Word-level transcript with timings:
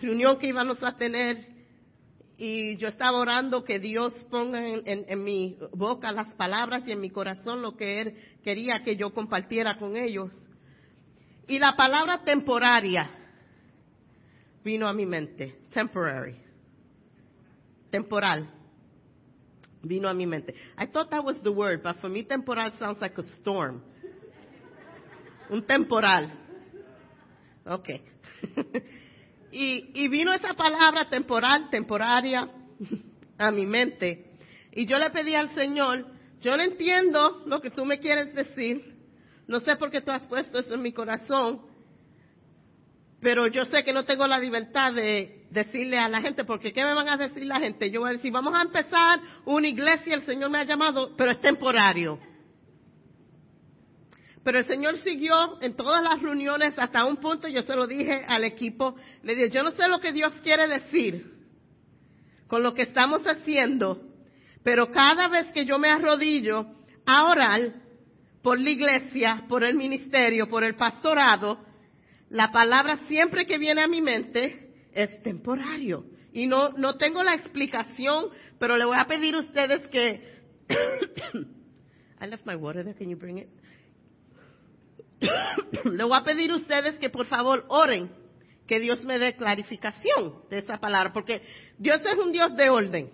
reunión 0.00 0.38
que 0.38 0.48
íbamos 0.48 0.82
a 0.82 0.96
tener 0.96 1.58
y 2.36 2.76
yo 2.76 2.86
estaba 2.86 3.18
orando 3.18 3.64
que 3.64 3.80
Dios 3.80 4.14
ponga 4.30 4.64
en, 4.64 5.24
mi 5.24 5.58
boca 5.72 6.12
las 6.12 6.32
palabras 6.34 6.86
y 6.86 6.92
en 6.92 7.00
mi 7.00 7.10
corazón 7.10 7.62
lo 7.62 7.76
que 7.76 8.00
Él 8.00 8.16
quería 8.44 8.82
que 8.84 8.96
yo 8.96 9.12
compartiera 9.12 9.76
con 9.76 9.96
ellos. 9.96 10.30
Y 11.48 11.58
la 11.58 11.74
palabra 11.74 12.22
temporaria 12.22 13.10
vino 14.62 14.86
a 14.86 14.92
mi 14.92 15.04
mente, 15.04 15.62
temporary, 15.72 16.36
temporal, 17.90 18.48
vino 19.82 20.08
a 20.08 20.14
mi 20.14 20.26
mente. 20.26 20.54
I 20.76 20.86
thought 20.86 21.10
that 21.10 21.24
was 21.24 21.42
the 21.42 21.50
word, 21.50 21.82
but 21.82 21.96
for 22.00 22.08
me 22.08 22.22
temporal 22.22 22.70
sounds 22.78 23.00
like 23.00 23.18
a 23.18 23.24
storm. 23.40 23.82
Un 25.50 25.66
temporal. 25.66 26.30
Okay. 27.66 28.00
y, 29.50 30.08
vino 30.08 30.32
esa 30.32 30.54
palabra 30.54 31.08
temporal, 31.08 31.70
temporaria, 31.70 32.48
a 33.38 33.50
mi 33.50 33.66
mente. 33.66 34.32
Y 34.72 34.86
yo 34.86 34.98
le 34.98 35.10
pedí 35.10 35.34
al 35.34 35.54
Señor, 35.54 36.06
yo 36.40 36.56
no 36.56 36.62
entiendo 36.62 37.42
lo 37.46 37.60
que 37.60 37.70
tú 37.70 37.84
me 37.84 37.98
quieres 37.98 38.34
decir, 38.34 38.96
no 39.46 39.60
sé 39.60 39.76
por 39.76 39.90
qué 39.90 40.00
tú 40.00 40.10
has 40.10 40.26
puesto 40.26 40.58
eso 40.58 40.74
en 40.74 40.82
mi 40.82 40.92
corazón, 40.92 41.62
pero 43.20 43.46
yo 43.48 43.64
sé 43.64 43.82
que 43.82 43.92
no 43.92 44.04
tengo 44.04 44.26
la 44.26 44.38
libertad 44.38 44.92
de 44.92 45.46
decirle 45.50 45.98
a 45.98 46.08
la 46.08 46.20
gente, 46.20 46.44
porque 46.44 46.72
¿qué 46.72 46.84
me 46.84 46.94
van 46.94 47.08
a 47.08 47.16
decir 47.16 47.44
la 47.44 47.58
gente? 47.58 47.90
Yo 47.90 48.00
voy 48.00 48.10
a 48.10 48.12
decir, 48.12 48.30
vamos 48.30 48.54
a 48.54 48.62
empezar 48.62 49.20
una 49.44 49.66
iglesia, 49.66 50.14
el 50.14 50.24
Señor 50.24 50.50
me 50.50 50.58
ha 50.58 50.64
llamado, 50.64 51.16
pero 51.16 51.32
es 51.32 51.40
temporario. 51.40 52.18
Pero 54.48 54.60
el 54.60 54.64
Señor 54.64 54.96
siguió 55.00 55.60
en 55.60 55.76
todas 55.76 56.02
las 56.02 56.22
reuniones 56.22 56.72
hasta 56.78 57.04
un 57.04 57.18
punto, 57.18 57.48
yo 57.48 57.60
se 57.60 57.76
lo 57.76 57.86
dije 57.86 58.24
al 58.26 58.44
equipo, 58.44 58.96
le 59.22 59.34
dije, 59.34 59.50
yo 59.50 59.62
no 59.62 59.72
sé 59.72 59.86
lo 59.88 60.00
que 60.00 60.10
Dios 60.10 60.32
quiere 60.42 60.66
decir 60.66 61.34
con 62.46 62.62
lo 62.62 62.72
que 62.72 62.80
estamos 62.80 63.20
haciendo, 63.26 64.00
pero 64.62 64.90
cada 64.90 65.28
vez 65.28 65.48
que 65.52 65.66
yo 65.66 65.78
me 65.78 65.90
arrodillo 65.90 66.64
a 67.04 67.24
orar 67.24 67.74
por 68.40 68.58
la 68.58 68.70
iglesia, 68.70 69.44
por 69.50 69.64
el 69.64 69.74
ministerio, 69.74 70.48
por 70.48 70.64
el 70.64 70.76
pastorado, 70.76 71.58
la 72.30 72.50
palabra 72.50 73.00
siempre 73.06 73.44
que 73.44 73.58
viene 73.58 73.82
a 73.82 73.86
mi 73.86 74.00
mente 74.00 74.70
es 74.94 75.22
temporario. 75.22 76.06
Y 76.32 76.46
no, 76.46 76.70
no 76.70 76.96
tengo 76.96 77.22
la 77.22 77.34
explicación, 77.34 78.30
pero 78.58 78.78
le 78.78 78.86
voy 78.86 78.96
a 78.96 79.06
pedir 79.06 79.34
a 79.34 79.40
ustedes 79.40 79.86
que... 79.88 80.22
I 82.20 82.26
left 82.26 82.46
my 82.46 82.54
water 82.54 82.82
there, 82.82 82.96
can 82.96 83.10
you 83.10 83.16
bring 83.18 83.36
it? 83.36 83.57
Le 85.84 86.04
voy 86.04 86.18
a 86.18 86.24
pedir 86.24 86.50
a 86.50 86.56
ustedes 86.56 86.98
que 86.98 87.10
por 87.10 87.26
favor 87.26 87.64
oren, 87.68 88.10
que 88.66 88.80
Dios 88.80 89.02
me 89.04 89.18
dé 89.18 89.34
clarificación 89.34 90.42
de 90.50 90.58
esa 90.58 90.78
palabra, 90.78 91.12
porque 91.12 91.42
Dios 91.78 92.00
es 92.04 92.18
un 92.18 92.32
Dios 92.32 92.54
de 92.54 92.68
orden. 92.68 93.10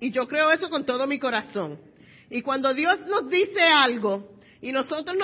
Y 0.00 0.10
yo 0.10 0.26
creo 0.26 0.50
eso 0.50 0.68
con 0.68 0.84
todo 0.84 1.06
mi 1.06 1.18
corazón. 1.18 1.78
Y 2.30 2.42
cuando 2.42 2.74
Dios 2.74 3.00
nos 3.06 3.28
dice 3.28 3.62
algo 3.62 4.36
y 4.60 4.72
nosotros 4.72 5.16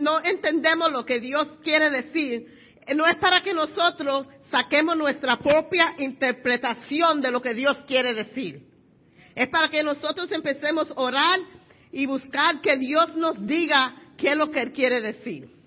no 0.00 0.24
entendemos 0.24 0.90
lo 0.90 1.04
que 1.04 1.20
Dios 1.20 1.46
quiere 1.62 1.90
decir, 1.90 2.46
eh, 2.86 2.94
no 2.94 3.06
es 3.06 3.16
para 3.16 3.40
que 3.42 3.52
nosotros 3.52 4.26
saquemos 4.50 4.96
nuestra 4.96 5.38
propia 5.38 5.94
interpretación 5.98 7.20
de 7.20 7.30
lo 7.30 7.40
que 7.40 7.54
Dios 7.54 7.76
quiere 7.86 8.14
decir. 8.14 8.66
Es 9.34 9.48
para 9.48 9.68
que 9.68 9.82
nosotros 9.82 10.32
empecemos 10.32 10.90
a 10.90 11.00
orar 11.00 11.38
y 11.92 12.06
buscar 12.06 12.60
que 12.60 12.76
Dios 12.76 13.14
nos 13.14 13.46
diga 13.46 13.94
qué 14.16 14.30
es 14.30 14.36
lo 14.36 14.50
que 14.50 14.62
Él 14.62 14.72
quiere 14.72 15.00
decir. 15.00 15.57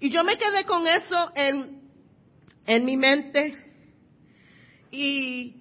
Y 0.00 0.08
yo 0.08 0.24
me 0.24 0.38
quedé 0.38 0.64
con 0.64 0.86
eso 0.86 1.30
en, 1.34 1.82
en 2.66 2.84
mi 2.86 2.96
mente. 2.96 3.54
Y 4.90 5.56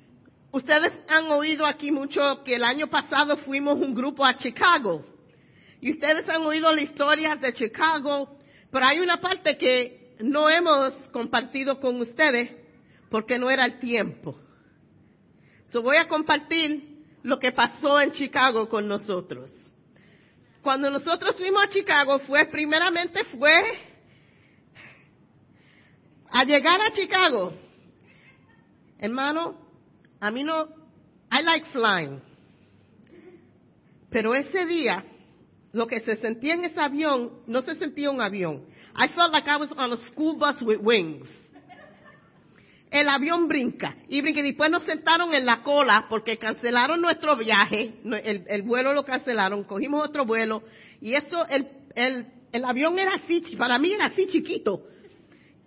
ustedes 0.51 0.93
han 1.09 1.25
oído 1.25 1.65
aquí 1.65 1.91
mucho 1.91 2.41
que 2.45 2.55
el 2.55 2.63
año 2.63 2.87
pasado 2.87 3.35
fuimos 3.37 3.75
un 3.75 3.93
grupo 3.93 4.25
a 4.25 4.37
Chicago. 4.37 5.05
Y 5.81 5.91
ustedes 5.91 6.27
han 6.29 6.41
oído 6.43 6.71
las 6.71 6.83
historias 6.83 7.39
de 7.41 7.53
Chicago, 7.53 8.37
pero 8.71 8.85
hay 8.85 9.01
una 9.01 9.19
parte 9.19 9.57
que 9.57 10.15
no 10.19 10.49
hemos 10.49 10.93
compartido 11.11 11.79
con 11.81 11.99
ustedes 11.99 12.49
porque 13.09 13.37
no 13.37 13.51
era 13.51 13.65
el 13.65 13.77
tiempo. 13.79 14.39
So 15.65 15.81
voy 15.81 15.97
a 15.97 16.07
compartir 16.07 17.03
lo 17.23 17.39
que 17.39 17.51
pasó 17.51 17.99
en 17.99 18.13
Chicago 18.13 18.69
con 18.69 18.87
nosotros. 18.87 19.51
Cuando 20.61 20.89
nosotros 20.89 21.35
fuimos 21.37 21.63
a 21.63 21.69
Chicago 21.69 22.19
fue, 22.19 22.45
primeramente 22.45 23.23
fue 23.25 23.88
a 26.31 26.43
llegar 26.43 26.79
a 26.81 26.91
Chicago, 26.91 27.53
hermano, 28.99 29.55
a 30.19 30.31
mí 30.31 30.43
no, 30.43 30.67
I 31.31 31.41
like 31.43 31.67
flying. 31.71 32.21
Pero 34.09 34.33
ese 34.33 34.65
día, 34.65 35.05
lo 35.71 35.87
que 35.87 36.01
se 36.01 36.17
sentía 36.17 36.55
en 36.55 36.65
ese 36.65 36.79
avión, 36.79 37.41
no 37.47 37.61
se 37.61 37.75
sentía 37.75 38.09
un 38.09 38.21
avión. 38.21 38.65
I 38.95 39.07
felt 39.09 39.31
like 39.31 39.47
I 39.47 39.57
was 39.57 39.71
on 39.71 39.93
a 39.93 39.97
school 40.07 40.37
bus 40.37 40.61
with 40.61 40.79
wings. 40.81 41.27
El 42.91 43.07
avión 43.07 43.47
brinca 43.47 43.95
y 44.07 44.19
brinca. 44.21 44.39
Y 44.39 44.43
después 44.43 44.71
nos 44.71 44.83
sentaron 44.83 45.31
en 45.35 45.45
la 45.45 45.61
cola 45.61 46.07
porque 46.09 46.37
cancelaron 46.37 46.99
nuestro 46.99 47.35
viaje. 47.37 47.99
El, 48.03 48.45
el 48.47 48.61
vuelo 48.63 48.93
lo 48.93 49.05
cancelaron. 49.05 49.63
Cogimos 49.63 50.03
otro 50.03 50.25
vuelo. 50.25 50.63
Y 50.99 51.13
eso, 51.13 51.45
el, 51.47 51.67
el, 51.93 52.25
el 52.51 52.65
avión 52.65 52.97
era 52.97 53.13
así, 53.13 53.41
para 53.55 53.77
mí 53.77 53.93
era 53.93 54.05
así 54.05 54.25
chiquito 54.27 54.81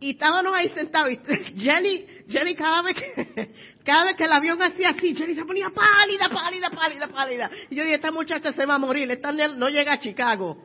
y 0.03 0.11
estábamos 0.11 0.53
ahí 0.53 0.69
sentados 0.71 1.13
y 1.13 1.17
Jenny, 1.61 2.05
Jenny 2.29 2.57
cada 2.57 2.83
vez 2.83 2.97
que, 2.97 3.51
cada 3.85 4.07
vez 4.07 4.17
que 4.17 4.25
el 4.25 4.33
avión 4.33 4.61
hacía 4.61 4.91
así, 4.91 5.15
Jenny 5.15 5.35
se 5.35 5.45
ponía 5.45 5.71
pálida, 5.71 6.29
pálida, 6.29 6.71
pálida, 6.71 7.07
pálida. 7.07 7.51
Y 7.71 7.77
yo 7.77 7.85
dije, 7.85 7.95
esta 7.95 8.11
muchacha 8.11 8.53
se 8.53 8.67
va 8.67 8.75
a 8.75 8.79
morir, 8.79 9.09
esta 9.13 9.31
no 9.33 9.69
llega 9.69 9.93
a 9.93 10.01
Chicago. 10.01 10.61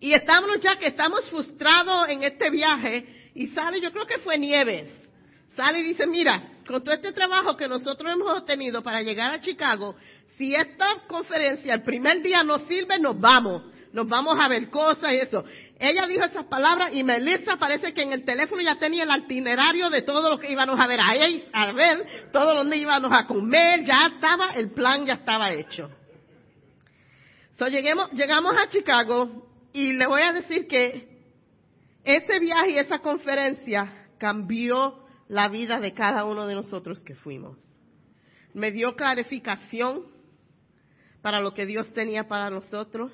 Y 0.00 0.14
estamos 0.14 0.58
ya 0.60 0.76
que 0.76 0.86
estamos 0.86 1.28
frustrados 1.28 2.08
en 2.08 2.22
este 2.22 2.48
viaje 2.48 3.30
y 3.34 3.48
sale, 3.48 3.78
yo 3.82 3.92
creo 3.92 4.06
que 4.06 4.18
fue 4.18 4.38
Nieves, 4.38 4.88
sale 5.54 5.80
y 5.80 5.82
dice, 5.82 6.06
mira, 6.06 6.42
con 6.66 6.82
todo 6.82 6.94
este 6.94 7.12
trabajo 7.12 7.58
que 7.58 7.68
nosotros 7.68 8.10
hemos 8.10 8.38
obtenido 8.38 8.82
para 8.82 9.02
llegar 9.02 9.34
a 9.34 9.40
Chicago, 9.40 9.96
si 10.38 10.54
esta 10.54 11.02
conferencia 11.06 11.74
el 11.74 11.82
primer 11.82 12.22
día 12.22 12.42
nos 12.42 12.62
sirve, 12.62 12.98
nos 12.98 13.20
vamos 13.20 13.64
nos 13.92 14.08
vamos 14.08 14.36
a 14.38 14.48
ver 14.48 14.70
cosas 14.70 15.12
y 15.12 15.16
eso. 15.16 15.44
Ella 15.78 16.06
dijo 16.06 16.24
esas 16.24 16.44
palabras 16.44 16.90
y 16.92 17.02
Melissa 17.02 17.56
parece 17.56 17.92
que 17.92 18.02
en 18.02 18.12
el 18.12 18.24
teléfono 18.24 18.62
ya 18.62 18.76
tenía 18.76 19.02
el 19.02 19.22
itinerario 19.22 19.90
de 19.90 20.02
todo 20.02 20.30
lo 20.30 20.38
que 20.38 20.50
íbamos 20.50 20.78
a 20.78 20.86
ver 20.86 21.00
ahí, 21.00 21.44
a 21.52 21.72
ver, 21.72 22.30
todo 22.32 22.54
donde 22.54 22.76
íbamos 22.76 23.10
a 23.12 23.26
comer, 23.26 23.84
ya 23.84 24.06
estaba, 24.14 24.52
el 24.52 24.70
plan 24.70 25.04
ya 25.06 25.14
estaba 25.14 25.52
hecho. 25.52 25.90
So, 27.58 27.66
lleguemos, 27.66 28.10
llegamos 28.12 28.54
a 28.56 28.68
Chicago 28.68 29.46
y 29.72 29.92
le 29.92 30.06
voy 30.06 30.22
a 30.22 30.32
decir 30.32 30.66
que 30.66 31.08
ese 32.04 32.38
viaje 32.38 32.70
y 32.70 32.78
esa 32.78 33.00
conferencia 33.00 34.06
cambió 34.18 35.04
la 35.28 35.48
vida 35.48 35.80
de 35.80 35.92
cada 35.92 36.24
uno 36.24 36.46
de 36.46 36.54
nosotros 36.54 37.02
que 37.02 37.14
fuimos. 37.14 37.58
Me 38.54 38.70
dio 38.70 38.94
clarificación 38.94 40.06
para 41.22 41.40
lo 41.40 41.54
que 41.54 41.66
Dios 41.66 41.92
tenía 41.92 42.28
para 42.28 42.50
nosotros 42.50 43.12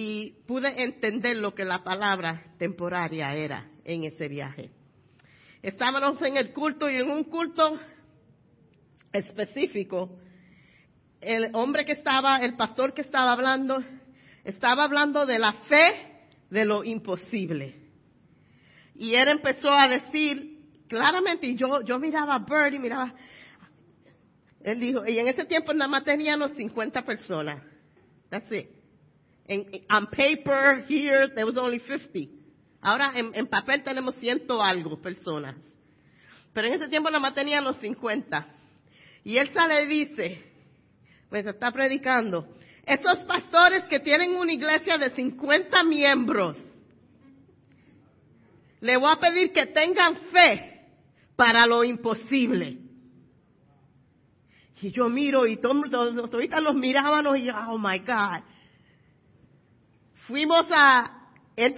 y 0.00 0.44
pude 0.46 0.80
entender 0.80 1.38
lo 1.38 1.56
que 1.56 1.64
la 1.64 1.82
palabra 1.82 2.54
temporaria 2.56 3.34
era 3.34 3.68
en 3.82 4.04
ese 4.04 4.28
viaje. 4.28 4.70
Estábamos 5.60 6.22
en 6.22 6.36
el 6.36 6.52
culto 6.52 6.88
y 6.88 6.98
en 6.98 7.10
un 7.10 7.24
culto 7.24 7.80
específico, 9.12 10.16
el 11.20 11.50
hombre 11.52 11.84
que 11.84 11.94
estaba, 11.94 12.36
el 12.36 12.54
pastor 12.54 12.94
que 12.94 13.00
estaba 13.00 13.32
hablando, 13.32 13.82
estaba 14.44 14.84
hablando 14.84 15.26
de 15.26 15.40
la 15.40 15.52
fe 15.52 16.28
de 16.48 16.64
lo 16.64 16.84
imposible. 16.84 17.74
Y 18.94 19.16
él 19.16 19.26
empezó 19.26 19.68
a 19.68 19.88
decir 19.88 20.60
claramente, 20.86 21.48
y 21.48 21.56
yo, 21.56 21.82
yo 21.82 21.98
miraba 21.98 22.36
a 22.36 22.38
Bird 22.38 22.74
y 22.74 22.78
miraba, 22.78 23.16
él 24.60 24.78
dijo, 24.78 25.04
y 25.04 25.18
en 25.18 25.26
ese 25.26 25.44
tiempo 25.44 25.74
nada 25.74 25.88
más 25.90 26.04
teníamos 26.04 26.52
50 26.52 27.04
personas. 27.04 27.64
That's 28.30 28.52
it. 28.52 28.77
En, 29.48 29.66
on 29.90 30.06
paper, 30.08 30.84
here, 30.86 31.28
there 31.34 31.46
was 31.46 31.56
only 31.56 31.80
50. 31.80 32.28
Ahora 32.82 33.12
en, 33.16 33.46
papel 33.48 33.82
tenemos 33.82 34.14
ciento 34.16 34.62
algo 34.62 35.00
personas. 35.00 35.56
Pero 36.52 36.68
en 36.68 36.74
ese 36.74 36.88
tiempo 36.88 37.10
nada 37.10 37.20
más 37.20 37.34
tenían 37.34 37.64
los 37.64 37.78
50. 37.78 38.46
Y 39.24 39.36
él 39.38 39.50
sale 39.52 39.82
y 39.82 39.86
dice, 39.86 40.44
pues 41.28 41.46
está 41.46 41.70
predicando, 41.72 42.46
estos 42.86 43.24
pastores 43.24 43.84
que 43.84 44.00
tienen 44.00 44.36
una 44.36 44.52
iglesia 44.52 44.96
de 44.96 45.10
50 45.10 45.82
miembros, 45.84 46.56
le 48.80 48.96
voy 48.96 49.10
a 49.10 49.16
pedir 49.16 49.52
que 49.52 49.66
tengan 49.66 50.16
fe 50.32 50.86
para 51.36 51.66
lo 51.66 51.84
imposible. 51.84 52.78
Y 54.80 54.92
yo 54.92 55.08
miro 55.08 55.46
y 55.46 55.56
todos 55.56 56.14
los 56.14 56.74
mirábamos 56.76 57.38
y 57.38 57.44
yo, 57.44 57.54
oh 57.68 57.78
my 57.78 57.98
God. 57.98 58.42
Fuimos 60.28 60.66
a, 60.70 61.30
el, 61.56 61.74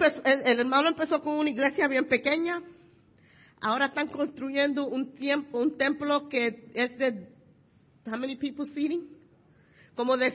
hermano 0.59 0.89
empezó 0.89 1.21
con 1.21 1.39
una 1.39 1.49
iglesia 1.49 1.87
bien 1.87 2.07
pequeña, 2.07 2.61
Ahora 3.63 3.85
están 3.85 4.07
construyendo 4.07 4.87
un, 4.87 5.13
tiempo, 5.13 5.59
un 5.59 5.77
templo 5.77 6.27
que 6.27 6.71
es 6.73 6.97
de, 6.97 7.29
how 8.07 8.17
many 8.17 8.35
people 8.35 8.65
seating? 8.73 9.07
Como 9.95 10.17
de 10.17 10.33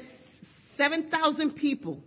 7,000 0.77 1.53
people. 1.55 2.05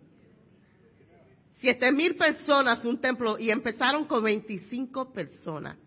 Siete 1.60 1.92
mil 1.92 2.16
personas 2.16 2.86
un 2.86 3.02
templo 3.02 3.38
y 3.38 3.52
empezaron 3.52 4.06
con 4.06 4.24
25 4.24 5.12
personas. 5.12 5.78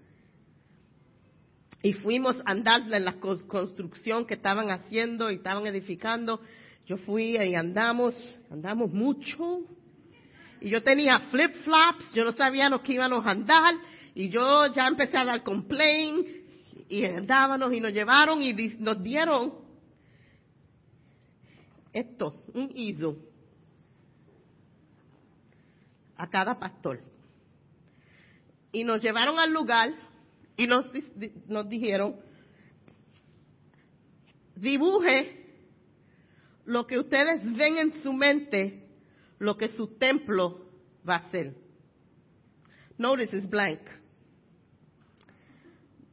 Y 1.83 1.95
fuimos 1.95 2.39
a 2.41 2.51
andarle 2.51 2.99
en 2.99 3.07
la 3.07 3.15
construcción 3.15 4.27
que 4.27 4.35
estaban 4.35 4.69
haciendo 4.69 5.31
y 5.31 5.37
estaban 5.37 5.67
edificando. 5.67 6.43
Yo 6.87 6.99
fui 6.99 7.39
y 7.39 7.55
andamos, 7.55 8.15
andamos 8.51 8.93
mucho. 8.93 9.63
Y 10.63 10.71
yo 10.71 10.83
tenía 10.83 11.19
flip 11.19 11.55
flops, 11.65 12.13
yo 12.15 12.25
no 12.25 12.33
sabía 12.33 12.69
lo 12.69 12.83
que 12.83 12.93
íbamos 12.93 13.27
a 13.27 13.31
andar. 13.31 13.75
Y 14.15 14.29
yo 14.29 14.73
ya 14.73 14.87
empecé 14.87 15.17
a 15.17 15.25
dar 15.25 15.43
complaint. 15.43 16.27
Y 16.89 17.05
andábamos 17.05 17.73
y 17.73 17.81
nos 17.81 17.93
llevaron 17.93 18.43
y 18.43 18.53
nos 18.79 19.03
dieron 19.03 19.55
esto, 21.93 22.43
un 22.55 22.71
ISO 22.75 23.17
a 26.17 26.29
cada 26.31 26.59
pastor. 26.59 27.01
Y 28.71 28.85
nos 28.85 29.03
llevaron 29.03 29.39
al 29.39 29.53
lugar 29.53 29.91
y 30.57 30.67
nos, 30.67 30.87
nos 31.47 31.69
dijeron, 31.69 32.17
dibuje 34.55 35.43
lo 36.65 36.87
que 36.87 36.99
ustedes 36.99 37.45
ven 37.57 37.79
en 37.79 37.93
su 38.03 38.13
mente, 38.13 38.82
lo 39.43 39.57
que 39.57 39.69
su 39.69 39.99
templo 39.99 40.61
va 41.07 41.17
a 41.17 41.31
ser. 41.33 41.53
Notice 42.97 43.37
is 43.37 43.51
blank. 43.51 43.81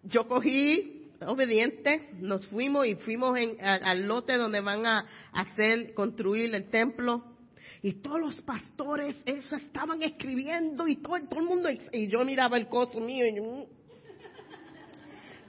Yo 0.04 0.28
cogí 0.28 1.12
obediente, 1.28 2.10
nos 2.14 2.48
fuimos 2.48 2.88
y 2.88 2.96
fuimos 2.96 3.38
al 3.62 4.08
lote 4.08 4.36
donde 4.36 4.62
van 4.62 4.84
a 4.88 5.06
hacer, 5.32 5.94
construir 5.94 6.56
el 6.56 6.72
templo. 6.72 7.24
Y 7.84 8.02
todos 8.02 8.20
los 8.20 8.42
pastores 8.42 9.16
eso 9.26 9.56
estaban 9.58 10.02
escribiendo 10.02 10.88
y 10.88 10.96
todo, 10.96 11.18
el 11.18 11.46
mundo, 11.46 11.70
y 11.94 12.08
yo 12.08 12.26
miraba 12.26 12.58
el 12.58 12.68
coso 12.68 13.00
mío 13.00 13.28
y 13.28 13.40
mm. 13.40 13.66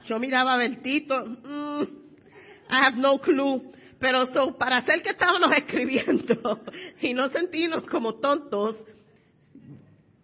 yo, 0.06 0.18
miraba 0.18 0.52
a 0.52 0.58
Bertito, 0.58 1.24
mm, 1.24 1.82
I 2.68 2.84
have 2.84 2.98
no 2.98 3.18
clue. 3.18 3.72
Pero 4.00 4.24
so, 4.32 4.56
para 4.56 4.78
hacer 4.78 5.02
que 5.02 5.10
estábamos 5.10 5.52
escribiendo 5.56 6.60
y 7.02 7.12
no 7.12 7.28
sentirnos 7.28 7.84
como 7.84 8.14
tontos, 8.14 8.76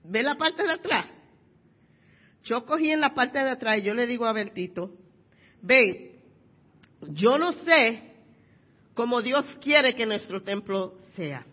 ve 0.02 0.22
la 0.22 0.36
parte 0.36 0.62
de 0.62 0.72
atrás. 0.72 1.06
Yo 2.44 2.64
cogí 2.64 2.90
en 2.90 3.00
la 3.00 3.14
parte 3.14 3.38
de 3.38 3.50
atrás 3.50 3.78
y 3.78 3.82
yo 3.82 3.92
le 3.92 4.06
digo 4.06 4.24
a 4.24 4.32
Bertito, 4.32 4.92
ve, 5.60 6.20
yo 7.02 7.36
no 7.38 7.52
sé 7.52 8.14
cómo 8.94 9.20
Dios 9.20 9.44
quiere 9.60 9.94
que 9.94 10.06
nuestro 10.06 10.42
templo 10.42 10.94
sea. 11.14 11.44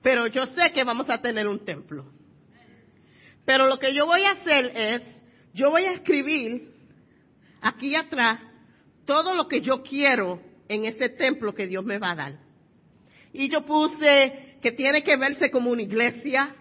Pero 0.00 0.28
yo 0.28 0.46
sé 0.46 0.70
que 0.72 0.84
vamos 0.84 1.10
a 1.10 1.20
tener 1.20 1.48
un 1.48 1.64
templo. 1.64 2.06
Pero 3.44 3.66
lo 3.66 3.78
que 3.78 3.92
yo 3.94 4.06
voy 4.06 4.22
a 4.22 4.32
hacer 4.32 4.66
es, 4.76 5.02
yo 5.54 5.70
voy 5.70 5.84
a 5.84 5.92
escribir 5.92 6.70
aquí 7.60 7.96
atrás 7.96 8.40
todo 9.04 9.34
lo 9.34 9.48
que 9.48 9.60
yo 9.60 9.82
quiero 9.82 10.51
en 10.72 10.86
ese 10.86 11.10
templo 11.10 11.54
que 11.54 11.66
Dios 11.66 11.84
me 11.84 11.98
va 11.98 12.12
a 12.12 12.14
dar. 12.14 12.32
Y 13.32 13.48
yo 13.48 13.64
puse 13.64 14.56
que 14.60 14.72
tiene 14.72 15.02
que 15.02 15.16
verse 15.16 15.50
como 15.50 15.70
una 15.70 15.82
iglesia. 15.82 16.54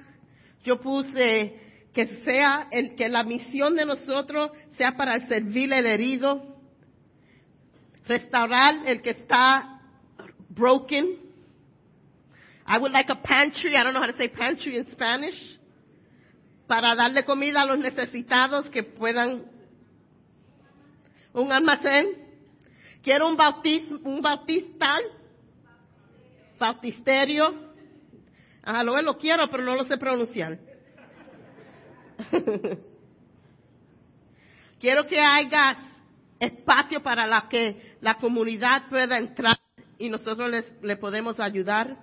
Yo 0.63 0.79
puse 0.79 1.59
que 1.93 2.05
sea 2.23 2.67
el, 2.71 2.95
que 2.95 3.09
la 3.09 3.23
misión 3.23 3.75
de 3.75 3.85
nosotros 3.85 4.51
sea 4.77 4.95
para 4.95 5.27
servir 5.27 5.71
el 5.73 5.85
herido, 5.85 6.57
restaurar 8.05 8.85
el 8.85 9.01
que 9.01 9.11
está 9.11 9.81
broken, 10.49 11.17
I 12.67 12.77
would 12.77 12.91
like 12.91 13.11
a 13.11 13.21
pantry, 13.21 13.75
I 13.75 13.83
don't 13.83 13.93
know 13.93 14.01
how 14.01 14.07
to 14.07 14.17
say 14.17 14.29
pantry 14.29 14.77
in 14.77 14.85
Spanish, 14.91 15.57
para 16.67 16.95
darle 16.95 17.25
comida 17.25 17.61
a 17.61 17.65
los 17.65 17.79
necesitados 17.79 18.69
que 18.69 18.83
puedan, 18.83 19.43
un 21.33 21.51
almacén. 21.51 22.20
Quiero 23.01 23.27
un, 23.27 23.35
bautismo, 23.35 23.99
un 24.03 24.21
bautistal, 24.21 25.01
bautisterio. 26.59 27.71
Ajá, 28.63 28.83
lo, 28.83 29.01
lo 29.01 29.17
quiero, 29.17 29.49
pero 29.49 29.63
no 29.63 29.75
lo 29.75 29.83
sé 29.85 29.97
pronunciar. 29.97 30.59
quiero 34.79 35.07
que 35.07 35.19
haya 35.19 35.77
espacio 36.39 37.01
para 37.01 37.47
que 37.49 37.97
la 38.01 38.15
comunidad 38.15 38.87
pueda 38.89 39.17
entrar 39.17 39.57
y 39.97 40.09
nosotros 40.09 40.51
les, 40.51 40.71
le 40.83 40.97
podemos 40.97 41.39
ayudar. 41.39 41.97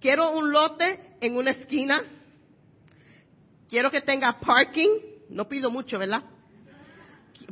Quiero 0.00 0.30
un 0.30 0.50
lote 0.50 1.16
en 1.20 1.36
una 1.36 1.50
esquina. 1.50 2.02
Quiero 3.68 3.90
que 3.90 4.00
tenga 4.00 4.40
parking. 4.40 4.88
No 5.28 5.46
pido 5.46 5.70
mucho, 5.70 5.98
¿verdad? 5.98 6.22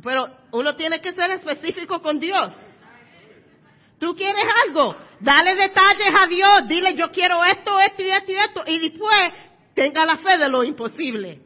Pero 0.03 0.29
uno 0.51 0.75
tiene 0.75 1.01
que 1.01 1.13
ser 1.13 1.31
específico 1.31 2.01
con 2.01 2.19
Dios. 2.19 2.53
Tú 3.99 4.13
quieres 4.15 4.45
algo, 4.67 4.95
dale 5.19 5.55
detalles 5.55 6.13
a 6.15 6.27
Dios, 6.27 6.67
dile 6.67 6.95
yo 6.95 7.11
quiero 7.11 7.43
esto, 7.43 7.79
esto 7.79 8.03
y 8.03 8.09
esto 8.09 8.31
y 8.31 8.35
esto, 8.35 8.63
y 8.67 8.89
después 8.89 9.33
tenga 9.73 10.05
la 10.05 10.17
fe 10.17 10.37
de 10.37 10.49
lo 10.49 10.63
imposible. 10.63 11.41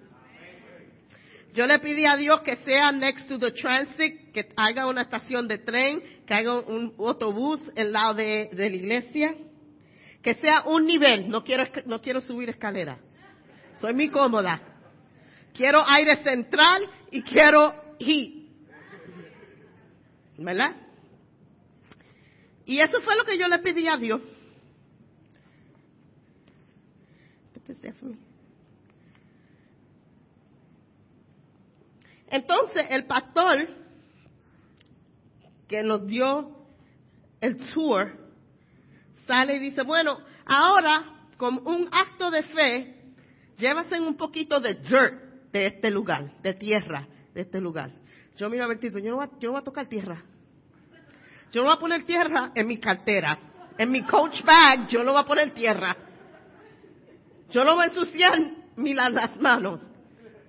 Yo 1.53 1.65
le 1.65 1.79
pedí 1.79 2.05
a 2.05 2.15
Dios 2.17 2.41
que 2.41 2.58
sea 2.58 2.91
next 2.91 3.27
to 3.27 3.38
the 3.38 3.51
transit, 3.51 4.31
que 4.34 4.50
haga 4.55 4.88
una 4.88 5.03
estación 5.03 5.48
de 5.48 5.58
tren, 5.58 6.01
que 6.25 6.34
haga 6.34 6.60
un 6.60 6.93
autobús 6.98 7.60
en 7.75 7.91
lado 7.91 8.15
de, 8.15 8.50
de 8.51 8.70
la 8.70 8.75
iglesia. 8.75 9.36
Que 10.22 10.36
sea 10.36 10.63
un 10.65 10.86
nivel, 10.86 11.29
no 11.29 11.43
quiero, 11.43 11.65
no 11.86 12.01
quiero 12.01 12.22
subir 12.22 12.50
escalera. 12.50 13.00
Soy 13.81 13.93
muy 13.93 14.10
cómoda. 14.10 14.62
Quiero 15.53 15.84
aire 15.86 16.24
central 16.24 16.88
y 17.12 17.22
quiero 17.24 17.74
heat. 18.00 18.40
¿Verdad? 20.43 20.75
Y 22.65 22.79
eso 22.79 23.00
fue 23.01 23.15
lo 23.15 23.24
que 23.24 23.38
yo 23.38 23.48
le 23.48 23.60
pedí 23.60 23.88
a 23.88 23.98
Dios. 23.98 24.21
Entonces, 32.27 32.86
el 32.89 33.05
pastor 33.05 33.67
que 35.67 35.83
nos 35.83 36.05
dio 36.07 36.65
el 37.39 37.57
tour 37.74 38.17
sale 39.25 39.55
y 39.55 39.60
dice, 39.60 39.83
bueno, 39.83 40.19
ahora 40.45 41.27
con 41.38 41.65
un 41.67 41.88
acto 41.91 42.29
de 42.31 42.43
fe, 42.43 42.95
llévase 43.57 44.00
un 44.00 44.15
poquito 44.15 44.60
de 44.60 44.75
dirt 44.75 45.51
de 45.51 45.67
este 45.67 45.89
lugar, 45.89 46.41
de 46.41 46.53
tierra 46.53 47.07
de 47.33 47.41
este 47.41 47.60
lugar. 47.60 47.91
Yo 48.38 48.50
miro 48.50 48.63
a 48.63 48.67
Bertito, 48.67 49.00
yo 49.00 49.12
no 49.12 49.17
voy 49.17 49.27
yo 49.39 49.48
no 49.48 49.51
voy 49.53 49.62
a 49.62 49.63
tocar 49.63 49.88
tierra. 49.88 50.24
Yo 51.51 51.62
no 51.62 51.67
voy 51.67 51.75
a 51.75 51.79
poner 51.79 52.05
tierra 52.05 52.51
en 52.55 52.67
mi 52.67 52.77
cartera. 52.77 53.38
En 53.77 53.91
mi 53.91 54.03
coach 54.03 54.43
bag 54.43 54.88
yo 54.88 55.03
no 55.03 55.12
voy 55.12 55.22
a 55.22 55.25
poner 55.25 55.53
tierra. 55.53 55.96
Yo 57.50 57.63
no 57.65 57.75
voy 57.75 57.84
a 57.84 57.88
ensuciar 57.88 58.39
ni 58.77 58.93
las 58.93 59.39
manos. 59.39 59.81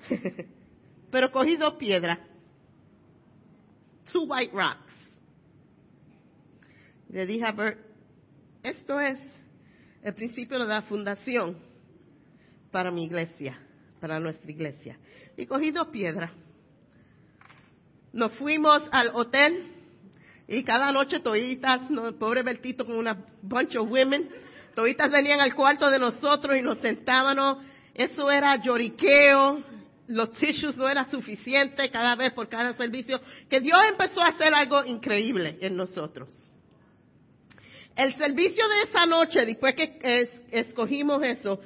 Pero 1.10 1.30
cogí 1.32 1.56
dos 1.56 1.74
piedras. 1.74 2.18
Two 4.12 4.24
white 4.24 4.52
rocks. 4.52 4.92
Le 7.08 7.26
dije 7.26 7.44
a 7.44 7.52
Bert, 7.52 7.78
esto 8.62 9.00
es 9.00 9.18
el 10.02 10.14
principio 10.14 10.58
de 10.58 10.66
la 10.66 10.82
fundación 10.82 11.58
para 12.70 12.90
mi 12.90 13.04
iglesia, 13.04 13.58
para 14.00 14.18
nuestra 14.18 14.50
iglesia. 14.50 14.98
Y 15.36 15.46
cogí 15.46 15.70
dos 15.70 15.88
piedras. 15.88 16.30
Nos 18.12 18.32
fuimos 18.34 18.82
al 18.92 19.10
hotel 19.14 19.71
y 20.48 20.62
cada 20.64 20.92
noche 20.92 21.20
toditas, 21.20 21.90
no, 21.90 22.12
pobre 22.12 22.42
Bertito 22.42 22.84
con 22.84 22.96
una 22.96 23.16
bunch 23.42 23.76
of 23.76 23.90
women, 23.90 24.28
toditas 24.74 25.10
venían 25.10 25.40
al 25.40 25.54
cuarto 25.54 25.90
de 25.90 25.98
nosotros 25.98 26.56
y 26.56 26.62
nos 26.62 26.78
sentábamos. 26.78 27.58
Eso 27.94 28.30
era 28.30 28.56
lloriqueo, 28.56 29.62
los 30.08 30.32
tissues 30.32 30.76
no 30.76 30.88
era 30.88 31.04
suficiente 31.04 31.90
cada 31.90 32.14
vez 32.16 32.32
por 32.32 32.48
cada 32.48 32.74
servicio, 32.74 33.20
que 33.48 33.60
Dios 33.60 33.78
empezó 33.88 34.22
a 34.22 34.28
hacer 34.28 34.54
algo 34.54 34.84
increíble 34.84 35.58
en 35.60 35.76
nosotros. 35.76 36.34
El 37.94 38.14
servicio 38.16 38.66
de 38.68 38.82
esa 38.82 39.04
noche, 39.04 39.44
después 39.44 39.74
que 39.74 40.28
escogimos 40.50 41.22
eso, 41.22 41.60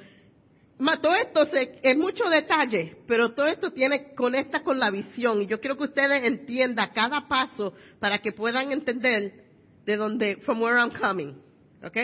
todo 1.01 1.15
esto 1.15 1.41
es 1.81 1.97
mucho 1.97 2.29
detalle, 2.29 2.97
pero 3.07 3.33
todo 3.33 3.47
esto 3.47 3.71
tiene, 3.71 4.13
conecta 4.13 4.63
con 4.63 4.79
la 4.79 4.91
visión. 4.91 5.41
Y 5.41 5.47
yo 5.47 5.59
quiero 5.59 5.75
que 5.75 5.85
ustedes 5.85 6.23
entiendan 6.23 6.91
cada 6.93 7.27
paso 7.27 7.73
para 7.99 8.19
que 8.19 8.31
puedan 8.31 8.71
entender 8.71 9.45
de 9.85 9.97
dónde, 9.97 10.37
from 10.37 10.61
where 10.61 10.77
I'm 10.79 10.91
coming. 10.91 11.41
¿Ok? 11.83 11.97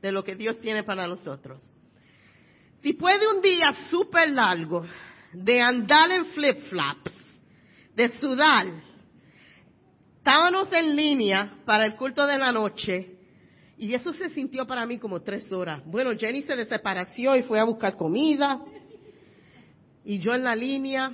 De 0.00 0.12
lo 0.12 0.22
que 0.24 0.34
Dios 0.34 0.58
tiene 0.60 0.82
para 0.82 1.06
nosotros. 1.06 1.62
Después 2.82 3.18
de 3.20 3.28
un 3.28 3.40
día 3.40 3.72
súper 3.88 4.30
largo, 4.30 4.84
de 5.32 5.60
andar 5.60 6.10
en 6.10 6.26
flip-flops, 6.26 7.12
de 7.94 8.08
sudar. 8.18 8.66
Estábamos 10.18 10.72
en 10.72 10.96
línea 10.96 11.58
para 11.64 11.86
el 11.86 11.96
culto 11.96 12.26
de 12.26 12.38
la 12.38 12.52
noche 12.52 13.11
y 13.82 13.96
eso 13.96 14.12
se 14.12 14.30
sintió 14.30 14.64
para 14.64 14.86
mí 14.86 14.96
como 14.96 15.22
tres 15.22 15.50
horas. 15.50 15.82
Bueno, 15.84 16.16
Jenny 16.16 16.42
se 16.42 16.54
deseparació 16.54 17.34
y 17.34 17.42
fue 17.42 17.58
a 17.58 17.64
buscar 17.64 17.96
comida 17.96 18.62
y 20.04 20.20
yo 20.20 20.34
en 20.34 20.44
la 20.44 20.54
línea 20.54 21.10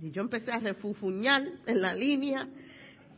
y 0.00 0.10
yo 0.10 0.22
empecé 0.22 0.50
a 0.50 0.58
refufuñar 0.58 1.42
en 1.66 1.82
la 1.82 1.92
línea 1.92 2.48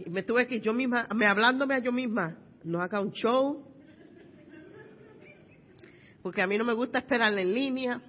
y 0.04 0.10
me 0.10 0.24
tuve 0.24 0.48
que 0.48 0.60
yo 0.60 0.74
misma, 0.74 1.06
me 1.14 1.24
hablándome 1.24 1.76
a 1.76 1.78
yo 1.78 1.92
misma, 1.92 2.36
no 2.64 2.82
haga 2.82 3.00
un 3.00 3.12
show, 3.12 3.64
porque 6.20 6.42
a 6.42 6.48
mí 6.48 6.58
no 6.58 6.64
me 6.64 6.72
gusta 6.72 6.98
esperar 6.98 7.38
en 7.38 7.54
línea. 7.54 8.02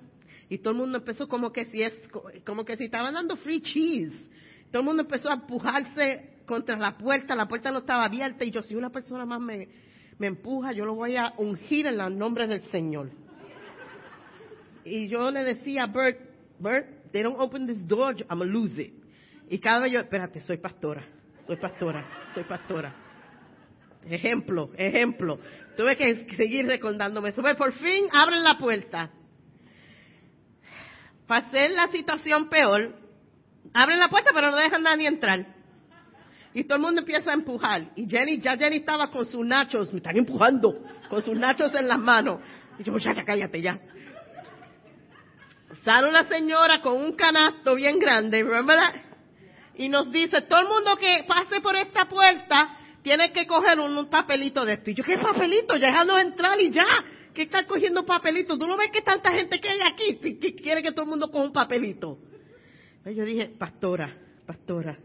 Y 0.50 0.58
todo 0.58 0.72
el 0.72 0.80
mundo 0.80 0.98
empezó 0.98 1.28
como 1.28 1.52
que 1.52 1.66
si 1.66 1.84
es, 1.84 1.94
como 2.44 2.66
que 2.66 2.76
si 2.76 2.86
estaban 2.86 3.14
dando 3.14 3.36
free 3.36 3.62
cheese. 3.62 4.16
Todo 4.72 4.80
el 4.80 4.88
mundo 4.88 5.04
empezó 5.04 5.30
a 5.30 5.36
empujarse 5.36 6.40
contra 6.48 6.76
la 6.76 6.98
puerta, 6.98 7.36
la 7.36 7.48
puerta 7.48 7.72
no 7.72 7.80
estaba 7.80 8.06
abierta 8.06 8.44
y 8.44 8.50
yo 8.50 8.64
si 8.64 8.76
una 8.76 8.90
persona 8.90 9.28
más 9.28 9.40
me, 9.40 9.70
me 10.22 10.28
empuja, 10.28 10.72
yo 10.72 10.86
lo 10.86 10.94
voy 10.94 11.16
a 11.16 11.34
ungir 11.38 11.88
en 11.88 12.00
el 12.00 12.16
nombre 12.16 12.46
del 12.46 12.62
Señor. 12.70 13.10
Y 14.86 15.08
yo 15.08 15.32
le 15.32 15.44
decía 15.44 15.86
a 15.86 15.88
Bert, 15.88 16.20
Bert, 16.60 17.12
they 17.12 17.24
don't 17.24 17.40
open 17.40 17.66
this 17.66 17.88
door, 17.88 18.16
I'm 18.30 18.38
gonna 18.38 18.46
lose. 18.46 18.94
Y 19.50 19.58
cada 19.58 19.80
vez 19.80 19.94
yo, 19.94 20.00
espérate, 20.00 20.40
soy 20.42 20.58
pastora, 20.58 21.04
soy 21.48 21.56
pastora, 21.56 22.06
soy 22.36 22.44
pastora. 22.44 22.94
Ejemplo, 24.08 24.70
ejemplo. 24.78 25.40
Tuve 25.76 25.98
que 25.98 26.36
seguir 26.36 26.68
recordándome. 26.68 27.32
Sube, 27.32 27.56
por 27.56 27.72
fin 27.74 28.06
abren 28.14 28.44
la 28.44 28.60
puerta. 28.60 29.10
Para 31.26 31.48
hacer 31.48 31.72
la 31.72 31.88
situación 31.88 32.48
peor, 32.48 32.96
abren 33.74 33.98
la 33.98 34.08
puerta 34.08 34.30
pero 34.36 34.52
no 34.52 34.58
dejan 34.58 34.86
a 34.86 34.92
nadie 34.92 35.08
entrar. 35.08 35.48
Y 36.54 36.66
todo 36.66 36.76
el 36.76 36.82
mundo 36.82 37.02
empieza 37.02 37.32
a 37.32 37.34
empujar. 37.34 37.92
Y 37.96 38.10
Jenny, 38.10 38.40
ya 38.40 38.58
Jenny 38.58 38.78
estaba 38.78 39.10
con 39.10 39.26
sus 39.26 39.46
nachos, 39.46 39.92
me 39.94 39.98
están 39.98 40.18
empujando, 40.18 40.84
con 41.10 41.22
sus 41.22 41.38
nachos 41.38 41.74
en 41.74 41.88
las 41.88 42.00
manos. 42.00 42.42
Y 42.78 42.84
yo, 42.84 42.92
muchacha, 42.92 43.24
cállate 43.24 43.62
ya. 43.62 43.80
Sale 45.84 46.10
una 46.10 46.26
señora 46.26 46.82
con 46.82 47.02
un 47.02 47.14
canasto 47.14 47.76
bien 47.76 47.98
grande. 48.00 48.46
Y 49.76 49.88
nos 49.88 50.12
dice, 50.12 50.42
todo 50.42 50.60
el 50.60 50.68
mundo 50.68 50.98
que 50.98 51.24
pase 51.28 51.62
por 51.62 51.76
esta 51.76 52.06
puerta 52.06 52.78
tiene 53.02 53.32
que 53.32 53.48
coger 53.48 53.80
un, 53.80 54.10
papelito 54.10 54.66
de 54.66 54.74
esto. 54.74 54.92
Y 54.92 54.94
yo, 54.94 55.04
¿qué 55.04 55.18
papelito? 55.18 55.80
Déjanos 55.80 56.22
entrar 56.22 56.60
y 56.60 56.70
ya. 56.70 56.86
¿Qué 57.34 57.44
están 57.44 57.66
cogiendo 57.66 58.06
papelito? 58.06 58.58
¿Tú 58.58 58.68
no 58.68 58.76
ves 58.76 58.92
que 58.92 59.02
tanta 59.02 59.32
gente 59.32 59.60
que 59.60 59.70
hay 59.70 59.80
aquí 59.90 60.54
quiere 60.54 60.84
que 60.84 60.92
todo 60.92 61.04
el 61.04 61.10
mundo 61.10 61.32
coja 61.32 61.46
un 61.46 61.54
papelito? 61.54 62.18
Y 63.06 63.16
yo 63.16 63.24
dije, 63.24 63.50
pastora, 63.58 64.14
pastora. 64.46 64.98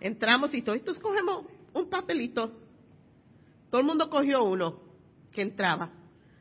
Entramos 0.00 0.54
y 0.54 0.62
todos 0.62 0.98
cogemos 0.98 1.46
un 1.74 1.88
papelito. 1.88 2.52
Todo 3.70 3.80
el 3.80 3.86
mundo 3.86 4.08
cogió 4.10 4.42
uno 4.44 4.80
que 5.32 5.42
entraba. 5.42 5.90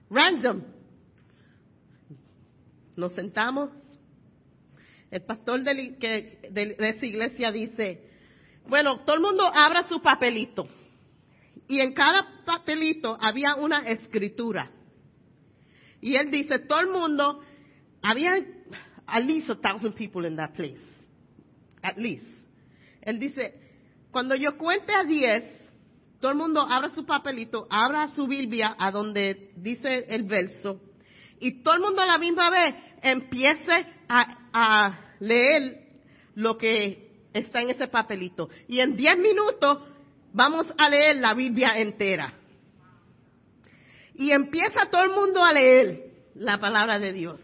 Random. 0.09 0.63
Nos 2.95 3.13
sentamos. 3.13 3.69
El 5.11 5.21
pastor 5.23 5.63
de, 5.63 5.73
de 6.51 6.75
esa 6.79 7.05
iglesia 7.05 7.51
dice, 7.51 8.09
bueno, 8.67 9.01
todo 9.01 9.15
el 9.15 9.21
mundo 9.21 9.49
abra 9.53 9.87
su 9.87 10.01
papelito. 10.01 10.67
Y 11.67 11.79
en 11.81 11.93
cada 11.93 12.43
papelito 12.45 13.17
había 13.19 13.55
una 13.55 13.87
escritura. 13.89 14.71
Y 16.01 16.15
él 16.15 16.31
dice, 16.31 16.59
todo 16.59 16.79
el 16.79 16.89
mundo, 16.89 17.41
había 18.01 18.35
at 19.05 19.23
least 19.23 19.49
a 19.49 19.55
thousand 19.55 19.93
people 19.95 20.25
in 20.25 20.35
that 20.35 20.53
place. 20.53 20.79
At 21.81 21.97
least. 21.97 22.25
Él 23.01 23.19
dice, 23.19 23.53
cuando 24.11 24.35
yo 24.35 24.57
cuente 24.57 24.93
a 24.93 25.03
diez, 25.03 25.43
todo 26.19 26.31
el 26.31 26.37
mundo 26.37 26.61
abra 26.61 26.89
su 26.89 27.05
papelito, 27.05 27.67
abra 27.69 28.07
su 28.09 28.27
Biblia 28.27 28.75
a 28.77 28.91
donde 28.91 29.51
dice 29.55 30.05
el 30.09 30.23
verso, 30.23 30.81
y 31.39 31.63
todo 31.63 31.75
el 31.75 31.81
mundo 31.81 32.01
a 32.01 32.05
la 32.05 32.17
misma 32.17 32.49
vez 32.49 32.75
empiece 33.01 33.85
a, 34.09 34.37
a 34.51 34.99
leer 35.19 35.87
lo 36.35 36.57
que 36.57 37.09
está 37.33 37.61
en 37.61 37.69
ese 37.69 37.87
papelito. 37.87 38.49
Y 38.67 38.81
en 38.81 38.95
diez 38.95 39.17
minutos 39.17 39.79
vamos 40.33 40.67
a 40.77 40.89
leer 40.89 41.17
la 41.17 41.33
Biblia 41.33 41.79
entera. 41.79 42.33
Y 44.15 44.31
empieza 44.31 44.87
todo 44.91 45.03
el 45.03 45.11
mundo 45.11 45.41
a 45.41 45.53
leer 45.53 46.11
la 46.35 46.59
palabra 46.59 46.99
de 46.99 47.13
Dios. 47.13 47.39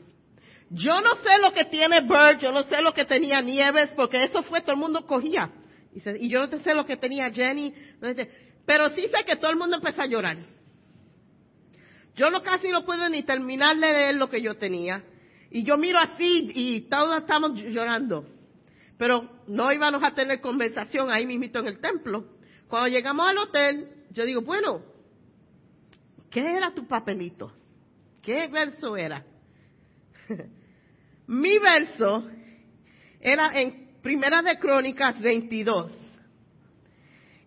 Yo 0.70 1.00
no 1.02 1.16
sé 1.18 1.38
lo 1.42 1.52
que 1.54 1.66
tiene 1.66 2.02
Bert, 2.02 2.42
yo 2.42 2.52
no 2.52 2.64
sé 2.64 2.82
lo 2.82 2.94
que 2.94 3.06
tenía 3.06 3.42
Nieves, 3.42 3.92
porque 3.96 4.24
eso 4.24 4.42
fue 4.44 4.62
todo 4.62 4.74
el 4.74 4.80
mundo 4.80 5.06
cogía. 5.06 5.52
Y 6.20 6.30
yo 6.30 6.48
no 6.48 6.60
sé 6.60 6.74
lo 6.74 6.86
que 6.86 6.98
tenía 6.98 7.32
Jenny, 7.32 7.74
pero 8.66 8.90
sí 8.90 9.04
sé 9.04 9.24
que 9.26 9.36
todo 9.38 9.52
el 9.52 9.58
mundo 9.58 9.78
empezó 9.78 10.02
a 10.02 10.08
llorar. 10.08 10.38
Yo 12.16 12.30
no 12.30 12.42
casi 12.42 12.70
no 12.70 12.84
puedo 12.86 13.08
ni 13.10 13.24
terminar 13.24 13.76
de 13.76 13.92
leer 13.92 14.16
lo 14.16 14.30
que 14.30 14.42
yo 14.42 14.56
tenía. 14.56 15.04
Y 15.52 15.64
yo 15.64 15.78
miro 15.78 16.00
así 16.00 16.52
y 16.54 16.82
todos 16.90 17.18
estamos 17.18 17.62
llorando. 17.62 18.26
Pero 18.98 19.30
no 19.48 19.72
íbamos 19.72 20.04
a 20.04 20.14
tener 20.14 20.42
conversación 20.42 21.12
ahí 21.12 21.26
mismito 21.26 21.60
en 21.60 21.68
el 21.68 21.80
templo. 21.80 22.26
Cuando 22.68 22.88
llegamos 22.88 23.28
al 23.28 23.38
hotel, 23.38 23.90
yo 24.12 24.26
digo, 24.26 24.42
bueno, 24.42 24.82
¿qué 26.30 26.58
era 26.58 26.74
tu 26.74 26.88
papelito? 26.88 27.52
¿Qué 28.22 28.48
verso 28.48 28.98
era? 28.98 29.24
Mi 31.28 31.58
verso 31.60 32.30
era 33.20 33.60
en 33.60 34.00
Primera 34.02 34.42
de 34.42 34.58
Crónicas 34.60 35.20
22. 35.20 35.92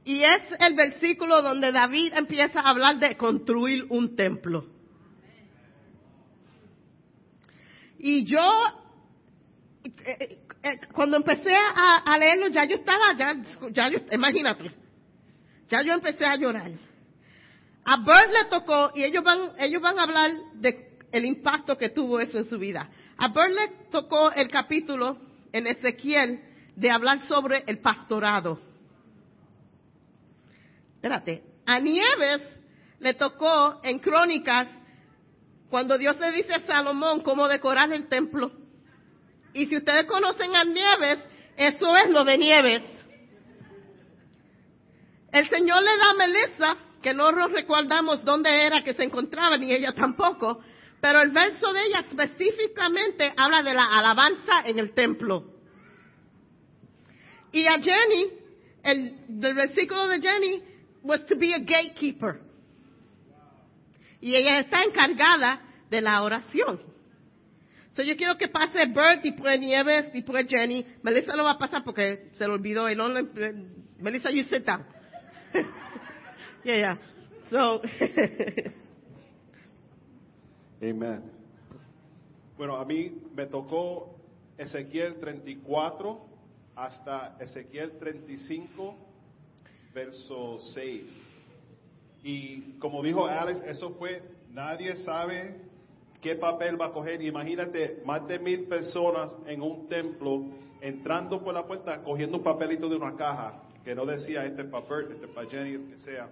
Y 0.04 0.22
es 0.22 0.42
el 0.58 0.74
versículo 0.74 1.42
donde 1.42 1.70
David 1.70 2.12
empieza 2.14 2.60
a 2.60 2.70
hablar 2.70 2.98
de 2.98 3.16
construir 3.16 3.86
un 3.90 4.16
templo. 4.16 4.66
Y 7.98 8.24
yo 8.24 8.40
eh, 9.84 9.90
eh, 10.06 10.38
eh, 10.62 10.80
cuando 10.92 11.16
empecé 11.16 11.54
a, 11.54 12.16
leerlo, 12.18 12.48
ya 12.48 12.64
yo 12.64 12.76
estaba, 12.76 13.14
ya, 13.16 13.36
ya 13.70 13.88
yo, 13.88 13.98
imagínate, 14.10 14.72
ya 15.68 15.82
yo 15.82 15.92
empecé 15.92 16.24
a 16.24 16.36
llorar. 16.36 16.70
A 17.84 17.96
Bert 17.98 18.30
le 18.32 18.50
tocó, 18.50 18.90
y 18.94 19.04
ellos 19.04 19.22
van, 19.22 19.52
ellos 19.58 19.80
van 19.80 19.98
a 19.98 20.02
hablar 20.02 20.30
de 20.54 20.87
el 21.12 21.24
impacto 21.24 21.76
que 21.76 21.90
tuvo 21.90 22.20
eso 22.20 22.38
en 22.38 22.48
su 22.48 22.58
vida. 22.58 22.88
A 23.16 23.28
le 23.28 23.68
tocó 23.90 24.30
el 24.32 24.48
capítulo 24.48 25.18
en 25.52 25.66
Ezequiel 25.66 26.40
de 26.76 26.90
hablar 26.90 27.20
sobre 27.26 27.64
el 27.66 27.78
pastorado. 27.78 28.60
Espérate, 30.96 31.42
a 31.66 31.78
Nieves 31.80 32.42
le 33.00 33.14
tocó 33.14 33.80
en 33.82 33.98
Crónicas 33.98 34.68
cuando 35.70 35.98
Dios 35.98 36.18
le 36.18 36.32
dice 36.32 36.54
a 36.54 36.60
Salomón 36.60 37.20
cómo 37.20 37.48
decorar 37.48 37.92
el 37.92 38.08
templo. 38.08 38.52
Y 39.52 39.66
si 39.66 39.76
ustedes 39.76 40.04
conocen 40.04 40.54
a 40.54 40.64
Nieves, 40.64 41.18
eso 41.56 41.96
es 41.96 42.10
lo 42.10 42.24
de 42.24 42.38
Nieves. 42.38 42.82
El 45.32 45.48
Señor 45.48 45.82
le 45.82 45.96
da 45.98 46.10
a 46.10 46.14
Melissa, 46.14 46.76
que 47.02 47.12
no 47.12 47.30
nos 47.32 47.52
recordamos 47.52 48.24
dónde 48.24 48.50
era 48.62 48.82
que 48.82 48.94
se 48.94 49.04
encontraba, 49.04 49.56
ni 49.56 49.72
ella 49.72 49.92
tampoco, 49.92 50.60
pero 51.00 51.20
el 51.20 51.30
verso 51.30 51.72
de 51.72 51.84
ella 51.84 52.00
específicamente 52.00 53.32
habla 53.36 53.62
de 53.62 53.74
la 53.74 53.98
alabanza 53.98 54.62
en 54.64 54.78
el 54.78 54.92
templo. 54.94 55.54
Y 57.52 57.66
a 57.66 57.80
Jenny, 57.80 58.30
el, 58.82 59.16
el 59.42 59.54
versículo 59.54 60.06
de 60.08 60.20
Jenny 60.20 60.62
was 61.02 61.24
to 61.26 61.36
be 61.36 61.54
a 61.54 61.58
gatekeeper. 61.58 62.40
Y 64.20 64.34
ella 64.34 64.58
está 64.60 64.82
encargada 64.82 65.62
de 65.88 66.00
la 66.00 66.22
oración 66.22 66.88
yo 68.04 68.16
quiero 68.16 68.36
que 68.36 68.48
pase 68.48 68.86
Bert 68.86 69.24
y 69.24 69.32
pues 69.32 69.58
Nieves 69.60 70.10
y 70.14 70.22
pues 70.22 70.46
Jenny. 70.48 70.84
Melissa 71.02 71.34
no 71.34 71.44
va 71.44 71.52
a 71.52 71.58
pasar 71.58 71.82
porque 71.84 72.30
se 72.34 72.46
lo 72.46 72.54
olvidó 72.54 72.88
no 72.94 73.08
le, 73.08 73.24
Melissa, 73.98 74.30
you 74.30 74.44
sit 74.44 74.64
down. 74.64 74.84
yeah, 76.64 76.76
yeah. 76.76 76.98
So. 77.50 77.82
Amen. 80.80 81.22
Bueno, 82.56 82.76
a 82.76 82.84
mí 82.84 83.12
me 83.34 83.46
tocó 83.46 84.14
Ezequiel 84.56 85.16
34 85.20 86.20
hasta 86.76 87.36
Ezequiel 87.40 87.98
35, 87.98 88.94
verso 89.94 90.58
6. 90.74 91.04
Y 92.22 92.72
como 92.78 93.02
dijo 93.02 93.26
Alex, 93.26 93.62
eso 93.64 93.90
fue, 93.94 94.22
nadie 94.50 94.96
sabe 94.96 95.56
qué 96.20 96.36
papel 96.36 96.80
va 96.80 96.86
a 96.86 96.92
coger. 96.92 97.22
Imagínate 97.22 98.02
más 98.04 98.26
de 98.28 98.38
mil 98.38 98.64
personas 98.64 99.34
en 99.46 99.62
un 99.62 99.88
templo 99.88 100.44
entrando 100.80 101.42
por 101.42 101.54
la 101.54 101.66
puerta 101.66 102.02
cogiendo 102.02 102.38
un 102.38 102.44
papelito 102.44 102.88
de 102.88 102.96
una 102.96 103.16
caja 103.16 103.62
que 103.84 103.94
no 103.94 104.04
decía 104.04 104.44
este 104.44 104.62
es 104.62 104.68
para 104.68 104.84
este 105.00 105.56
Jenny, 105.56 105.90
que 105.90 105.98
sea. 105.98 106.28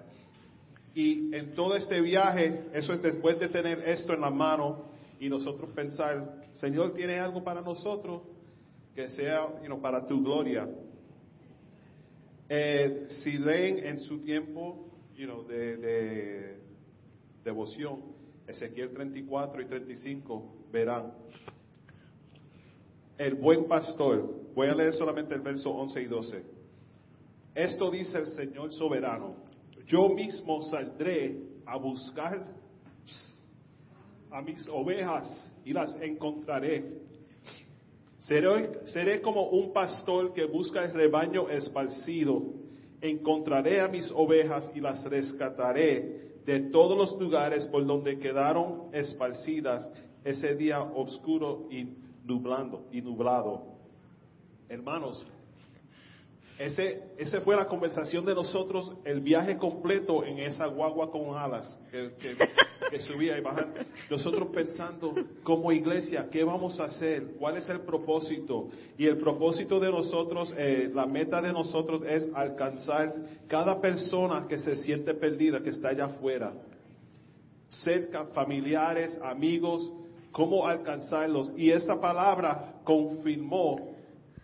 Y 0.96 1.28
en 1.36 1.54
todo 1.54 1.76
este 1.76 2.00
viaje, 2.00 2.70
eso 2.72 2.94
es 2.94 3.02
después 3.02 3.38
de 3.38 3.48
tener 3.48 3.86
esto 3.86 4.14
en 4.14 4.22
la 4.22 4.30
mano, 4.30 4.86
y 5.20 5.28
nosotros 5.28 5.68
pensar, 5.72 6.46
Señor 6.54 6.94
tiene 6.94 7.18
algo 7.18 7.44
para 7.44 7.60
nosotros 7.60 8.22
que 8.94 9.06
sea 9.08 9.46
you 9.60 9.66
know, 9.66 9.78
para 9.78 10.06
tu 10.06 10.22
gloria. 10.24 10.66
Eh, 12.48 13.08
si 13.22 13.36
leen 13.36 13.84
en 13.84 13.98
su 13.98 14.20
tiempo 14.20 14.88
you 15.14 15.26
know, 15.26 15.46
de, 15.46 15.76
de 15.76 16.60
devoción, 17.44 18.00
Ezequiel 18.46 18.94
34 18.94 19.60
y 19.60 19.66
35, 19.66 20.54
verán. 20.72 21.12
El 23.18 23.34
buen 23.34 23.66
pastor, 23.66 24.34
voy 24.54 24.68
a 24.68 24.74
leer 24.74 24.94
solamente 24.94 25.34
el 25.34 25.42
verso 25.42 25.68
11 25.72 26.00
y 26.00 26.06
12. 26.06 26.42
Esto 27.54 27.90
dice 27.90 28.16
el 28.16 28.28
Señor 28.28 28.72
soberano, 28.72 29.45
yo 29.86 30.08
mismo 30.08 30.62
saldré 30.62 31.36
a 31.64 31.76
buscar 31.76 32.46
a 34.30 34.42
mis 34.42 34.68
ovejas 34.68 35.52
y 35.64 35.72
las 35.72 35.94
encontraré. 36.00 36.84
Seré, 38.18 38.86
seré, 38.86 39.20
como 39.20 39.48
un 39.50 39.72
pastor 39.72 40.32
que 40.32 40.44
busca 40.44 40.84
el 40.84 40.92
rebaño 40.92 41.48
esparcido. 41.48 42.42
Encontraré 43.00 43.80
a 43.80 43.88
mis 43.88 44.10
ovejas 44.10 44.70
y 44.74 44.80
las 44.80 45.04
rescataré 45.04 46.34
de 46.44 46.60
todos 46.70 46.96
los 46.96 47.20
lugares 47.20 47.66
por 47.66 47.86
donde 47.86 48.18
quedaron 48.18 48.88
esparcidas 48.92 49.88
ese 50.24 50.56
día 50.56 50.80
oscuro 50.82 51.68
y 51.70 51.88
nublando 52.24 52.86
y 52.90 53.00
nublado. 53.00 53.62
Hermanos, 54.68 55.24
ese, 56.58 57.02
ese 57.18 57.40
fue 57.40 57.54
la 57.54 57.66
conversación 57.66 58.24
de 58.24 58.34
nosotros, 58.34 58.90
el 59.04 59.20
viaje 59.20 59.58
completo 59.58 60.24
en 60.24 60.38
esa 60.38 60.66
guagua 60.66 61.10
con 61.10 61.36
alas 61.36 61.78
que 61.90 63.00
subía 63.00 63.36
y 63.36 63.42
bajaba. 63.42 63.74
Nosotros 64.10 64.48
pensando 64.54 65.14
como 65.42 65.70
iglesia, 65.70 66.28
¿qué 66.30 66.44
vamos 66.44 66.80
a 66.80 66.84
hacer? 66.84 67.34
¿Cuál 67.38 67.58
es 67.58 67.68
el 67.68 67.80
propósito? 67.80 68.70
Y 68.96 69.06
el 69.06 69.18
propósito 69.18 69.78
de 69.78 69.90
nosotros, 69.90 70.54
eh, 70.56 70.90
la 70.94 71.04
meta 71.04 71.42
de 71.42 71.52
nosotros 71.52 72.02
es 72.08 72.26
alcanzar 72.34 73.14
cada 73.48 73.78
persona 73.80 74.46
que 74.48 74.56
se 74.56 74.76
siente 74.76 75.12
perdida, 75.12 75.62
que 75.62 75.70
está 75.70 75.88
allá 75.88 76.06
afuera. 76.06 76.54
Cerca, 77.68 78.26
familiares, 78.26 79.18
amigos, 79.22 79.92
cómo 80.32 80.66
alcanzarlos. 80.66 81.52
Y 81.56 81.70
esta 81.70 82.00
palabra 82.00 82.76
confirmó 82.84 83.95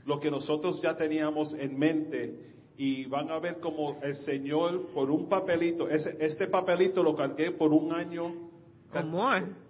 lo 0.06 0.20
que 0.20 0.30
nosotros 0.30 0.80
ya 0.82 0.96
teníamos 0.96 1.54
en 1.54 1.78
mente 1.78 2.52
y 2.76 3.04
van 3.06 3.30
a 3.30 3.38
ver 3.38 3.60
como 3.60 3.98
el 4.02 4.16
Señor 4.16 4.88
por 4.88 5.10
un 5.10 5.28
papelito, 5.28 5.88
ese, 5.88 6.16
este 6.20 6.46
papelito 6.46 7.02
lo 7.02 7.14
cargué 7.14 7.52
por 7.52 7.72
un 7.72 7.92
año. 7.92 8.50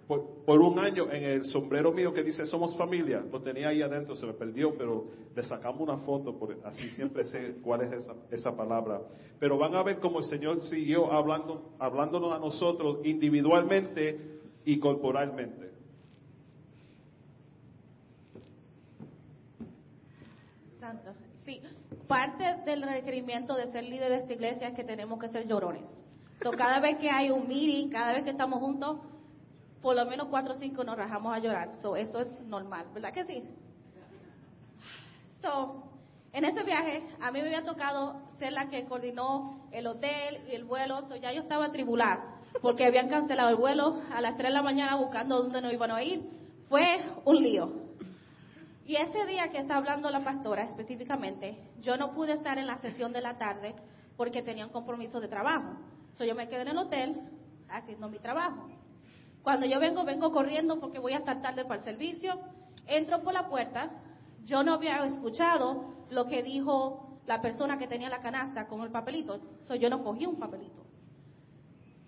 Por, 0.07 0.43
por, 0.45 0.59
un 0.59 0.79
año 0.79 1.09
en 1.09 1.23
el 1.23 1.45
sombrero 1.45 1.93
mío 1.93 2.13
que 2.13 2.23
dice 2.23 2.45
somos 2.45 2.75
familia, 2.75 3.23
lo 3.31 3.41
tenía 3.41 3.69
ahí 3.69 3.81
adentro, 3.81 4.17
se 4.17 4.25
me 4.25 4.33
perdió, 4.33 4.77
pero 4.77 5.05
le 5.33 5.43
sacamos 5.43 5.79
una 5.79 5.97
foto, 5.99 6.37
por, 6.37 6.57
así 6.65 6.89
siempre 6.89 7.23
sé 7.23 7.55
cuál 7.63 7.81
es 7.83 7.91
esa, 7.93 8.13
esa 8.29 8.53
palabra. 8.55 9.01
Pero 9.39 9.57
van 9.57 9.75
a 9.75 9.83
ver 9.83 9.99
como 9.99 10.19
el 10.19 10.25
Señor 10.25 10.59
siguió 10.61 11.09
hablando, 11.13 11.73
hablándonos 11.79 12.33
a 12.33 12.39
nosotros 12.39 12.97
individualmente 13.05 14.41
y 14.65 14.77
corporalmente. 14.79 15.71
Sí, 21.45 21.61
parte 22.13 22.57
del 22.63 22.83
requerimiento 22.83 23.55
de 23.55 23.71
ser 23.71 23.85
líder 23.85 24.11
de 24.11 24.17
esta 24.17 24.33
iglesia 24.33 24.67
es 24.67 24.75
que 24.75 24.83
tenemos 24.83 25.19
que 25.19 25.29
ser 25.29 25.47
llorones. 25.47 25.81
So, 26.43 26.51
cada 26.51 26.79
vez 26.79 26.97
que 26.99 27.09
hay 27.09 27.31
un 27.31 27.47
meeting, 27.47 27.89
cada 27.89 28.13
vez 28.13 28.23
que 28.23 28.29
estamos 28.29 28.59
juntos, 28.59 28.99
por 29.81 29.95
lo 29.95 30.05
menos 30.05 30.27
cuatro 30.27 30.53
o 30.53 30.55
cinco 30.55 30.83
nos 30.83 30.95
rajamos 30.95 31.35
a 31.35 31.39
llorar. 31.39 31.73
So, 31.81 31.95
eso 31.95 32.19
es 32.19 32.29
normal, 32.41 32.85
¿verdad 32.93 33.11
que 33.13 33.25
sí? 33.25 33.43
So, 35.41 35.85
en 36.33 36.45
ese 36.45 36.61
viaje, 36.61 37.01
a 37.19 37.31
mí 37.31 37.41
me 37.41 37.47
había 37.47 37.63
tocado 37.63 38.21
ser 38.37 38.53
la 38.53 38.69
que 38.69 38.85
coordinó 38.85 39.67
el 39.71 39.87
hotel 39.87 40.41
y 40.47 40.53
el 40.53 40.65
vuelo. 40.65 41.01
So, 41.07 41.15
ya 41.15 41.31
yo 41.31 41.41
estaba 41.41 41.71
tribulada 41.71 42.41
porque 42.61 42.85
habían 42.85 43.09
cancelado 43.09 43.49
el 43.49 43.55
vuelo 43.55 43.95
a 44.13 44.21
las 44.21 44.37
3 44.37 44.49
de 44.49 44.53
la 44.53 44.61
mañana 44.61 44.97
buscando 44.97 45.41
dónde 45.41 45.61
nos 45.63 45.73
iban 45.73 45.89
a 45.89 46.03
ir. 46.03 46.21
Fue 46.69 47.03
un 47.25 47.37
lío. 47.37 47.71
Y 48.85 48.97
ese 48.97 49.25
día 49.25 49.49
que 49.49 49.59
está 49.59 49.77
hablando 49.77 50.09
la 50.09 50.23
pastora 50.23 50.63
específicamente, 50.63 51.57
yo 51.79 51.95
no 51.95 52.13
pude 52.13 52.33
estar 52.33 52.57
en 52.57 52.67
la 52.67 52.77
sesión 52.79 53.13
de 53.13 53.21
la 53.21 53.37
tarde 53.37 53.75
porque 54.17 54.41
tenía 54.41 54.65
un 54.65 54.71
compromiso 54.71 55.21
de 55.21 55.29
trabajo. 55.29 55.77
So, 56.13 56.25
yo 56.25 56.35
me 56.35 56.49
quedé 56.49 56.61
en 56.61 56.67
el 56.69 56.77
hotel 56.77 57.21
haciendo 57.69 58.09
mi 58.09 58.19
trabajo. 58.19 58.69
Cuando 59.41 59.65
yo 59.65 59.79
vengo, 59.79 60.03
vengo 60.03 60.31
corriendo 60.31 60.79
porque 60.79 60.99
voy 60.99 61.13
a 61.13 61.17
estar 61.17 61.41
tarde 61.41 61.63
para 61.63 61.79
el 61.79 61.85
servicio. 61.85 62.39
Entro 62.85 63.23
por 63.23 63.33
la 63.33 63.47
puerta. 63.47 63.89
Yo 64.43 64.63
no 64.63 64.73
había 64.73 65.03
escuchado 65.05 66.05
lo 66.09 66.27
que 66.27 66.43
dijo 66.43 67.19
la 67.25 67.41
persona 67.41 67.77
que 67.77 67.87
tenía 67.87 68.09
la 68.09 68.21
canasta 68.21 68.67
con 68.67 68.81
el 68.81 68.91
papelito. 68.91 69.39
So, 69.61 69.75
yo 69.75 69.89
no 69.89 70.03
cogí 70.03 70.25
un 70.25 70.37
papelito. 70.37 70.83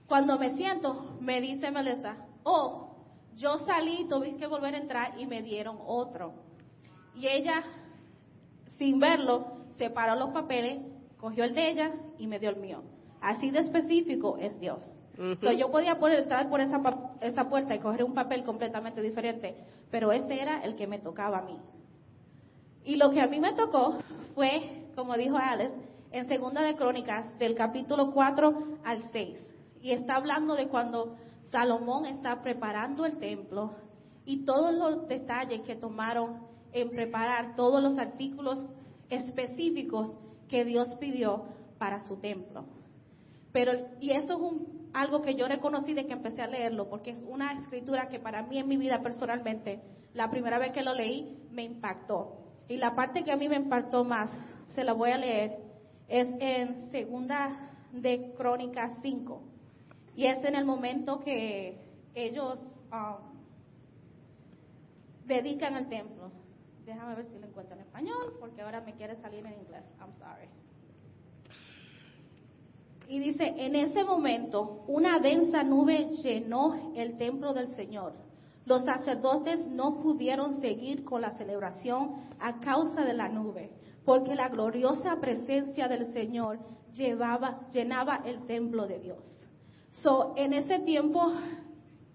Cuando 0.07 0.37
me 0.37 0.51
siento, 0.51 1.17
me 1.21 1.39
dice 1.41 1.71
Melissa, 1.71 2.17
oh, 2.43 2.95
yo 3.35 3.57
salí, 3.59 4.07
tuve 4.07 4.35
que 4.35 4.45
volver 4.45 4.75
a 4.75 4.77
entrar 4.77 5.19
y 5.19 5.25
me 5.25 5.41
dieron 5.41 5.79
otro. 5.85 6.44
Y 7.15 7.27
ella, 7.27 7.63
sin 8.77 8.99
verlo, 8.99 9.45
separó 9.77 10.15
los 10.15 10.29
papeles, 10.29 10.79
cogió 11.19 11.43
el 11.43 11.55
de 11.55 11.69
ella 11.69 11.91
y 12.17 12.27
me 12.27 12.39
dio 12.39 12.49
el 12.49 12.57
mío. 12.57 12.81
Así 13.21 13.51
de 13.51 13.59
específico 13.59 14.37
es 14.37 14.59
Dios. 14.59 14.79
yo 15.57 15.71
podía 15.71 15.97
poder 15.97 16.19
entrar 16.19 16.49
por 16.49 16.59
esa, 16.59 16.81
esa 17.21 17.49
puerta 17.49 17.73
y 17.73 17.79
coger 17.79 18.03
un 18.03 18.13
papel 18.13 18.43
completamente 18.43 19.01
diferente, 19.01 19.55
pero 19.89 20.11
ese 20.11 20.41
era 20.41 20.61
el 20.63 20.75
que 20.75 20.87
me 20.87 20.99
tocaba 20.99 21.39
a 21.39 21.41
mí. 21.41 21.57
Y 22.83 22.97
lo 22.97 23.09
que 23.11 23.21
a 23.21 23.27
mí 23.27 23.39
me 23.39 23.53
tocó 23.53 23.95
fue, 24.35 24.85
como 24.95 25.15
dijo 25.15 25.37
Alex, 25.37 25.71
en 26.11 26.27
Segunda 26.27 26.61
de 26.61 26.75
Crónicas, 26.75 27.37
del 27.39 27.55
capítulo 27.55 28.11
4 28.11 28.79
al 28.83 29.01
6. 29.11 29.39
Y 29.81 29.91
está 29.91 30.15
hablando 30.15 30.55
de 30.55 30.67
cuando 30.67 31.15
Salomón 31.51 32.05
está 32.05 32.41
preparando 32.41 33.05
el 33.05 33.17
templo 33.17 33.71
y 34.25 34.45
todos 34.45 34.73
los 34.75 35.07
detalles 35.07 35.61
que 35.61 35.75
tomaron 35.75 36.39
en 36.75 36.89
preparar 36.89 37.55
todos 37.55 37.81
los 37.81 37.97
artículos 37.97 38.59
específicos 39.09 40.11
que 40.49 40.65
Dios 40.65 40.93
pidió 40.99 41.45
para 41.77 42.01
su 42.01 42.17
templo. 42.17 42.65
Pero, 43.53 43.71
y 44.01 44.11
eso 44.11 44.33
es 44.33 44.39
un, 44.39 44.89
algo 44.93 45.21
que 45.21 45.35
yo 45.35 45.47
reconocí 45.47 45.93
de 45.93 46.05
que 46.05 46.11
empecé 46.11 46.41
a 46.41 46.47
leerlo, 46.47 46.89
porque 46.89 47.11
es 47.11 47.23
una 47.29 47.53
escritura 47.53 48.09
que 48.09 48.19
para 48.19 48.43
mí 48.43 48.59
en 48.59 48.67
mi 48.67 48.75
vida 48.75 49.01
personalmente, 49.01 49.79
la 50.13 50.29
primera 50.29 50.59
vez 50.59 50.73
que 50.73 50.83
lo 50.83 50.93
leí, 50.93 51.37
me 51.49 51.63
impactó. 51.63 52.41
Y 52.67 52.75
la 52.75 52.93
parte 52.93 53.23
que 53.23 53.31
a 53.31 53.37
mí 53.37 53.47
me 53.47 53.55
impactó 53.55 54.03
más, 54.03 54.29
se 54.75 54.83
la 54.83 54.91
voy 54.91 55.11
a 55.11 55.17
leer, 55.17 55.57
es 56.09 56.27
en 56.39 56.91
Segunda 56.91 57.71
de 57.93 58.33
Crónicas 58.35 58.91
5. 59.01 59.41
Y 60.17 60.25
es 60.25 60.43
en 60.43 60.55
el 60.55 60.65
momento 60.65 61.21
que 61.21 61.79
ellos 62.13 62.59
um, 62.91 63.35
dedican 65.25 65.77
el 65.77 65.87
templo. 65.87 66.31
Déjame 66.85 67.15
ver 67.15 67.25
si 67.25 67.39
lo 67.39 67.47
encuentro 67.47 67.75
en 67.75 67.81
español, 67.81 68.33
porque 68.39 68.61
ahora 68.61 68.81
me 68.81 68.93
quiere 68.93 69.15
salir 69.15 69.45
en 69.45 69.53
inglés. 69.53 69.83
I'm 69.99 70.13
sorry. 70.19 70.49
Y 73.07 73.19
dice, 73.19 73.53
en 73.57 73.75
ese 73.75 74.03
momento 74.03 74.83
una 74.87 75.19
densa 75.19 75.63
nube 75.63 76.09
llenó 76.23 76.93
el 76.95 77.17
templo 77.17 77.53
del 77.53 77.75
Señor. 77.75 78.13
Los 78.65 78.83
sacerdotes 78.83 79.67
no 79.67 80.01
pudieron 80.01 80.59
seguir 80.59 81.03
con 81.03 81.21
la 81.21 81.31
celebración 81.37 82.15
a 82.39 82.59
causa 82.59 83.03
de 83.03 83.13
la 83.13 83.29
nube, 83.29 83.71
porque 84.05 84.33
la 84.35 84.49
gloriosa 84.49 85.17
presencia 85.19 85.87
del 85.87 86.13
Señor 86.13 86.59
llenaba 86.93 88.21
el 88.25 88.45
templo 88.47 88.87
de 88.87 88.99
Dios. 88.99 89.19
So, 90.01 90.33
en 90.35 90.53
ese 90.53 90.79
tiempo, 90.79 91.31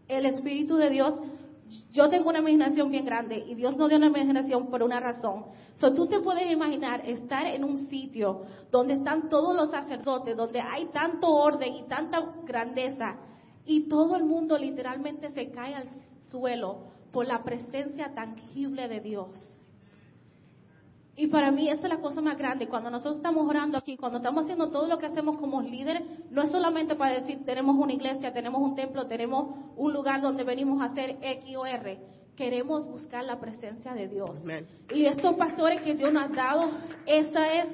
el 0.08 0.26
Espíritu 0.26 0.76
de 0.76 0.90
Dios 0.90 1.14
yo 1.92 2.08
tengo 2.08 2.28
una 2.28 2.38
imaginación 2.38 2.90
bien 2.90 3.04
grande 3.04 3.36
y 3.36 3.54
Dios 3.54 3.76
no 3.76 3.88
dio 3.88 3.96
una 3.96 4.06
imaginación 4.06 4.68
por 4.68 4.82
una 4.82 5.00
razón. 5.00 5.46
So, 5.76 5.92
tú 5.92 6.06
te 6.06 6.20
puedes 6.20 6.50
imaginar 6.50 7.02
estar 7.08 7.46
en 7.46 7.64
un 7.64 7.88
sitio 7.88 8.42
donde 8.70 8.94
están 8.94 9.28
todos 9.28 9.56
los 9.56 9.70
sacerdotes, 9.70 10.36
donde 10.36 10.60
hay 10.60 10.86
tanto 10.86 11.28
orden 11.28 11.74
y 11.74 11.82
tanta 11.84 12.32
grandeza 12.44 13.16
y 13.64 13.88
todo 13.88 14.16
el 14.16 14.24
mundo 14.24 14.56
literalmente 14.56 15.30
se 15.30 15.50
cae 15.50 15.74
al 15.74 15.88
suelo 16.28 16.90
por 17.12 17.26
la 17.26 17.42
presencia 17.42 18.14
tangible 18.14 18.88
de 18.88 19.00
Dios. 19.00 19.28
Y 21.20 21.26
para 21.26 21.50
mí 21.50 21.68
esa 21.68 21.82
es 21.82 21.88
la 21.90 22.00
cosa 22.00 22.22
más 22.22 22.38
grande. 22.38 22.66
Cuando 22.66 22.88
nosotros 22.88 23.16
estamos 23.16 23.46
orando 23.46 23.76
aquí, 23.76 23.98
cuando 23.98 24.16
estamos 24.16 24.44
haciendo 24.44 24.70
todo 24.70 24.86
lo 24.86 24.96
que 24.96 25.04
hacemos 25.04 25.36
como 25.36 25.60
líderes, 25.60 26.02
no 26.30 26.40
es 26.40 26.50
solamente 26.50 26.94
para 26.94 27.20
decir 27.20 27.44
tenemos 27.44 27.76
una 27.76 27.92
iglesia, 27.92 28.32
tenemos 28.32 28.62
un 28.62 28.74
templo, 28.74 29.06
tenemos 29.06 29.54
un 29.76 29.92
lugar 29.92 30.22
donde 30.22 30.44
venimos 30.44 30.80
a 30.80 30.86
hacer 30.86 31.18
X 31.20 31.56
o 31.58 31.66
R. 31.66 31.98
Queremos 32.36 32.88
buscar 32.88 33.22
la 33.22 33.38
presencia 33.38 33.92
de 33.92 34.08
Dios. 34.08 34.30
Y 34.94 35.04
estos 35.04 35.34
pastores 35.34 35.82
que 35.82 35.94
Dios 35.94 36.10
nos 36.10 36.24
ha 36.24 36.28
dado, 36.28 36.70
esa 37.04 37.52
es 37.52 37.68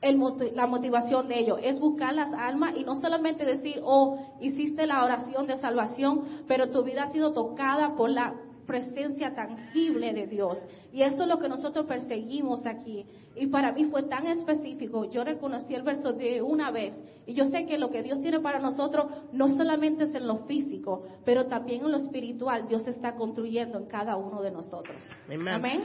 el 0.00 0.20
la 0.56 0.66
motivación 0.66 1.28
de 1.28 1.38
ellos, 1.38 1.60
es 1.62 1.78
buscar 1.78 2.12
las 2.12 2.32
almas 2.34 2.76
y 2.76 2.82
no 2.82 2.96
solamente 2.96 3.44
decir, 3.44 3.82
oh, 3.84 4.18
hiciste 4.40 4.88
la 4.88 5.04
oración 5.04 5.46
de 5.46 5.58
salvación, 5.58 6.24
pero 6.48 6.70
tu 6.70 6.82
vida 6.82 7.04
ha 7.04 7.12
sido 7.12 7.32
tocada 7.32 7.94
por 7.94 8.10
la 8.10 8.34
presencia 8.66 9.34
tangible 9.34 10.12
de 10.12 10.26
Dios. 10.26 10.58
Y 10.92 11.02
eso 11.02 11.22
es 11.22 11.28
lo 11.28 11.38
que 11.38 11.48
nosotros 11.48 11.86
perseguimos 11.86 12.66
aquí. 12.66 13.06
Y 13.36 13.48
para 13.48 13.72
mí 13.72 13.84
fue 13.86 14.04
tan 14.04 14.26
específico. 14.26 15.10
Yo 15.10 15.24
reconocí 15.24 15.74
el 15.74 15.82
verso 15.82 16.12
de 16.12 16.40
una 16.42 16.70
vez. 16.70 16.94
Y 17.26 17.34
yo 17.34 17.46
sé 17.46 17.66
que 17.66 17.78
lo 17.78 17.90
que 17.90 18.02
Dios 18.02 18.20
tiene 18.20 18.40
para 18.40 18.58
nosotros 18.58 19.06
no 19.32 19.48
solamente 19.56 20.04
es 20.04 20.14
en 20.14 20.26
lo 20.26 20.44
físico, 20.46 21.06
pero 21.24 21.46
también 21.46 21.84
en 21.84 21.92
lo 21.92 21.98
espiritual. 21.98 22.68
Dios 22.68 22.86
está 22.86 23.14
construyendo 23.14 23.78
en 23.78 23.86
cada 23.86 24.16
uno 24.16 24.42
de 24.42 24.50
nosotros. 24.50 24.96
Amen. 25.26 25.48
Amén. 25.48 25.84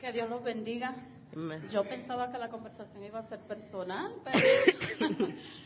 Que 0.00 0.12
Dios 0.12 0.28
los 0.28 0.44
bendiga. 0.44 0.94
Amen. 1.32 1.68
Yo 1.70 1.82
pensaba 1.82 2.30
que 2.30 2.38
la 2.38 2.48
conversación 2.48 3.02
iba 3.02 3.18
a 3.18 3.28
ser 3.28 3.40
personal, 3.40 4.12
pero 4.22 5.28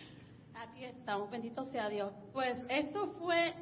aquí 0.61 0.85
estamos, 0.85 1.31
bendito 1.31 1.65
sea 1.65 1.89
Dios. 1.89 2.13
Pues 2.33 2.59
esto 2.69 3.15
fue, 3.19 3.55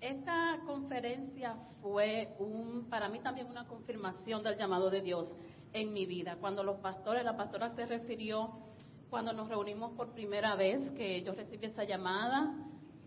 esta 0.00 0.60
conferencia 0.66 1.56
fue 1.80 2.34
un, 2.38 2.86
para 2.90 3.08
mí 3.08 3.20
también 3.20 3.48
una 3.48 3.66
confirmación 3.66 4.42
del 4.42 4.58
llamado 4.58 4.90
de 4.90 5.00
Dios 5.00 5.28
en 5.72 5.92
mi 5.92 6.04
vida. 6.06 6.36
Cuando 6.40 6.62
los 6.62 6.78
pastores, 6.78 7.24
la 7.24 7.36
pastora 7.36 7.74
se 7.74 7.86
refirió, 7.86 8.50
cuando 9.08 9.32
nos 9.32 9.48
reunimos 9.48 9.92
por 9.92 10.12
primera 10.12 10.54
vez, 10.56 10.90
que 10.90 11.22
yo 11.22 11.32
recibí 11.32 11.66
esa 11.66 11.84
llamada, 11.84 12.54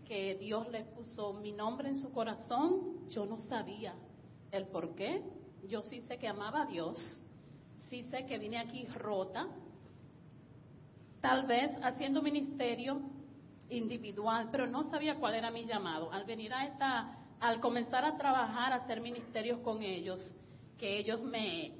que 0.04 0.36
Dios 0.36 0.68
le 0.70 0.84
puso 0.84 1.34
mi 1.34 1.52
nombre 1.52 1.88
en 1.88 1.96
su 1.96 2.10
corazón, 2.12 3.08
yo 3.10 3.26
no 3.26 3.36
sabía 3.48 3.94
el 4.50 4.66
por 4.66 4.94
qué. 4.94 5.22
Yo 5.68 5.82
sí 5.82 6.00
sé 6.08 6.18
que 6.18 6.26
amaba 6.26 6.62
a 6.62 6.66
Dios, 6.66 6.96
sí 7.90 8.04
sé 8.10 8.24
que 8.26 8.38
vine 8.38 8.58
aquí 8.58 8.86
rota, 8.86 9.46
tal 11.20 11.46
vez 11.46 11.70
haciendo 11.82 12.22
ministerio 12.22 13.00
individual, 13.70 14.48
pero 14.50 14.66
no 14.66 14.90
sabía 14.90 15.16
cuál 15.16 15.34
era 15.34 15.50
mi 15.50 15.64
llamado. 15.64 16.12
Al 16.12 16.24
venir 16.24 16.52
a 16.52 16.64
esta, 16.66 17.16
al 17.40 17.60
comenzar 17.60 18.04
a 18.04 18.16
trabajar, 18.16 18.72
a 18.72 18.76
hacer 18.76 19.00
ministerios 19.00 19.60
con 19.60 19.82
ellos, 19.82 20.20
que 20.78 20.98
ellos 20.98 21.20
me 21.22 21.72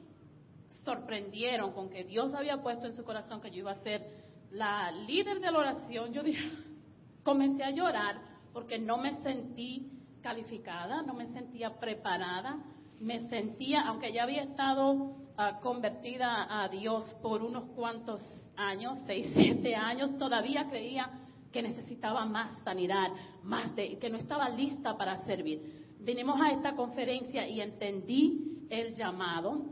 sorprendieron 0.85 1.73
con 1.73 1.89
que 1.91 2.05
Dios 2.05 2.35
había 2.35 2.63
puesto 2.63 2.87
en 2.87 2.95
su 2.95 3.05
corazón 3.05 3.41
que 3.41 3.51
yo 3.51 3.59
iba 3.59 3.73
a 3.73 3.83
ser 3.83 4.03
la 4.51 4.91
líder 4.91 5.41
de 5.41 5.51
la 5.51 5.59
oración, 5.59 6.13
yo 6.13 6.23
dije, 6.23 6.51
comencé 7.23 7.63
a 7.63 7.71
llorar 7.71 8.21
porque 8.53 8.79
no 8.79 8.97
me 8.97 9.23
sentí 9.23 9.93
calificada, 10.23 11.03
no 11.03 11.15
me 11.15 11.27
sentía 11.33 11.79
preparada, 11.79 12.59
me 13.01 13.29
sentía, 13.29 13.83
aunque 13.83 14.13
ya 14.13 14.25
había 14.25 14.43
estado 14.43 15.17
ah, 15.37 15.61
convertida 15.61 16.63
a 16.63 16.69
Dios 16.69 17.05
por 17.23 17.43
unos 17.43 17.71
cuantos 17.77 18.21
años, 18.59 18.99
seis, 19.07 19.31
siete 19.35 19.75
años, 19.75 20.19
todavía 20.19 20.69
creía 20.69 21.11
que 21.53 21.63
necesitaba 21.63 22.27
más 22.27 22.63
sanidad, 22.63 23.09
más 23.43 23.75
de, 23.75 23.99
que 23.99 24.11
no 24.11 24.19
estaba 24.19 24.49
lista 24.51 24.97
para 24.99 25.25
servir. 25.25 25.87
Vinimos 26.01 26.41
a 26.41 26.51
esta 26.51 26.75
conferencia 26.75 27.49
y 27.49 27.61
entendí 27.61 28.67
el 28.69 28.95
llamado 28.95 29.63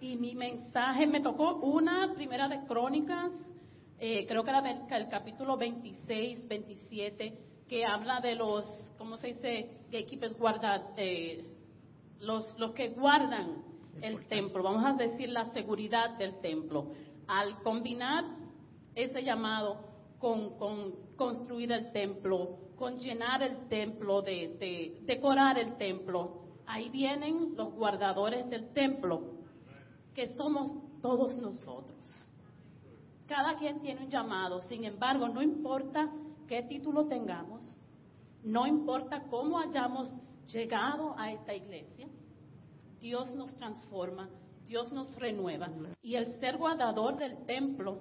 y 0.00 0.16
mi 0.16 0.34
mensaje 0.34 1.06
me 1.06 1.20
tocó 1.20 1.56
una 1.56 2.14
primera 2.14 2.48
de 2.48 2.64
Crónicas, 2.64 3.32
eh, 3.98 4.26
creo 4.26 4.44
que 4.44 4.50
era 4.50 4.98
el 4.98 5.08
capítulo 5.08 5.56
26, 5.56 6.46
27, 6.46 7.38
que 7.68 7.84
habla 7.84 8.20
de 8.20 8.34
los, 8.34 8.64
¿cómo 8.98 9.16
se 9.16 9.28
dice? 9.28 9.70
Gatekeepers 9.90 10.38
guarda, 10.38 10.92
eh, 10.96 11.44
los, 12.20 12.58
los 12.58 12.72
que 12.72 12.90
guardan 12.90 13.64
el 14.02 14.26
templo, 14.26 14.62
vamos 14.62 14.84
a 14.84 14.92
decir 14.92 15.30
la 15.30 15.50
seguridad 15.52 16.16
del 16.18 16.40
templo. 16.40 16.92
Al 17.26 17.62
combinar 17.62 18.24
ese 18.94 19.22
llamado 19.22 19.78
con, 20.18 20.56
con 20.58 20.92
construir 21.16 21.72
el 21.72 21.92
templo, 21.92 22.58
con 22.76 22.98
llenar 22.98 23.42
el 23.42 23.68
templo, 23.68 24.22
de 24.22 25.02
decorar 25.06 25.58
el 25.58 25.76
templo, 25.76 26.42
ahí 26.66 26.90
vienen 26.90 27.54
los 27.56 27.72
guardadores 27.72 28.48
del 28.50 28.72
templo, 28.72 29.22
que 30.14 30.28
somos 30.34 30.70
todos 31.00 31.36
nosotros. 31.38 31.96
Cada 33.26 33.56
quien 33.56 33.80
tiene 33.80 34.04
un 34.04 34.10
llamado, 34.10 34.60
sin 34.62 34.84
embargo, 34.84 35.28
no 35.28 35.42
importa 35.42 36.10
qué 36.46 36.62
título 36.62 37.06
tengamos, 37.06 37.76
no 38.44 38.66
importa 38.66 39.24
cómo 39.28 39.58
hayamos 39.58 40.16
llegado 40.52 41.14
a 41.18 41.32
esta 41.32 41.54
iglesia, 41.54 42.06
Dios 43.00 43.34
nos 43.34 43.54
transforma, 43.56 44.28
Dios 44.66 44.92
nos 44.92 45.14
renueva. 45.16 45.68
Y 46.02 46.16
el 46.16 46.38
ser 46.40 46.56
guardador 46.56 47.16
del 47.16 47.44
templo 47.46 48.00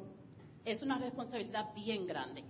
es 0.64 0.82
una 0.82 0.98
responsabilidad 0.98 1.74
bien 1.74 2.06
grande. 2.08 2.44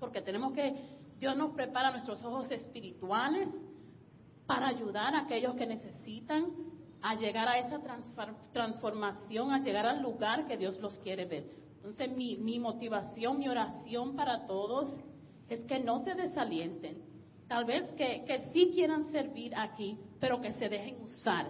Porque 0.00 0.22
tenemos 0.22 0.52
que, 0.52 0.74
Dios 1.18 1.36
nos 1.36 1.52
prepara 1.52 1.90
nuestros 1.90 2.24
ojos 2.24 2.50
espirituales 2.50 3.48
para 4.46 4.68
ayudar 4.68 5.14
a 5.14 5.22
aquellos 5.22 5.54
que 5.54 5.66
necesitan 5.66 6.46
a 7.02 7.14
llegar 7.14 7.46
a 7.48 7.58
esa 7.58 7.78
transfor- 7.80 8.34
transformación, 8.52 9.52
a 9.52 9.60
llegar 9.60 9.86
al 9.86 10.02
lugar 10.02 10.46
que 10.46 10.56
Dios 10.56 10.78
los 10.80 10.98
quiere 11.00 11.26
ver. 11.26 11.44
Entonces 11.76 12.16
mi, 12.16 12.58
motivación, 12.58 13.38
mi 13.38 13.48
oración 13.48 14.16
para 14.16 14.46
todos 14.46 14.88
es 15.48 15.60
que 15.66 15.78
no 15.80 16.02
se 16.04 16.14
desalienten. 16.14 17.02
Tal 17.46 17.64
vez 17.64 17.90
que 17.92 18.50
sí 18.52 18.72
quieran 18.74 19.10
servir 19.10 19.54
aquí, 19.56 19.98
pero 20.20 20.40
que 20.40 20.52
se 20.54 20.68
dejen 20.68 21.02
usar, 21.02 21.46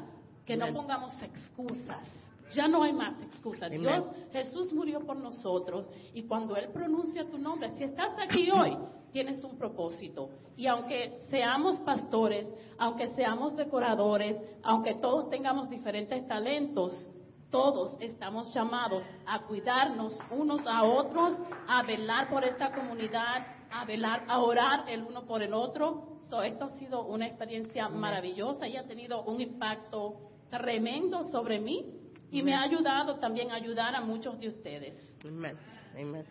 que 0.49 0.57
no 0.57 0.73
pongamos 0.73 1.23
excusas. 1.23 2.09
Ya 2.55 2.67
no 2.67 2.83
hay 2.83 2.95
más 2.95 3.21
excusas. 3.21 3.71
Dios, 3.71 4.07
Jesús 4.33 4.73
murió 4.73 5.05
por 5.05 5.19
nosotros 5.19 5.87
y 6.15 6.23
cuando 6.23 6.57
Él 6.57 6.71
pronuncia 6.73 7.29
tu 7.31 7.37
nombre, 7.37 7.71
si 7.77 7.85
estás 7.85 8.15
aquí 8.19 8.51
hoy, 8.59 8.75
tienes 9.13 9.45
un 9.45 9.59
propósito. 9.59 10.31
Y 10.57 10.67
aunque 10.67 11.27
seamos 11.29 11.77
pastores, 11.81 12.47
aunque 12.79 13.15
seamos 13.15 13.57
decoradores, 13.57 14.39
aunque 14.63 14.95
todos 14.95 15.29
tengamos 15.29 15.69
diferentes 15.69 16.27
talentos, 16.27 16.95
todos 17.51 17.99
estamos 18.01 18.53
llamados 18.55 19.03
a 19.27 19.41
cuidarnos 19.43 20.19
unos 20.31 20.67
a 20.67 20.83
otros, 20.83 21.35
a 21.69 21.83
velar 21.83 22.31
por 22.31 22.43
esta 22.43 22.73
comunidad, 22.73 23.47
a 23.71 23.85
velar, 23.85 24.25
a 24.29 24.39
orar 24.39 24.89
el 24.89 25.03
uno 25.03 25.27
por 25.27 25.43
el 25.43 25.53
otro. 25.53 26.17
So, 26.31 26.43
esto 26.43 26.67
ha 26.67 26.71
sido 26.79 27.05
una 27.05 27.27
experiencia 27.27 27.91
maravillosa 27.91 28.67
y 28.67 28.77
ha 28.77 28.87
tenido 28.87 29.23
un 29.25 29.41
impacto 29.41 30.28
tremendo 30.51 31.31
sobre 31.31 31.61
mí 31.61 31.85
y 32.31 32.43
me 32.43 32.55
ha 32.55 32.63
ayudado 32.63 33.19
también 33.19 33.51
a 33.51 33.55
ayudar 33.55 33.95
a 33.95 34.01
muchos 34.01 34.39
de 34.39 34.49
ustedes. 34.49 34.95
Amen. 35.25 35.57
Amen. 35.95 36.25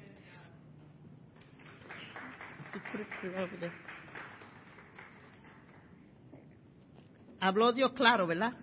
Habló 7.40 7.72
Dios 7.72 7.92
claro, 7.94 8.28
¿verdad? 8.28 8.54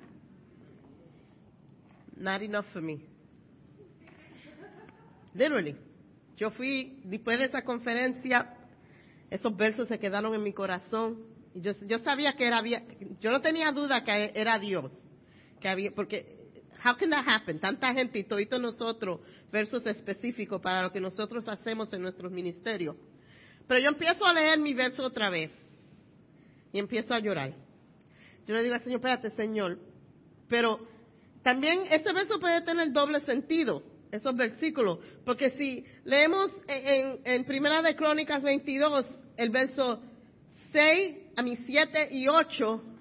Not 2.16 2.42
enough 2.42 2.66
for 2.66 2.82
me. 2.82 3.00
Literally. 5.34 5.76
Yo 6.36 6.50
fui, 6.50 7.00
después 7.04 7.38
de 7.38 7.44
esa 7.44 7.62
conferencia, 7.62 8.56
esos 9.30 9.56
versos 9.56 9.88
se 9.88 9.98
quedaron 9.98 10.34
en 10.34 10.42
mi 10.42 10.52
corazón. 10.52 11.24
Y 11.54 11.60
yo, 11.60 11.72
yo 11.86 11.98
sabía 11.98 12.34
que 12.34 12.46
era, 12.46 12.62
yo 13.20 13.30
no 13.30 13.40
tenía 13.40 13.70
duda 13.72 14.02
que 14.02 14.32
era 14.34 14.58
Dios. 14.58 14.92
Que 15.64 15.70
había, 15.70 15.92
porque, 15.92 16.26
how 16.84 16.94
can 16.94 17.08
that 17.08 17.24
happen? 17.26 17.58
Tanta 17.58 17.90
gente 17.94 18.18
y 18.18 18.24
todos 18.24 18.60
nosotros, 18.60 19.20
versos 19.50 19.86
específicos 19.86 20.60
para 20.60 20.82
lo 20.82 20.92
que 20.92 21.00
nosotros 21.00 21.48
hacemos 21.48 21.90
en 21.94 22.02
nuestros 22.02 22.30
ministerios. 22.30 22.94
Pero 23.66 23.80
yo 23.80 23.88
empiezo 23.88 24.26
a 24.26 24.34
leer 24.34 24.58
mi 24.58 24.74
verso 24.74 25.02
otra 25.02 25.30
vez. 25.30 25.50
Y 26.70 26.78
empiezo 26.78 27.14
a 27.14 27.18
llorar. 27.18 27.54
Yo 28.46 28.54
le 28.54 28.62
digo 28.62 28.74
al 28.74 28.82
Señor, 28.82 28.98
espérate, 28.98 29.30
Señor. 29.30 29.78
Pero 30.50 30.86
también 31.42 31.80
ese 31.90 32.12
verso 32.12 32.38
puede 32.38 32.60
tener 32.60 32.92
doble 32.92 33.20
sentido, 33.20 33.82
esos 34.12 34.36
versículos. 34.36 34.98
Porque 35.24 35.48
si 35.52 35.82
leemos 36.04 36.50
en, 36.68 37.20
en 37.24 37.44
Primera 37.46 37.80
de 37.80 37.96
Crónicas 37.96 38.42
22, 38.42 39.06
el 39.38 39.48
verso 39.48 39.98
6, 40.72 41.16
a 41.36 41.42
mis 41.42 41.58
7 41.64 42.08
y 42.10 42.28
8, 42.28 42.93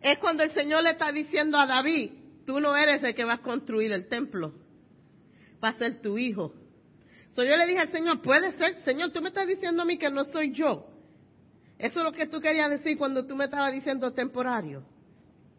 es 0.00 0.18
cuando 0.18 0.42
el 0.42 0.50
Señor 0.52 0.82
le 0.82 0.90
está 0.90 1.12
diciendo 1.12 1.58
a 1.58 1.66
David, 1.66 2.12
tú 2.46 2.60
no 2.60 2.76
eres 2.76 3.02
el 3.02 3.14
que 3.14 3.24
va 3.24 3.34
a 3.34 3.42
construir 3.42 3.92
el 3.92 4.08
templo, 4.08 4.54
va 5.62 5.68
a 5.68 5.78
ser 5.78 6.00
tu 6.00 6.18
hijo. 6.18 6.54
So 7.32 7.44
yo 7.44 7.56
le 7.56 7.66
dije 7.66 7.80
al 7.80 7.92
Señor, 7.92 8.22
puede 8.22 8.52
ser, 8.56 8.82
Señor, 8.84 9.10
tú 9.10 9.20
me 9.20 9.28
estás 9.28 9.46
diciendo 9.46 9.82
a 9.82 9.84
mí 9.84 9.98
que 9.98 10.10
no 10.10 10.24
soy 10.24 10.52
yo. 10.52 10.86
Eso 11.78 12.00
es 12.00 12.04
lo 12.04 12.12
que 12.12 12.26
tú 12.26 12.40
querías 12.40 12.68
decir 12.68 12.98
cuando 12.98 13.26
tú 13.26 13.36
me 13.36 13.44
estabas 13.44 13.72
diciendo 13.72 14.12
temporario. 14.12 14.84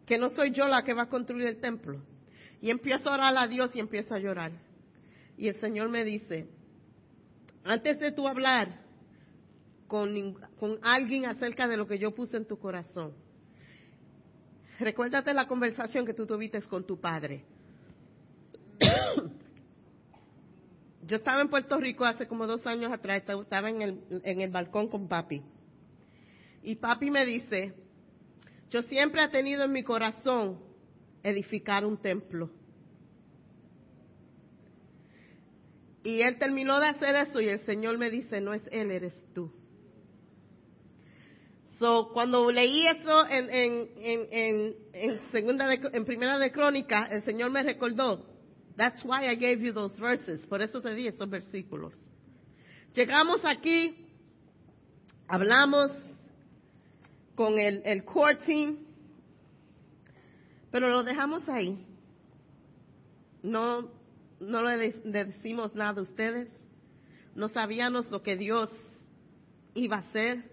Que 0.06 0.18
no 0.18 0.30
soy 0.30 0.52
yo 0.52 0.68
la 0.68 0.84
que 0.84 0.92
va 0.92 1.02
a 1.02 1.08
construir 1.08 1.46
el 1.46 1.60
templo. 1.60 2.00
Y 2.60 2.70
empiezo 2.70 3.10
a 3.10 3.14
orar 3.14 3.36
a 3.36 3.46
Dios 3.48 3.74
y 3.74 3.80
empiezo 3.80 4.14
a 4.14 4.18
llorar. 4.18 4.52
Y 5.36 5.48
el 5.48 5.58
Señor 5.58 5.88
me 5.88 6.04
dice, 6.04 6.46
antes 7.64 7.98
de 7.98 8.12
tú 8.12 8.28
hablar 8.28 8.82
con, 9.88 10.38
alguien 10.82 11.26
acerca 11.26 11.66
de 11.66 11.76
lo 11.76 11.86
que 11.86 11.98
yo 11.98 12.14
puse 12.14 12.36
en 12.36 12.46
tu 12.46 12.58
corazón, 12.58 13.12
recuérdate 14.82 15.32
la 15.34 15.46
conversación 15.46 16.04
que 16.06 16.14
tú 16.14 16.26
tuviste 16.26 16.60
con 16.62 16.86
tu 16.86 17.00
padre. 17.00 17.44
Yo 21.06 21.16
estaba 21.16 21.40
en 21.40 21.48
Puerto 21.48 21.78
Rico 21.78 22.04
hace 22.04 22.28
como 22.28 22.46
dos 22.46 22.66
años 22.66 22.92
atrás, 22.92 23.22
estaba 23.26 23.68
en 23.68 23.82
el, 23.82 24.00
en 24.24 24.40
el 24.40 24.50
balcón 24.50 24.88
con 24.88 25.08
papi. 25.08 25.42
Y 26.62 26.76
papi 26.76 27.10
me 27.10 27.26
dice, 27.26 27.74
yo 28.70 28.82
siempre 28.82 29.24
he 29.24 29.28
tenido 29.28 29.64
en 29.64 29.72
mi 29.72 29.82
corazón 29.82 30.60
edificar 31.22 31.84
un 31.84 32.00
templo. 32.00 32.50
Y 36.04 36.20
él 36.22 36.38
terminó 36.38 36.80
de 36.80 36.86
hacer 36.86 37.14
eso 37.16 37.40
y 37.40 37.48
el 37.48 37.60
Señor 37.60 37.98
me 37.98 38.10
dice, 38.10 38.40
no 38.40 38.54
es 38.54 38.62
él, 38.70 38.90
eres 38.90 39.14
tú. 39.34 39.52
So, 41.82 42.10
cuando 42.12 42.48
leí 42.52 42.86
eso 42.86 43.26
en, 43.26 43.50
en, 43.50 43.88
en, 44.30 44.76
en, 44.92 45.20
segunda 45.32 45.66
de, 45.66 45.80
en 45.92 46.04
primera 46.04 46.38
de 46.38 46.52
crónica, 46.52 47.06
el 47.06 47.24
Señor 47.24 47.50
me 47.50 47.60
recordó, 47.60 48.24
that's 48.76 49.04
why 49.04 49.26
I 49.28 49.34
gave 49.34 49.60
you 49.60 49.72
those 49.72 50.00
verses, 50.00 50.46
por 50.46 50.62
eso 50.62 50.80
te 50.80 50.94
di 50.94 51.08
esos 51.08 51.28
versículos. 51.28 51.92
Llegamos 52.94 53.44
aquí, 53.44 53.96
hablamos 55.26 55.90
con 57.34 57.58
el, 57.58 57.82
el 57.84 58.04
core 58.04 58.36
team, 58.46 58.78
pero 60.70 60.88
lo 60.88 61.02
dejamos 61.02 61.48
ahí. 61.48 61.84
No, 63.42 63.90
no 64.38 64.62
le 64.62 64.92
decimos 65.04 65.74
nada 65.74 65.98
a 65.98 66.02
ustedes. 66.04 66.48
No 67.34 67.48
sabíamos 67.48 68.08
lo 68.08 68.22
que 68.22 68.36
Dios 68.36 68.70
iba 69.74 69.96
a 69.96 70.00
hacer, 70.00 70.51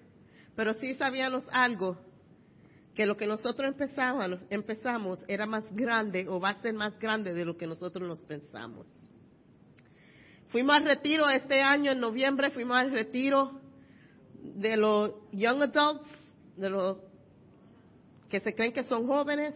pero 0.59 0.73
sí 0.73 0.93
sabíamos 0.95 1.45
algo, 1.53 1.95
que 2.93 3.05
lo 3.05 3.15
que 3.15 3.25
nosotros 3.25 3.65
empezamos, 3.65 4.41
empezamos 4.49 5.23
era 5.25 5.45
más 5.45 5.63
grande 5.73 6.27
o 6.27 6.37
va 6.37 6.49
a 6.49 6.61
ser 6.61 6.73
más 6.73 6.99
grande 6.99 7.33
de 7.33 7.45
lo 7.45 7.55
que 7.55 7.65
nosotros 7.65 8.05
nos 8.05 8.19
pensamos. 8.23 8.85
Fuimos 10.49 10.75
al 10.75 10.83
retiro 10.83 11.29
este 11.29 11.61
año, 11.61 11.93
en 11.93 12.01
noviembre, 12.01 12.49
fuimos 12.49 12.75
al 12.75 12.91
retiro 12.91 13.57
de 14.43 14.75
los 14.75 15.13
young 15.31 15.61
adults, 15.63 16.09
de 16.57 16.69
los 16.69 16.97
que 18.29 18.41
se 18.41 18.53
creen 18.53 18.73
que 18.73 18.83
son 18.83 19.07
jóvenes, 19.07 19.55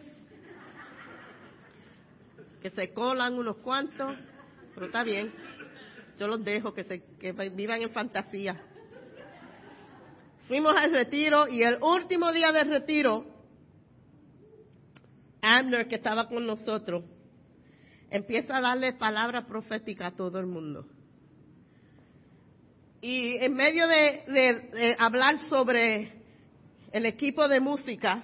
que 2.61 2.69
se 2.69 2.93
colan 2.93 3.33
unos 3.33 3.57
cuantos, 3.57 4.15
pero 4.73 4.85
está 4.85 5.03
bien. 5.03 5.33
Yo 6.17 6.29
los 6.29 6.41
dejo 6.45 6.73
que, 6.73 6.85
se, 6.85 7.03
que 7.19 7.33
vivan 7.33 7.81
en 7.81 7.89
fantasía. 7.89 8.69
Fuimos 10.53 10.77
al 10.77 10.91
retiro 10.91 11.47
y 11.47 11.63
el 11.63 11.81
último 11.81 12.31
día 12.31 12.51
del 12.51 12.69
retiro, 12.69 13.25
Abner, 15.41 15.87
que 15.87 15.95
estaba 15.95 16.27
con 16.27 16.45
nosotros, 16.45 17.03
empieza 18.11 18.57
a 18.57 18.61
darle 18.61 18.93
palabra 18.93 19.47
profética 19.47 20.05
a 20.05 20.15
todo 20.15 20.37
el 20.37 20.45
mundo. 20.45 20.85
Y 23.01 23.37
en 23.37 23.55
medio 23.55 23.87
de, 23.87 24.25
de 24.27 24.95
hablar 24.99 25.39
sobre 25.49 26.21
el 26.91 27.07
equipo 27.07 27.47
de 27.47 27.59
música, 27.59 28.23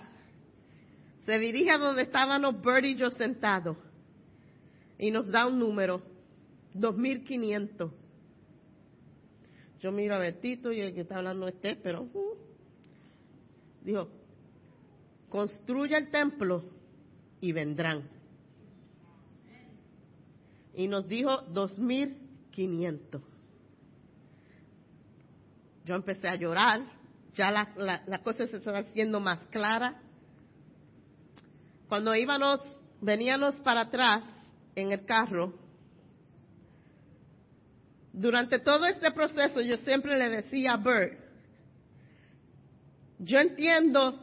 se 1.25 1.39
dirige 1.39 1.71
a 1.71 1.79
donde 1.79 2.03
estábamos 2.03 2.61
Bert 2.61 2.85
y 2.85 2.95
yo 2.95 3.09
sentados 3.09 3.75
y 4.99 5.09
nos 5.09 5.31
da 5.31 5.47
un 5.47 5.57
número, 5.57 6.03
2500. 6.75 7.91
Yo 9.79 9.91
miro 9.91 10.15
a 10.15 10.17
Bertito 10.17 10.71
y 10.71 10.81
el 10.81 10.93
que 10.93 11.01
está 11.01 11.17
hablando 11.17 11.47
este, 11.47 11.75
pero 11.75 12.03
uh, 12.13 12.37
dijo, 13.81 14.09
construye 15.29 15.95
el 15.95 16.11
templo 16.11 16.63
y 17.39 17.51
vendrán. 17.51 18.09
Y 20.73 20.87
nos 20.87 21.07
dijo 21.07 21.41
2500. 21.53 23.21
Yo 25.85 25.95
empecé 25.95 26.27
a 26.27 26.35
llorar, 26.35 26.81
ya 27.33 27.49
la, 27.49 27.71
la, 27.77 28.03
la 28.05 28.21
cosa 28.21 28.47
se 28.47 28.57
estaba 28.57 28.79
haciendo 28.79 29.19
más 29.19 29.39
clara. 29.49 30.01
Cuando 31.87 32.13
íbamos, 32.15 32.61
veníamos 33.01 33.55
para 33.61 33.81
atrás, 33.81 34.23
en 34.75 34.91
el 34.91 35.05
carro, 35.05 35.53
durante 38.19 38.59
todo 38.59 38.85
este 38.85 39.11
proceso 39.11 39.61
yo 39.61 39.77
siempre 39.77 40.17
le 40.17 40.29
decía 40.29 40.73
a 40.73 40.77
Bert, 40.77 41.17
yo 43.17 43.39
entiendo 43.39 44.19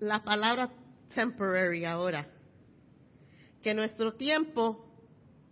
la 0.00 0.24
palabra 0.24 0.70
temporary 1.14 1.84
ahora, 1.84 2.26
que 3.62 3.74
nuestro 3.74 4.14
tiempo 4.14 4.86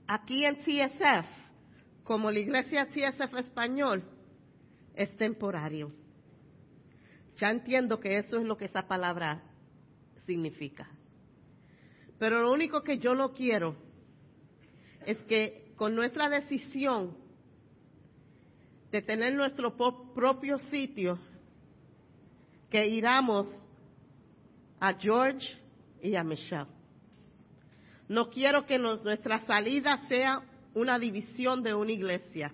aquí 0.07 0.46
en 0.46 0.57
TSF, 0.57 1.29
como 2.05 2.31
la 2.31 2.38
iglesia 2.38 2.87
TSF 2.87 3.35
español, 3.35 4.03
es 4.94 5.14
temporario. 5.18 5.92
Ya 7.37 7.51
entiendo 7.51 8.01
que 8.01 8.16
eso 8.16 8.38
es 8.38 8.44
lo 8.44 8.57
que 8.57 8.64
esa 8.64 8.88
palabra 8.88 9.42
significa. 10.25 10.88
Pero 12.18 12.40
lo 12.40 12.51
único 12.51 12.83
que 12.83 12.96
yo 12.96 13.14
no 13.14 13.35
quiero 13.35 13.77
es 15.05 15.18
que 15.25 15.75
con 15.77 15.94
nuestra 15.94 16.31
decisión 16.31 17.25
de 18.90 19.03
tener 19.03 19.35
nuestro 19.35 19.77
propio 20.14 20.59
sitio, 20.59 21.18
que 22.70 22.87
iramos 22.87 23.46
a 24.81 24.94
George 24.94 25.46
y 26.03 26.16
a 26.16 26.25
Michelle. 26.25 26.66
No 28.09 28.31
quiero 28.31 28.66
que 28.66 28.79
nuestra 28.79 29.40
salida 29.40 29.99
sea 30.09 30.42
una 30.75 30.99
división 30.99 31.62
de 31.62 31.75
una 31.75 31.92
iglesia. 31.92 32.53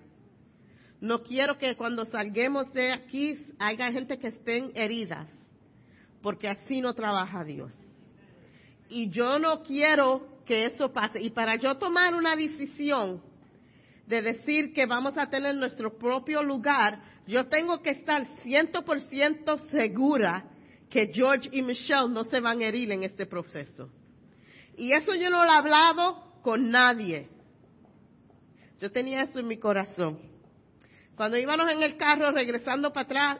No 0.99 1.21
quiero 1.21 1.57
que 1.57 1.75
cuando 1.75 2.05
salguemos 2.05 2.71
de 2.73 2.93
aquí 2.93 3.45
haya 3.59 3.91
gente 3.91 4.17
que 4.17 4.29
estén 4.29 4.71
heridas, 4.73 5.27
porque 6.21 6.47
así 6.47 6.81
no 6.81 6.93
trabaja 6.93 7.43
Dios. 7.43 7.71
Y 8.89 9.09
yo 9.09 9.37
no 9.37 9.61
quiero 9.63 10.33
que 10.45 10.65
eso 10.65 10.91
pase. 10.91 11.21
Y 11.21 11.29
para 11.29 11.55
yo 11.57 11.77
tomar 11.77 12.15
una 12.15 12.35
decisión 12.35 13.21
de 14.13 14.21
decir 14.21 14.73
que 14.73 14.85
vamos 14.85 15.17
a 15.17 15.27
tener 15.27 15.55
nuestro 15.55 15.97
propio 15.97 16.43
lugar, 16.43 17.01
yo 17.25 17.45
tengo 17.45 17.81
que 17.81 17.89
estar 17.89 18.23
ciento 18.43 18.85
por 18.85 19.01
ciento 19.01 19.57
segura 19.69 20.45
que 20.87 21.11
George 21.11 21.49
y 21.51 21.63
Michelle 21.63 22.09
no 22.09 22.23
se 22.25 22.39
van 22.39 22.61
a 22.61 22.65
herir 22.65 22.91
en 22.91 23.01
este 23.01 23.25
proceso. 23.25 23.89
Y 24.77 24.91
eso 24.91 25.15
yo 25.15 25.31
no 25.31 25.43
lo 25.43 25.51
he 25.51 25.55
hablado 25.55 26.41
con 26.43 26.69
nadie. 26.69 27.27
Yo 28.79 28.91
tenía 28.91 29.23
eso 29.23 29.39
en 29.39 29.47
mi 29.47 29.57
corazón. 29.57 30.19
Cuando 31.15 31.37
íbamos 31.37 31.71
en 31.71 31.81
el 31.81 31.97
carro 31.97 32.31
regresando 32.31 32.93
para 32.93 33.05
atrás, 33.05 33.39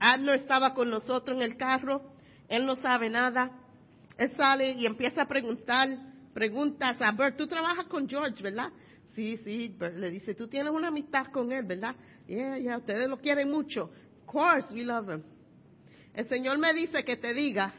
Adler 0.00 0.36
estaba 0.36 0.74
con 0.74 0.90
nosotros 0.90 1.36
en 1.36 1.42
el 1.44 1.56
carro, 1.56 2.02
él 2.48 2.66
no 2.66 2.74
sabe 2.74 3.08
nada. 3.08 3.52
Él 4.16 4.32
sale 4.36 4.72
y 4.72 4.84
empieza 4.84 5.22
a 5.22 5.28
preguntar 5.28 5.88
preguntas 6.34 6.96
a 7.00 7.12
Bert, 7.12 7.36
tú 7.36 7.46
trabajas 7.46 7.86
con 7.86 8.08
George, 8.08 8.42
¿verdad? 8.42 8.70
Sí, 9.18 9.36
sí, 9.38 9.74
le 9.96 10.12
dice, 10.12 10.32
tú 10.32 10.46
tienes 10.46 10.72
una 10.72 10.86
amistad 10.86 11.26
con 11.32 11.50
él, 11.50 11.64
¿verdad? 11.64 11.96
Yeah, 12.28 12.56
yeah, 12.56 12.76
ustedes 12.76 13.08
lo 13.08 13.18
quieren 13.18 13.50
mucho. 13.50 13.90
Of 14.20 14.26
course, 14.26 14.72
we 14.72 14.84
love 14.84 15.10
him. 15.10 15.24
El 16.14 16.28
Señor 16.28 16.56
me 16.58 16.72
dice 16.72 17.02
que 17.02 17.16
te 17.16 17.34
diga 17.34 17.74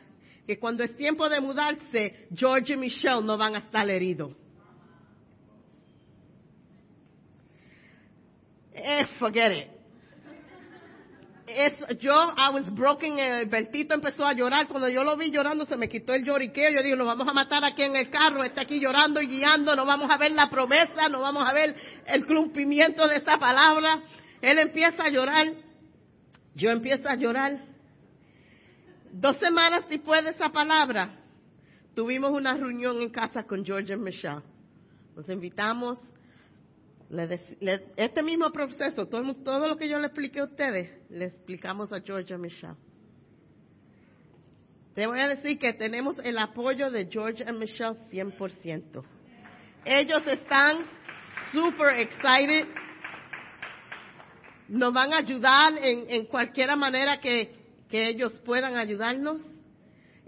que 0.45 0.59
cuando 0.59 0.83
es 0.83 0.93
tiempo 0.97 1.29
de 1.29 1.39
mudarse, 1.39 2.27
George 2.35 2.73
y 2.73 2.75
Michelle 2.75 3.23
no 3.23 3.37
van 3.37 3.55
a 3.55 3.59
estar 3.59 3.89
heridos. 3.89 4.35
Eh, 8.73 9.05
forget 9.17 9.51
it 9.53 9.78
es, 11.49 11.73
yo, 11.99 12.13
I 12.13 12.53
was 12.53 12.69
broken, 12.73 13.17
el 13.17 13.47
Bertito 13.47 13.93
empezó 13.95 14.25
a 14.25 14.33
llorar, 14.33 14.67
cuando 14.67 14.87
yo 14.87 15.03
lo 15.03 15.17
vi 15.17 15.31
llorando 15.31 15.65
se 15.65 15.75
me 15.75 15.89
quitó 15.89 16.13
el 16.13 16.23
lloriqueo, 16.23 16.69
yo 16.69 16.83
digo, 16.83 16.95
nos 16.95 17.07
vamos 17.07 17.27
a 17.27 17.33
matar 17.33 17.63
aquí 17.63 17.81
en 17.81 17.95
el 17.95 18.09
carro, 18.09 18.43
está 18.43 18.61
aquí 18.61 18.79
llorando 18.79 19.21
y 19.21 19.27
guiando, 19.27 19.75
no 19.75 19.85
vamos 19.85 20.09
a 20.09 20.17
ver 20.17 20.31
la 20.31 20.49
promesa, 20.49 21.09
no 21.09 21.19
vamos 21.21 21.47
a 21.47 21.53
ver 21.53 21.75
el 22.05 22.25
cumplimiento 22.25 23.07
de 23.07 23.15
esta 23.15 23.37
palabra. 23.37 24.01
Él 24.41 24.59
empieza 24.59 25.03
a 25.03 25.09
llorar, 25.09 25.47
yo 26.55 26.69
empiezo 26.69 27.09
a 27.09 27.15
llorar. 27.15 27.59
Dos 29.11 29.37
semanas 29.37 29.85
después 29.89 30.23
de 30.23 30.31
esa 30.31 30.49
palabra, 30.49 31.15
tuvimos 31.95 32.29
una 32.31 32.53
reunión 32.53 33.01
en 33.01 33.09
casa 33.09 33.43
con 33.43 33.65
George 33.65 33.93
y 33.93 33.97
Michelle. 33.97 34.43
Nos 35.15 35.27
invitamos 35.29 35.97
este 37.95 38.21
mismo 38.21 38.51
proceso, 38.51 39.07
todo, 39.07 39.67
lo 39.67 39.77
que 39.77 39.89
yo 39.89 39.97
le 39.99 40.07
expliqué 40.07 40.41
a 40.41 40.43
ustedes, 40.43 40.91
le 41.09 41.25
explicamos 41.25 41.91
a 41.91 42.01
George 42.01 42.33
y 42.33 42.37
Michelle. 42.37 42.75
Te 44.93 45.07
voy 45.07 45.19
a 45.19 45.29
decir 45.29 45.57
que 45.57 45.73
tenemos 45.73 46.19
el 46.19 46.37
apoyo 46.37 46.91
de 46.91 47.07
George 47.09 47.43
y 47.47 47.51
Michelle 47.53 47.97
100%. 48.11 49.03
Ellos 49.85 50.27
están 50.27 50.85
super 51.51 51.99
excited. 51.99 52.67
Nos 54.67 54.93
van 54.93 55.13
a 55.13 55.17
ayudar 55.17 55.73
en, 55.81 56.05
en 56.09 56.25
cualquier 56.25 56.75
manera 56.75 57.19
que, 57.19 57.55
que 57.89 58.07
ellos 58.09 58.39
puedan 58.45 58.75
ayudarnos. 58.75 59.41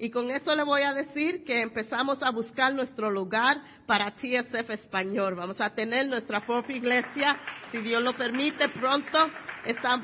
Y 0.01 0.09
con 0.09 0.31
eso 0.31 0.55
le 0.55 0.63
voy 0.63 0.81
a 0.81 0.95
decir 0.95 1.43
que 1.43 1.61
empezamos 1.61 2.23
a 2.23 2.31
buscar 2.31 2.73
nuestro 2.73 3.11
lugar 3.11 3.61
para 3.85 4.09
TSF 4.09 4.67
Español. 4.71 5.35
Vamos 5.35 5.61
a 5.61 5.75
tener 5.75 6.07
nuestra 6.07 6.41
propia 6.41 6.75
iglesia, 6.75 7.37
si 7.71 7.77
Dios 7.77 8.01
lo 8.01 8.15
permite, 8.15 8.67
pronto. 8.69 9.29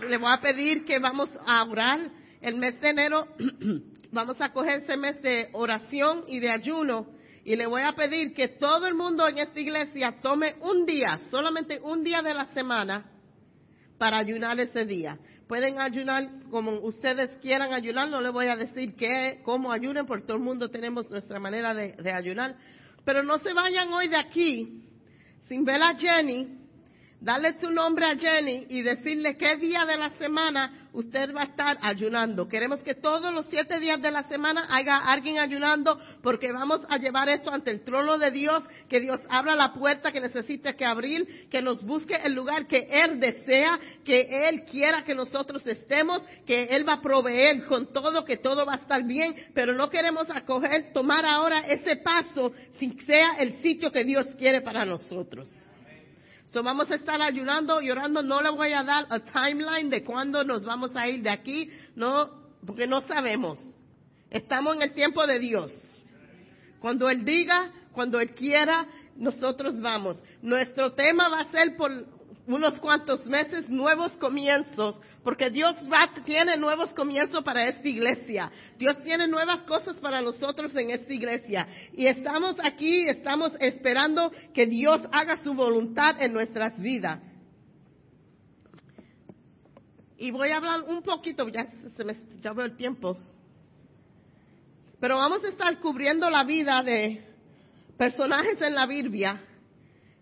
le 0.08 0.18
voy 0.18 0.32
a 0.32 0.40
pedir 0.40 0.86
que 0.86 1.00
vamos 1.00 1.36
a 1.48 1.64
orar 1.64 2.00
el 2.42 2.58
mes 2.58 2.80
de 2.80 2.90
enero. 2.90 3.26
vamos 4.12 4.40
a 4.40 4.54
coger 4.54 4.84
ese 4.84 4.98
mes 4.98 5.20
de 5.24 5.50
oración 5.54 6.26
y 6.28 6.42
de 6.42 6.52
ayuno. 6.52 7.08
Y 7.44 7.56
le 7.56 7.66
voy 7.66 7.82
a 7.82 7.94
pedir 7.94 8.36
que 8.36 8.50
todo 8.50 8.86
el 8.86 8.94
mundo 8.94 9.28
en 9.28 9.40
esta 9.40 9.60
iglesia 9.60 10.22
tome 10.22 10.58
un 10.62 10.86
día, 10.86 11.22
solamente 11.32 11.80
un 11.82 12.04
día 12.04 12.22
de 12.22 12.36
la 12.36 12.46
semana, 12.54 13.10
para 13.98 14.20
ayunar 14.20 14.60
ese 14.60 14.86
día. 14.86 15.18
Pueden 15.48 15.80
ayunar 15.80 16.28
como 16.52 16.80
ustedes 16.80 17.38
quieran 17.42 17.74
ayunar, 17.74 18.10
no 18.10 18.20
les 18.20 18.34
voy 18.34 18.48
a 18.48 18.56
decir 18.56 18.96
qué, 18.96 19.40
cómo 19.44 19.72
ayunen, 19.72 20.06
porque 20.06 20.26
todo 20.26 20.38
el 20.38 20.44
mundo 20.44 20.70
tenemos 20.70 21.10
nuestra 21.10 21.40
manera 21.40 21.74
de, 21.74 21.94
de 21.94 22.12
ayunar. 22.12 22.56
Pero 23.06 23.24
no 23.24 23.38
se 23.38 23.54
vayan 23.54 23.92
hoy 23.94 24.10
de 24.10 24.18
aquí 24.18 24.84
sin 25.48 25.64
ver 25.64 25.82
a 25.82 25.96
Jenny 25.96 26.58
darle 27.20 27.54
tu 27.54 27.72
nombre 27.72 28.06
a 28.06 28.16
Jenny 28.16 28.68
y 28.70 28.82
decirle 28.82 29.38
qué 29.38 29.56
día 29.58 29.86
de 29.86 29.98
la 29.98 30.12
semana 30.18 30.87
usted 30.98 31.32
va 31.34 31.44
a 31.44 31.46
estar 31.46 31.78
ayunando. 31.82 32.48
Queremos 32.48 32.82
que 32.82 32.96
todos 32.96 33.32
los 33.32 33.46
siete 33.46 33.80
días 33.80 34.02
de 34.02 34.10
la 34.10 34.24
semana 34.24 34.66
haya 34.70 34.98
alguien 34.98 35.38
ayunando 35.38 36.00
porque 36.24 36.52
vamos 36.52 36.82
a 36.90 36.98
llevar 36.98 37.30
esto 37.30 37.52
ante 37.52 37.70
el 37.70 37.82
trono 37.82 38.18
de 38.18 38.32
Dios, 38.32 38.64
que 38.90 39.00
Dios 39.00 39.20
abra 39.30 39.56
la 39.56 39.74
puerta 39.74 40.12
que 40.12 40.20
necesite 40.20 40.76
que 40.76 40.86
abrir, 40.86 41.48
que 41.50 41.62
nos 41.62 41.84
busque 41.84 42.16
el 42.16 42.34
lugar 42.34 42.66
que 42.66 42.88
Él 42.90 43.20
desea, 43.20 43.80
que 44.04 44.50
Él 44.50 44.64
quiera 44.66 45.04
que 45.04 45.14
nosotros 45.14 45.66
estemos, 45.68 46.24
que 46.48 46.64
Él 46.64 46.88
va 46.88 46.94
a 46.94 47.02
proveer 47.02 47.66
con 47.66 47.94
todo, 47.94 48.26
que 48.26 48.38
todo 48.38 48.66
va 48.66 48.74
a 48.74 48.78
estar 48.78 49.04
bien, 49.04 49.36
pero 49.54 49.74
no 49.74 49.92
queremos 49.92 50.28
acoger, 50.32 50.94
tomar 50.94 51.28
ahora 51.28 51.60
ese 51.60 51.98
paso 51.98 52.52
sin 52.80 52.98
sea 53.06 53.34
el 53.38 53.62
sitio 53.62 53.92
que 53.92 54.04
Dios 54.04 54.28
quiere 54.38 54.62
para 54.62 54.84
nosotros. 54.84 55.52
So 56.58 56.64
vamos 56.64 56.90
a 56.90 56.96
estar 56.96 57.22
ayunando 57.22 57.80
y 57.84 57.92
orando. 57.92 58.24
No 58.24 58.42
le 58.42 58.50
voy 58.50 58.74
a 58.74 58.82
dar 58.82 59.06
a 59.12 59.20
timeline 59.20 59.92
de 59.92 60.04
cuándo 60.04 60.44
nos 60.44 60.66
vamos 60.66 60.96
a 60.96 61.08
ir 61.08 61.22
de 61.22 61.30
aquí, 61.30 61.70
no, 61.96 62.32
porque 62.66 62.88
no 62.88 63.02
sabemos. 63.02 63.60
Estamos 64.32 64.76
en 64.76 64.82
el 64.82 64.94
tiempo 64.96 65.28
de 65.28 65.38
Dios. 65.38 65.72
Cuando 66.80 67.12
Él 67.12 67.24
diga, 67.24 67.72
cuando 67.92 68.20
Él 68.20 68.34
quiera, 68.34 68.88
nosotros 69.18 69.80
vamos. 69.80 70.20
Nuestro 70.42 70.94
tema 70.94 71.30
va 71.30 71.42
a 71.42 71.52
ser 71.52 71.78
por 71.78 71.92
unos 72.48 72.80
cuantos 72.80 73.26
meses 73.26 73.70
nuevos 73.70 74.14
comienzos, 74.14 75.00
porque 75.24 75.50
Dios 75.50 75.76
va, 75.92 76.10
tiene 76.24 76.56
nuevos 76.58 76.94
comienzos 76.94 77.44
para 77.44 77.66
esta 77.66 77.88
iglesia. 77.88 78.52
Dios 78.78 79.02
tiene 79.04 79.28
nuevas 79.28 79.64
cosas 79.64 79.98
para 79.98 80.22
nosotros 80.22 80.74
en 80.76 80.92
esta 80.92 81.14
iglesia. 81.14 81.68
Y 81.94 82.08
estamos 82.08 82.58
aquí, 82.64 83.08
estamos 83.08 83.54
esperando 83.60 84.32
que 84.54 84.66
Dios 84.66 85.02
haga 85.12 85.38
su 85.44 85.54
voluntad 85.54 86.22
en 86.22 86.32
nuestras 86.32 86.80
vidas. 86.82 87.22
Y 90.18 90.32
voy 90.32 90.50
a 90.50 90.58
hablar 90.58 90.82
un 90.88 91.04
poquito, 91.04 91.48
ya 91.50 91.68
se 91.96 92.04
me 92.04 92.16
ya 92.42 92.54
veo 92.54 92.66
el 92.66 92.78
tiempo. 92.78 93.18
Pero 95.00 95.18
vamos 95.18 95.44
a 95.44 95.50
estar 95.50 95.80
cubriendo 95.80 96.30
la 96.30 96.44
vida 96.44 96.82
de 96.82 97.24
personajes 97.98 98.60
en 98.62 98.74
la 98.74 98.88
Biblia 98.88 99.44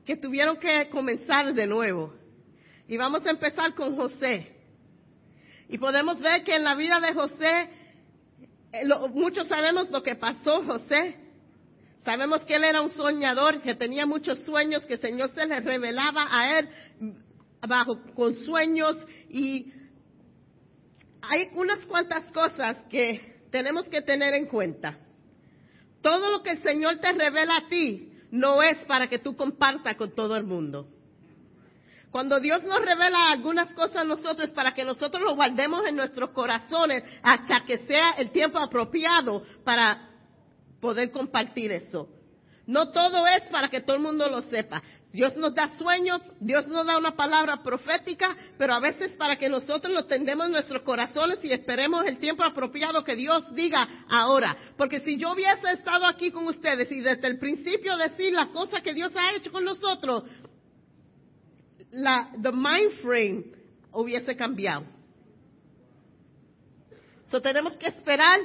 que 0.06 0.15
tuvieron 0.15 0.58
que 0.58 0.88
comenzar 0.89 1.54
de 1.54 1.65
nuevo. 1.65 2.13
Y 2.88 2.98
vamos 2.98 3.26
a 3.26 3.32
empezar 3.32 3.74
con 3.74 3.96
José. 3.96 4.56
Y 5.68 5.78
podemos 5.78 6.22
ver 6.22 6.44
que 6.44 6.56
en 6.56 6.63
la 6.63 6.76
vida 6.76 7.00
de 7.00 7.13
José, 7.13 7.70
eh, 8.72 8.88
muchos 9.13 9.48
sabemos 9.48 9.89
lo 9.89 10.04
que 10.04 10.15
pasó 10.15 10.63
José. 10.63 11.18
Sabemos 12.04 12.46
que 12.46 12.56
él 12.56 12.63
era 12.63 12.82
un 12.82 12.91
soñador, 12.91 13.62
que 13.63 13.74
tenía 13.74 14.06
muchos 14.06 14.44
sueños, 14.44 14.86
que 14.86 14.94
el 14.94 15.02
Señor 15.02 15.32
se 15.32 15.48
le 15.48 15.60
revelaba 15.60 16.28
a 16.30 16.60
él 16.60 16.70
bajo 17.68 17.99
con 18.14 18.36
sueños 18.36 18.95
y 19.28 19.74
hay 21.22 21.49
unas 21.56 21.84
cuantas 21.88 22.32
cosas 22.32 22.78
que 22.91 23.47
tenemos 23.49 23.88
que 23.89 24.03
tener 24.03 24.36
en 24.36 24.45
cuenta. 24.45 24.99
Todo 26.01 26.30
lo 26.30 26.43
que 26.43 26.51
el 26.51 26.62
Señor 26.62 26.97
te 26.97 27.12
revela 27.12 27.58
a 27.58 27.68
ti 27.68 28.14
no 28.36 28.61
es 28.61 28.83
para 28.86 29.07
que 29.07 29.19
tú 29.19 29.36
compartas 29.36 29.95
con 29.95 30.13
todo 30.13 30.36
el 30.36 30.43
mundo. 30.43 30.88
Cuando 32.11 32.39
Dios 32.39 32.63
nos 32.63 32.81
revela 32.81 33.31
algunas 33.31 33.73
cosas 33.73 33.97
a 33.97 34.03
nosotros 34.03 34.51
para 34.51 34.73
que 34.73 34.83
nosotros 34.83 35.21
lo 35.23 35.36
guardemos 35.36 35.86
en 35.86 35.95
nuestros 35.95 36.31
corazones 36.31 37.03
hasta 37.23 37.65
que 37.65 37.79
sea 37.79 38.11
el 38.11 38.31
tiempo 38.31 38.57
apropiado 38.57 39.43
para 39.63 40.09
poder 40.79 41.11
compartir 41.11 41.71
eso. 41.71 42.09
No 42.67 42.91
todo 42.91 43.25
es 43.27 43.43
para 43.49 43.69
que 43.69 43.81
todo 43.81 43.95
el 43.95 44.01
mundo 44.01 44.27
lo 44.29 44.41
sepa. 44.43 44.81
Dios 45.16 45.38
nos 45.38 45.55
da 45.55 45.70
sueños, 45.78 46.22
Dios 46.41 46.68
nos 46.68 46.86
da 46.86 46.97
una 46.97 47.16
palabra 47.16 47.63
profética, 47.63 48.36
pero 48.57 48.74
a 48.74 48.82
veces 48.82 49.13
para 49.13 49.38
que 49.38 49.47
nosotros 49.47 49.93
lo 49.93 50.05
tendemos 50.05 50.47
en 50.47 50.51
nuestros 50.51 50.82
corazones 50.84 51.39
y 51.43 51.53
esperemos 51.53 52.05
el 52.05 52.18
tiempo 52.18 52.43
apropiado 52.43 53.01
que 53.01 53.16
Dios 53.16 53.43
diga 53.55 53.88
ahora. 54.09 54.57
Porque 54.78 54.99
si 54.99 55.18
yo 55.18 55.32
hubiese 55.32 55.72
estado 55.72 56.05
aquí 56.05 56.32
con 56.32 56.45
ustedes 56.47 56.91
y 56.91 56.99
desde 56.99 57.28
el 57.28 57.39
principio 57.39 57.95
decir 57.95 58.34
las 58.34 58.49
cosas 58.49 58.82
que 58.82 58.93
Dios 58.93 59.13
ha 59.16 59.34
hecho 59.36 59.53
con 59.53 59.63
nosotros, 59.63 60.26
la 61.91 62.30
the 62.41 62.51
mind 62.51 62.91
frame 63.01 63.43
hubiese 63.93 64.36
cambiado. 64.36 64.86
So 67.32 67.41
tenemos 67.41 67.78
que 67.78 67.88
esperar, 67.88 68.39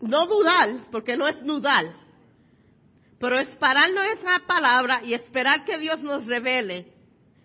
no 0.00 0.26
dudar, 0.26 0.90
porque 0.90 1.16
no 1.16 1.28
es 1.28 1.40
dudar, 1.44 2.05
pero 3.18 3.38
es 3.38 3.48
pararnos 3.56 4.04
esa 4.18 4.40
palabra 4.46 5.02
y 5.04 5.14
esperar 5.14 5.64
que 5.64 5.78
Dios 5.78 6.02
nos 6.02 6.26
revele 6.26 6.92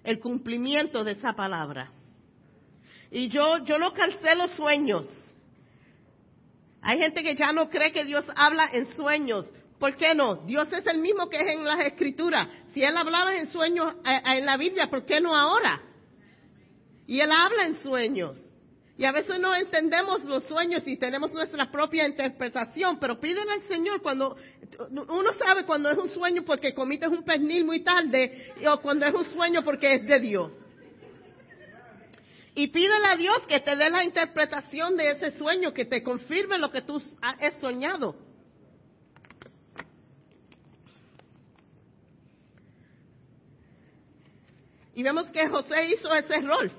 el 0.03 0.19
cumplimiento 0.19 1.03
de 1.03 1.13
esa 1.13 1.33
palabra. 1.33 1.91
Y 3.09 3.29
yo, 3.29 3.63
yo 3.65 3.77
no 3.77 3.93
calcé 3.93 4.35
los 4.35 4.51
sueños. 4.51 5.07
Hay 6.81 6.97
gente 6.97 7.23
que 7.23 7.35
ya 7.35 7.53
no 7.53 7.69
cree 7.69 7.91
que 7.91 8.05
Dios 8.05 8.25
habla 8.35 8.69
en 8.73 8.93
sueños. 8.95 9.51
¿Por 9.79 9.95
qué 9.95 10.13
no? 10.13 10.35
Dios 10.45 10.71
es 10.73 10.85
el 10.87 10.99
mismo 10.99 11.29
que 11.29 11.37
es 11.37 11.55
en 11.55 11.63
las 11.63 11.79
escrituras. 11.85 12.47
Si 12.73 12.83
Él 12.83 12.95
hablaba 12.95 13.35
en 13.35 13.47
sueños 13.47 13.95
eh, 14.05 14.21
en 14.37 14.45
la 14.45 14.57
Biblia, 14.57 14.89
¿por 14.89 15.05
qué 15.05 15.19
no 15.19 15.35
ahora? 15.35 15.81
Y 17.07 17.19
Él 17.19 17.31
habla 17.31 17.65
en 17.65 17.81
sueños. 17.81 18.39
Y 19.01 19.05
a 19.05 19.11
veces 19.11 19.39
no 19.39 19.55
entendemos 19.55 20.23
los 20.25 20.43
sueños 20.43 20.87
y 20.87 20.95
tenemos 20.95 21.33
nuestra 21.33 21.71
propia 21.71 22.07
interpretación, 22.07 22.99
pero 22.99 23.19
piden 23.19 23.49
al 23.49 23.63
Señor 23.63 23.99
cuando 23.99 24.37
uno 24.91 25.33
sabe 25.33 25.65
cuando 25.65 25.89
es 25.89 25.97
un 25.97 26.07
sueño 26.07 26.43
porque 26.45 26.75
comites 26.75 27.09
un 27.09 27.23
pernil 27.23 27.65
muy 27.65 27.79
tarde 27.79 28.53
o 28.63 28.79
cuando 28.79 29.07
es 29.07 29.13
un 29.15 29.25
sueño 29.25 29.63
porque 29.63 29.95
es 29.95 30.05
de 30.05 30.19
Dios. 30.19 30.51
Y 32.53 32.67
pídele 32.67 33.07
a 33.07 33.15
Dios 33.15 33.39
que 33.47 33.59
te 33.59 33.75
dé 33.75 33.89
la 33.89 34.03
interpretación 34.03 34.95
de 34.95 35.09
ese 35.13 35.31
sueño, 35.31 35.73
que 35.73 35.85
te 35.85 36.03
confirme 36.03 36.59
lo 36.59 36.69
que 36.69 36.83
tú 36.83 37.01
has 37.21 37.59
soñado. 37.59 38.15
Y 44.93 45.01
vemos 45.01 45.25
que 45.31 45.47
José 45.47 45.89
hizo 45.89 46.13
ese 46.13 46.39
rol. 46.41 46.71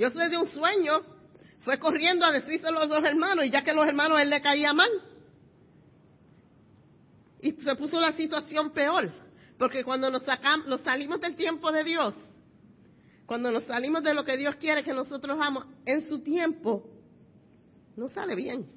Dios 0.00 0.14
le 0.14 0.30
dio 0.30 0.40
un 0.40 0.48
sueño, 0.48 1.02
fue 1.58 1.78
corriendo 1.78 2.24
a 2.24 2.32
decírselo 2.32 2.78
a 2.78 2.86
los 2.86 2.88
dos 2.88 3.04
hermanos, 3.04 3.44
y 3.44 3.50
ya 3.50 3.62
que 3.62 3.74
los 3.74 3.86
hermanos 3.86 4.18
él 4.18 4.30
le 4.30 4.40
caía 4.40 4.72
mal. 4.72 4.88
Y 7.42 7.52
se 7.52 7.74
puso 7.74 8.00
la 8.00 8.14
situación 8.14 8.70
peor, 8.70 9.12
porque 9.58 9.84
cuando 9.84 10.10
nos, 10.10 10.22
sacamos, 10.22 10.66
nos 10.68 10.80
salimos 10.80 11.20
del 11.20 11.36
tiempo 11.36 11.70
de 11.70 11.84
Dios, 11.84 12.14
cuando 13.26 13.50
nos 13.50 13.64
salimos 13.64 14.02
de 14.02 14.14
lo 14.14 14.24
que 14.24 14.38
Dios 14.38 14.56
quiere 14.56 14.82
que 14.82 14.94
nosotros 14.94 15.38
hagamos 15.38 15.66
en 15.84 16.00
su 16.08 16.20
tiempo, 16.20 16.82
no 17.94 18.08
sale 18.08 18.34
bien. 18.34 18.70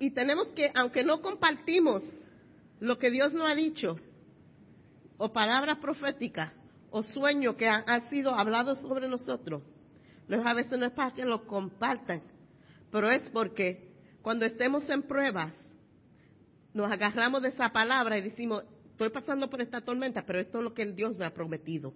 Y 0.00 0.10
tenemos 0.10 0.48
que, 0.48 0.72
aunque 0.74 1.04
no 1.04 1.22
compartimos 1.22 2.02
lo 2.80 2.98
que 2.98 3.12
Dios 3.12 3.32
nos 3.32 3.48
ha 3.48 3.54
dicho, 3.54 3.96
o 5.18 5.32
palabras 5.32 5.78
proféticas 5.78 6.52
o 6.90 7.02
sueños 7.02 7.56
que 7.56 7.68
han, 7.68 8.08
sido 8.08 8.34
hablados 8.34 8.80
sobre 8.80 9.08
nosotros, 9.08 9.62
a 10.44 10.54
veces 10.54 10.78
no 10.78 10.86
es 10.86 10.92
para 10.92 11.14
que 11.14 11.24
lo 11.24 11.46
compartan, 11.46 12.22
pero 12.90 13.10
es 13.10 13.22
porque 13.30 13.92
cuando 14.22 14.44
estemos 14.44 14.88
en 14.88 15.02
pruebas, 15.02 15.52
nos 16.72 16.90
agarramos 16.90 17.42
de 17.42 17.48
esa 17.48 17.70
palabra 17.70 18.18
y 18.18 18.22
decimos, 18.22 18.64
estoy 18.90 19.10
pasando 19.10 19.48
por 19.48 19.60
esta 19.60 19.80
tormenta, 19.80 20.24
pero 20.26 20.40
esto 20.40 20.58
es 20.58 20.64
lo 20.64 20.74
que 20.74 20.86
Dios 20.86 21.16
me 21.16 21.24
ha 21.24 21.32
prometido. 21.32 21.94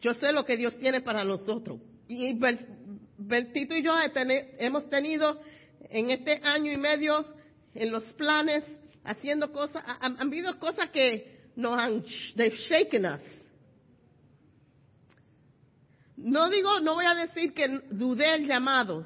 Yo 0.00 0.14
sé 0.14 0.32
lo 0.32 0.44
que 0.44 0.56
Dios 0.56 0.78
tiene 0.78 1.00
para 1.00 1.24
nosotros. 1.24 1.80
Y 2.06 2.38
Bertito 3.18 3.74
y 3.74 3.82
yo 3.82 3.94
hemos 4.58 4.88
tenido 4.88 5.40
en 5.90 6.10
este 6.10 6.40
año 6.42 6.72
y 6.72 6.76
medio 6.76 7.26
en 7.74 7.90
los 7.90 8.04
planes, 8.14 8.64
haciendo 9.04 9.52
cosas, 9.52 9.82
han 10.00 10.20
habido 10.20 10.58
cosas 10.58 10.90
que 10.90 11.37
nos 11.58 11.76
han, 11.76 12.04
they've 12.36 12.56
shaken 12.68 13.04
us. 13.04 13.20
no 16.16 16.48
digo, 16.50 16.80
no 16.80 16.94
voy 16.94 17.04
a 17.04 17.14
decir 17.14 17.52
que 17.52 17.68
dudé 17.90 18.34
el 18.34 18.46
llamado, 18.46 19.04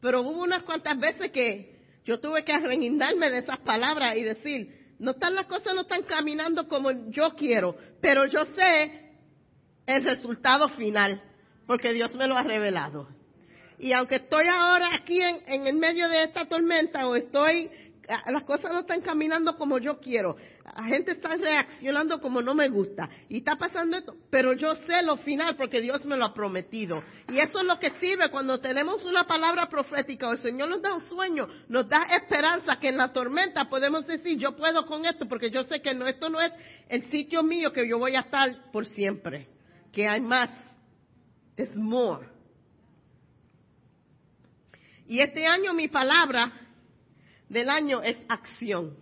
pero 0.00 0.22
hubo 0.22 0.42
unas 0.42 0.62
cuantas 0.62 0.98
veces 0.98 1.30
que 1.32 1.76
yo 2.04 2.20
tuve 2.20 2.44
que 2.44 2.52
arreguindarme 2.52 3.30
de 3.30 3.38
esas 3.38 3.58
palabras 3.58 4.16
y 4.16 4.22
decir, 4.22 4.94
no 5.00 5.10
están 5.10 5.34
las 5.34 5.46
cosas 5.46 5.74
no 5.74 5.82
están 5.82 6.04
caminando 6.04 6.68
como 6.68 6.90
yo 7.10 7.34
quiero, 7.34 7.76
pero 8.00 8.26
yo 8.26 8.44
sé 8.44 9.14
el 9.86 10.04
resultado 10.04 10.68
final, 10.70 11.20
porque 11.66 11.92
Dios 11.92 12.14
me 12.14 12.28
lo 12.28 12.36
ha 12.36 12.42
revelado. 12.42 13.08
Y 13.78 13.92
aunque 13.92 14.16
estoy 14.16 14.46
ahora 14.46 14.94
aquí 14.94 15.20
en, 15.20 15.42
en 15.46 15.66
el 15.66 15.76
medio 15.76 16.08
de 16.08 16.22
esta 16.22 16.46
tormenta 16.46 17.06
o 17.08 17.16
estoy 17.16 17.70
las 18.26 18.44
cosas 18.44 18.72
no 18.72 18.80
están 18.80 19.00
caminando 19.00 19.56
como 19.56 19.78
yo 19.78 19.98
quiero. 19.98 20.36
La 20.76 20.84
gente 20.84 21.12
está 21.12 21.36
reaccionando 21.36 22.20
como 22.20 22.40
no 22.40 22.54
me 22.54 22.68
gusta. 22.68 23.08
Y 23.28 23.38
está 23.38 23.56
pasando 23.56 23.96
esto. 23.96 24.16
Pero 24.30 24.52
yo 24.52 24.74
sé 24.74 25.02
lo 25.02 25.16
final 25.18 25.56
porque 25.56 25.80
Dios 25.80 26.04
me 26.04 26.16
lo 26.16 26.26
ha 26.26 26.34
prometido. 26.34 27.02
Y 27.28 27.38
eso 27.38 27.60
es 27.60 27.66
lo 27.66 27.78
que 27.78 27.90
sirve 27.98 28.30
cuando 28.30 28.60
tenemos 28.60 29.04
una 29.04 29.24
palabra 29.24 29.68
profética 29.68 30.28
o 30.28 30.32
el 30.32 30.38
Señor 30.38 30.68
nos 30.68 30.82
da 30.82 30.94
un 30.94 31.00
sueño, 31.02 31.48
nos 31.68 31.88
da 31.88 32.02
esperanza 32.16 32.78
que 32.78 32.88
en 32.88 32.96
la 32.96 33.12
tormenta 33.12 33.68
podemos 33.68 34.06
decir, 34.06 34.38
yo 34.38 34.54
puedo 34.54 34.86
con 34.86 35.04
esto 35.04 35.26
porque 35.26 35.50
yo 35.50 35.62
sé 35.64 35.80
que 35.80 35.94
no, 35.94 36.06
esto 36.06 36.28
no 36.28 36.40
es 36.40 36.52
el 36.88 37.10
sitio 37.10 37.42
mío 37.42 37.72
que 37.72 37.88
yo 37.88 37.98
voy 37.98 38.14
a 38.14 38.20
estar 38.20 38.70
por 38.72 38.86
siempre. 38.86 39.48
Que 39.92 40.06
hay 40.08 40.20
más. 40.20 40.50
Es 41.56 41.74
more. 41.74 42.28
Y 45.08 45.20
este 45.20 45.46
año 45.46 45.72
mi 45.72 45.88
palabra 45.88 46.65
del 47.48 47.68
año 47.68 48.02
es 48.02 48.16
acción. 48.28 48.96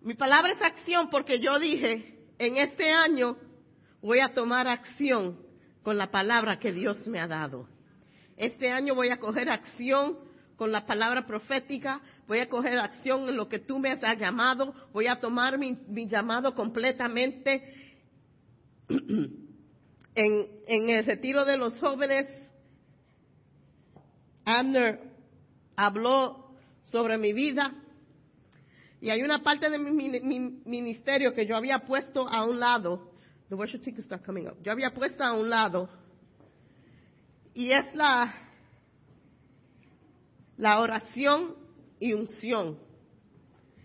Mi 0.00 0.14
palabra 0.14 0.52
es 0.52 0.62
acción 0.62 1.10
porque 1.10 1.38
yo 1.38 1.58
dije, 1.58 2.18
en 2.38 2.56
este 2.56 2.90
año 2.90 3.36
voy 4.00 4.20
a 4.20 4.34
tomar 4.34 4.66
acción 4.66 5.38
con 5.82 5.96
la 5.96 6.10
palabra 6.10 6.58
que 6.58 6.72
Dios 6.72 7.06
me 7.06 7.20
ha 7.20 7.28
dado. 7.28 7.68
Este 8.36 8.70
año 8.70 8.94
voy 8.94 9.10
a 9.10 9.18
coger 9.18 9.48
acción 9.50 10.18
con 10.56 10.72
la 10.72 10.86
palabra 10.86 11.26
profética, 11.26 12.00
voy 12.26 12.40
a 12.40 12.48
coger 12.48 12.78
acción 12.78 13.28
en 13.28 13.36
lo 13.36 13.48
que 13.48 13.58
tú 13.58 13.78
me 13.78 13.90
has 13.90 14.18
llamado, 14.18 14.74
voy 14.92 15.06
a 15.06 15.20
tomar 15.20 15.58
mi, 15.58 15.76
llamado 16.08 16.54
completamente 16.54 18.00
en, 18.88 20.46
en 20.66 20.90
el 20.90 21.04
retiro 21.04 21.44
de 21.44 21.56
los 21.56 21.78
jóvenes 21.78 22.41
Abner 24.44 25.00
habló 25.76 26.54
sobre 26.82 27.18
mi 27.18 27.32
vida 27.32 27.74
y 29.00 29.10
hay 29.10 29.22
una 29.22 29.42
parte 29.42 29.68
de 29.68 29.78
mi, 29.78 30.08
ministerio 30.64 31.34
que 31.34 31.46
yo 31.46 31.56
había 31.56 31.80
puesto 31.80 32.28
a 32.28 32.44
un 32.44 32.60
lado. 32.60 33.10
Yo 33.48 34.72
había 34.72 34.94
puesto 34.94 35.24
a 35.24 35.32
un 35.32 35.50
lado 35.50 35.88
y 37.54 37.70
es 37.70 37.94
la, 37.94 38.32
la 40.56 40.80
oración 40.80 41.56
y 41.98 42.12
unción. 42.12 42.78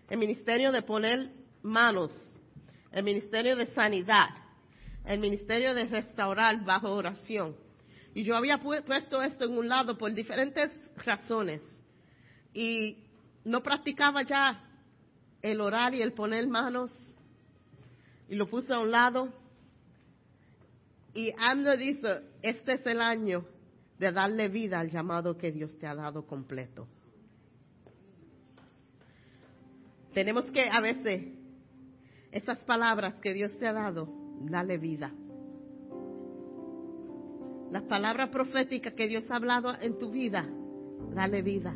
El 0.09 0.19
ministerio 0.19 0.71
de 0.71 0.83
poner 0.83 1.31
manos, 1.63 2.13
el 2.91 3.03
ministerio 3.03 3.55
de 3.55 3.65
sanidad, 3.73 4.29
el 5.05 5.19
ministerio 5.19 5.73
de 5.73 5.85
restaurar 5.85 6.63
bajo 6.63 6.93
oración. 6.93 7.55
Y 8.13 8.23
yo 8.23 8.35
había 8.35 8.59
puesto 8.59 9.21
esto 9.21 9.45
en 9.45 9.57
un 9.57 9.67
lado 9.67 9.97
por 9.97 10.13
diferentes 10.13 10.71
razones. 11.05 11.61
Y 12.53 12.97
no 13.43 13.61
practicaba 13.61 14.23
ya 14.23 14.63
el 15.41 15.61
orar 15.61 15.93
y 15.93 16.01
el 16.01 16.13
poner 16.13 16.47
manos. 16.47 16.91
Y 18.29 18.35
lo 18.35 18.49
puse 18.49 18.73
a 18.73 18.79
un 18.79 18.91
lado. 18.91 19.33
Y 21.13 21.31
Ando 21.37 21.75
dice, 21.77 22.23
este 22.41 22.73
es 22.73 22.85
el 22.85 23.01
año 23.01 23.45
de 23.99 24.11
darle 24.11 24.47
vida 24.47 24.79
al 24.79 24.89
llamado 24.89 25.37
que 25.37 25.51
Dios 25.51 25.77
te 25.77 25.87
ha 25.87 25.95
dado 25.95 26.25
completo. 26.25 26.87
Tenemos 30.13 30.49
que 30.51 30.69
a 30.69 30.81
veces 30.81 31.33
esas 32.31 32.57
palabras 32.59 33.15
que 33.21 33.33
Dios 33.33 33.57
te 33.59 33.67
ha 33.67 33.73
dado, 33.73 34.07
darle 34.41 34.77
vida 34.77 35.11
las 37.71 37.83
palabras 37.83 38.29
proféticas 38.29 38.93
que 38.93 39.07
Dios 39.07 39.29
ha 39.29 39.35
hablado 39.35 39.73
en 39.81 39.97
tu 39.97 40.09
vida, 40.11 40.47
dale 41.13 41.41
vida. 41.41 41.75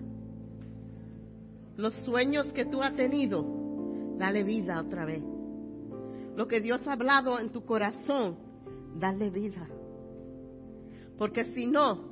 Los 1.76 1.94
sueños 2.06 2.48
que 2.54 2.66
tú 2.66 2.82
has 2.82 2.96
tenido, 2.96 3.46
dale 4.18 4.44
vida 4.44 4.80
otra 4.80 5.06
vez. 5.06 5.24
Lo 6.36 6.48
que 6.48 6.62
Dios 6.62 6.86
ha 6.88 6.94
hablado 6.94 7.40
en 7.40 7.52
tu 7.52 7.66
corazón, 7.66 8.38
dale 8.98 9.30
vida. 9.30 9.68
Porque 11.18 11.46
si 11.54 11.68
no, 11.68 12.12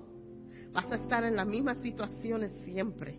vas 0.73 0.91
a 0.91 0.95
estar 0.95 1.23
en 1.23 1.35
las 1.35 1.47
mismas 1.47 1.77
situaciones 1.79 2.51
siempre. 2.65 3.17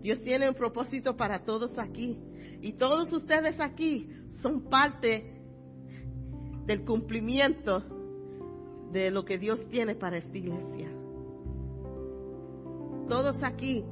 Dios 0.00 0.20
tiene 0.22 0.48
un 0.48 0.54
propósito 0.54 1.16
para 1.16 1.44
todos 1.44 1.78
aquí. 1.78 2.18
Y 2.60 2.72
todos 2.72 3.12
ustedes 3.12 3.58
aquí 3.60 4.08
son 4.42 4.68
parte 4.68 5.42
del 6.66 6.84
cumplimiento 6.84 7.97
de 8.92 9.10
lo 9.10 9.24
que 9.24 9.38
Dios 9.38 9.60
tiene 9.68 9.94
para 9.94 10.18
esta 10.18 10.36
iglesia. 10.36 10.88
Todos 13.08 13.42
aquí 13.42 13.84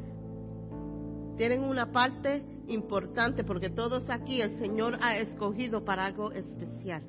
tienen 1.37 1.63
una 1.63 1.91
parte 1.93 2.43
importante 2.69 3.45
porque 3.45 3.71
todos 3.71 4.09
aquí 4.11 4.41
el 4.41 4.59
Señor 4.59 4.99
ha 5.01 5.19
escogido 5.19 5.85
para 5.85 6.07
algo 6.07 6.33
especial. 6.33 7.03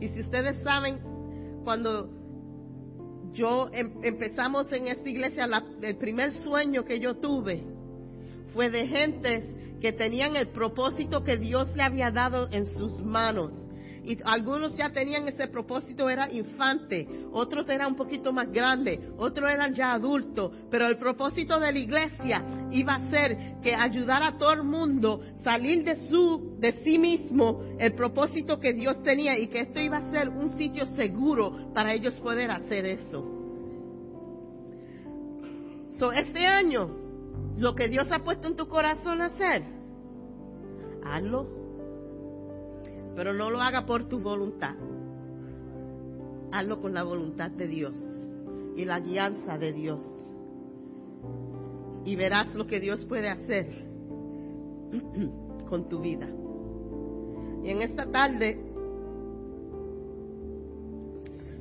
Y 0.00 0.08
si 0.08 0.20
ustedes 0.20 0.62
saben, 0.62 0.98
cuando 1.64 2.08
yo 3.32 3.68
em, 3.72 3.92
empezamos 4.02 4.72
en 4.72 4.88
esta 4.88 5.08
iglesia, 5.08 5.48
el 5.82 5.96
primer 5.96 6.32
sueño 6.32 6.84
que 6.84 7.00
yo 7.00 7.16
tuve 7.16 7.62
fue 8.52 8.70
de 8.70 8.86
gente 8.86 9.76
que 9.80 9.92
tenían 9.92 10.36
el 10.36 10.48
propósito 10.48 11.24
que 11.24 11.36
Dios 11.36 11.74
le 11.76 11.82
había 11.82 12.10
dado 12.10 12.48
en 12.50 12.66
sus 12.66 13.02
manos 13.02 13.52
y 14.04 14.18
algunos 14.24 14.76
ya 14.76 14.90
tenían 14.90 15.26
ese 15.26 15.48
propósito, 15.48 16.10
era 16.10 16.30
infante, 16.30 17.08
otros 17.32 17.68
eran 17.68 17.92
un 17.92 17.96
poquito 17.96 18.32
más 18.32 18.50
grandes, 18.52 19.00
otros 19.16 19.50
eran 19.50 19.72
ya 19.72 19.92
adultos, 19.92 20.52
pero 20.70 20.86
el 20.86 20.98
propósito 20.98 21.58
de 21.58 21.72
la 21.72 21.78
iglesia 21.78 22.44
iba 22.70 22.96
a 22.96 23.10
ser 23.10 23.60
que 23.62 23.74
ayudara 23.74 24.28
a 24.28 24.38
todo 24.38 24.52
el 24.52 24.64
mundo 24.64 25.20
salir 25.42 25.84
de 25.84 25.96
su, 26.08 26.56
de 26.58 26.72
sí 26.84 26.98
mismo, 26.98 27.62
el 27.78 27.94
propósito 27.94 28.60
que 28.60 28.74
Dios 28.74 29.02
tenía 29.02 29.38
y 29.38 29.46
que 29.46 29.60
esto 29.60 29.80
iba 29.80 29.98
a 29.98 30.10
ser 30.10 30.28
un 30.28 30.50
sitio 30.58 30.86
seguro 30.86 31.72
para 31.72 31.94
ellos 31.94 32.20
poder 32.20 32.50
hacer 32.50 32.84
eso. 32.84 33.30
So, 35.98 36.12
este 36.12 36.44
año, 36.44 36.90
lo 37.56 37.74
que 37.74 37.88
Dios 37.88 38.08
ha 38.10 38.18
puesto 38.18 38.48
en 38.48 38.56
tu 38.56 38.68
corazón 38.68 39.22
hacer, 39.22 39.62
hazlo 41.04 41.63
pero 43.14 43.32
no 43.32 43.50
lo 43.50 43.60
haga 43.60 43.86
por 43.86 44.08
tu 44.08 44.20
voluntad. 44.20 44.74
Hazlo 46.52 46.80
con 46.80 46.94
la 46.94 47.02
voluntad 47.02 47.50
de 47.50 47.66
Dios 47.66 48.02
y 48.76 48.84
la 48.84 49.00
guianza 49.00 49.58
de 49.58 49.72
Dios. 49.72 50.04
Y 52.04 52.16
verás 52.16 52.54
lo 52.54 52.66
que 52.66 52.80
Dios 52.80 53.04
puede 53.06 53.28
hacer 53.28 53.66
con 55.68 55.88
tu 55.88 56.00
vida. 56.00 56.28
Y 57.62 57.70
en 57.70 57.82
esta 57.82 58.10
tarde, 58.10 58.60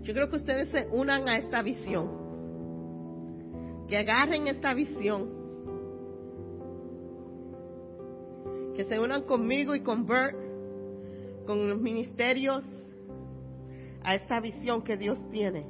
yo 0.01 0.13
creo 0.13 0.29
que 0.29 0.35
ustedes 0.35 0.69
se 0.69 0.87
unan 0.91 1.29
a 1.29 1.37
esta 1.37 1.61
visión. 1.61 2.23
Que 3.87 3.97
agarren 3.97 4.47
esta 4.47 4.73
visión. 4.73 5.29
Que 8.75 8.83
se 8.83 8.99
unan 8.99 9.23
conmigo 9.23 9.75
y 9.75 9.81
con 9.81 10.05
Bert 10.05 10.42
con 11.45 11.69
los 11.69 11.79
ministerios 11.79 12.63
a 14.03 14.15
esta 14.15 14.39
visión 14.39 14.83
que 14.83 14.97
Dios 14.97 15.17
tiene. 15.31 15.65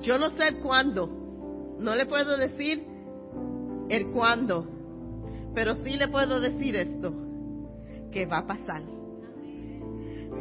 Yo 0.00 0.18
no 0.18 0.30
sé 0.30 0.56
cuándo, 0.62 1.06
no 1.78 1.94
le 1.94 2.06
puedo 2.06 2.36
decir 2.36 2.84
el 3.88 4.10
cuándo, 4.10 4.66
pero 5.54 5.74
sí 5.76 5.90
le 5.90 6.08
puedo 6.08 6.40
decir 6.40 6.76
esto, 6.76 7.12
que 8.10 8.26
va 8.26 8.38
a 8.38 8.46
pasar. 8.46 8.82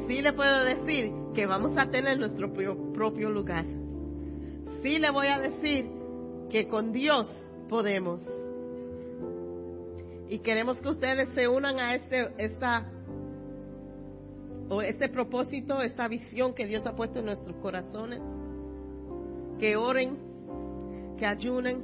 Sí 0.07 0.21
le 0.21 0.33
puedo 0.33 0.63
decir 0.63 1.11
que 1.33 1.45
vamos 1.45 1.77
a 1.77 1.89
tener 1.89 2.17
nuestro 2.17 2.51
propio 2.51 3.29
lugar. 3.29 3.65
Sí 4.81 4.97
le 4.97 5.09
voy 5.11 5.27
a 5.27 5.39
decir 5.39 5.85
que 6.49 6.67
con 6.67 6.91
Dios 6.91 7.27
podemos. 7.69 8.21
Y 10.29 10.39
queremos 10.39 10.81
que 10.81 10.89
ustedes 10.89 11.29
se 11.35 11.47
unan 11.47 11.79
a 11.79 11.95
este, 11.95 12.33
esta 12.37 12.89
este 14.81 15.09
propósito, 15.09 15.81
esta 15.81 16.07
visión 16.07 16.53
que 16.53 16.65
Dios 16.65 16.85
ha 16.85 16.95
puesto 16.95 17.19
en 17.19 17.25
nuestros 17.25 17.55
corazones, 17.57 18.21
que 19.59 19.75
oren, 19.75 20.17
que 21.17 21.25
ayunen. 21.25 21.83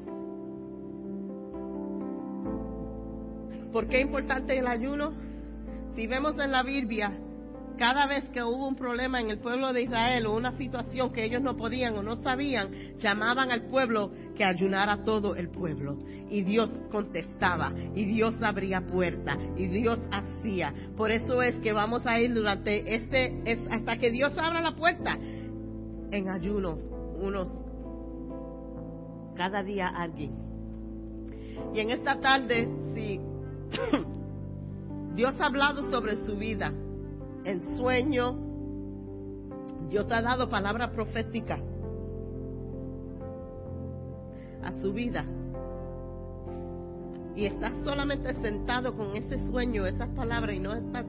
¿Por 3.72 3.88
qué 3.88 3.98
es 3.98 4.02
importante 4.02 4.58
el 4.58 4.68
ayuno? 4.68 5.14
Si 5.96 6.08
vemos 6.08 6.38
en 6.40 6.52
la 6.52 6.64
Biblia, 6.64 7.12
cada 7.80 8.08
vez 8.08 8.26
que 8.32 8.44
hubo 8.44 8.68
un 8.68 8.76
problema 8.76 9.22
en 9.22 9.30
el 9.30 9.40
pueblo 9.40 9.72
de 9.72 9.84
Israel 9.84 10.26
o 10.26 10.36
una 10.36 10.52
situación 10.58 11.14
que 11.14 11.24
ellos 11.24 11.42
no 11.42 11.56
podían 11.56 11.96
o 11.96 12.04
no 12.04 12.18
sabían, 12.18 12.98
llamaban 12.98 13.52
al 13.54 13.68
pueblo 13.68 14.12
que 14.36 14.44
ayunara 14.44 15.06
todo 15.06 15.34
el 15.34 15.50
pueblo. 15.50 15.98
Y 16.30 16.42
Dios 16.42 16.70
contestaba, 16.92 17.72
y 17.96 18.04
Dios 18.04 18.36
abría 18.42 18.82
puerta, 18.82 19.38
y 19.56 19.68
Dios 19.68 19.98
hacía. 20.12 20.74
Por 20.98 21.10
eso 21.10 21.42
es 21.42 21.56
que 21.62 21.72
vamos 21.72 22.06
a 22.06 22.20
ir 22.20 22.34
durante 22.34 22.96
este, 22.96 23.42
es 23.50 23.60
hasta 23.72 23.98
que 23.98 24.12
Dios 24.12 24.38
abra 24.38 24.62
la 24.62 24.76
puerta, 24.76 25.18
en 26.12 26.28
ayuno, 26.28 26.78
unos, 27.18 27.48
cada 29.38 29.64
día 29.64 29.88
alguien. 29.88 30.34
Y 31.74 31.80
en 31.80 31.92
esta 31.92 32.20
tarde, 32.20 32.68
si 32.94 33.22
Dios 35.16 35.34
ha 35.40 35.46
hablado 35.46 35.90
sobre 35.90 36.18
su 36.26 36.36
vida, 36.36 36.74
en 37.46 37.78
sueño. 37.78 38.38
Dios 39.90 40.12
ha 40.12 40.22
dado 40.22 40.50
palabra 40.50 40.92
profética 40.92 41.60
a 44.64 44.74
su 44.82 44.94
vida. 44.94 45.26
Y 47.36 47.46
está 47.46 47.72
solamente 47.84 48.34
sentado 48.42 48.96
con 48.96 49.16
ese 49.16 49.40
sueño, 49.48 49.86
esas 49.86 50.10
palabras 50.10 50.56
y 50.56 50.60
no 50.60 50.74
está 50.74 51.06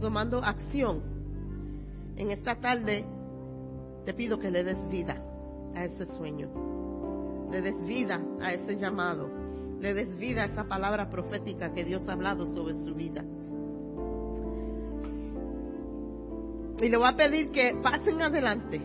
tomando 0.00 0.42
acción. 0.42 1.00
En 2.16 2.30
esta 2.30 2.56
tarde 2.56 3.04
te 4.04 4.14
pido 4.14 4.38
que 4.38 4.50
le 4.50 4.64
des 4.64 4.88
vida 4.90 5.16
a 5.74 5.84
ese 5.84 6.06
sueño. 6.06 6.48
Le 7.50 7.62
des 7.62 7.86
vida 7.86 8.20
a 8.40 8.52
ese 8.52 8.76
llamado. 8.76 9.28
Le 9.80 9.94
des 9.94 10.16
vida 10.16 10.42
a 10.42 10.46
esa 10.46 10.64
palabra 10.64 11.08
profética 11.08 11.72
que 11.72 11.84
Dios 11.84 12.08
ha 12.08 12.12
hablado 12.12 12.52
sobre 12.54 12.74
su 12.74 12.94
vida. 12.94 13.24
Y 16.80 16.88
le 16.88 16.96
voy 16.96 17.06
a 17.08 17.16
pedir 17.16 17.50
que 17.50 17.76
pasen 17.82 18.22
adelante. 18.22 18.80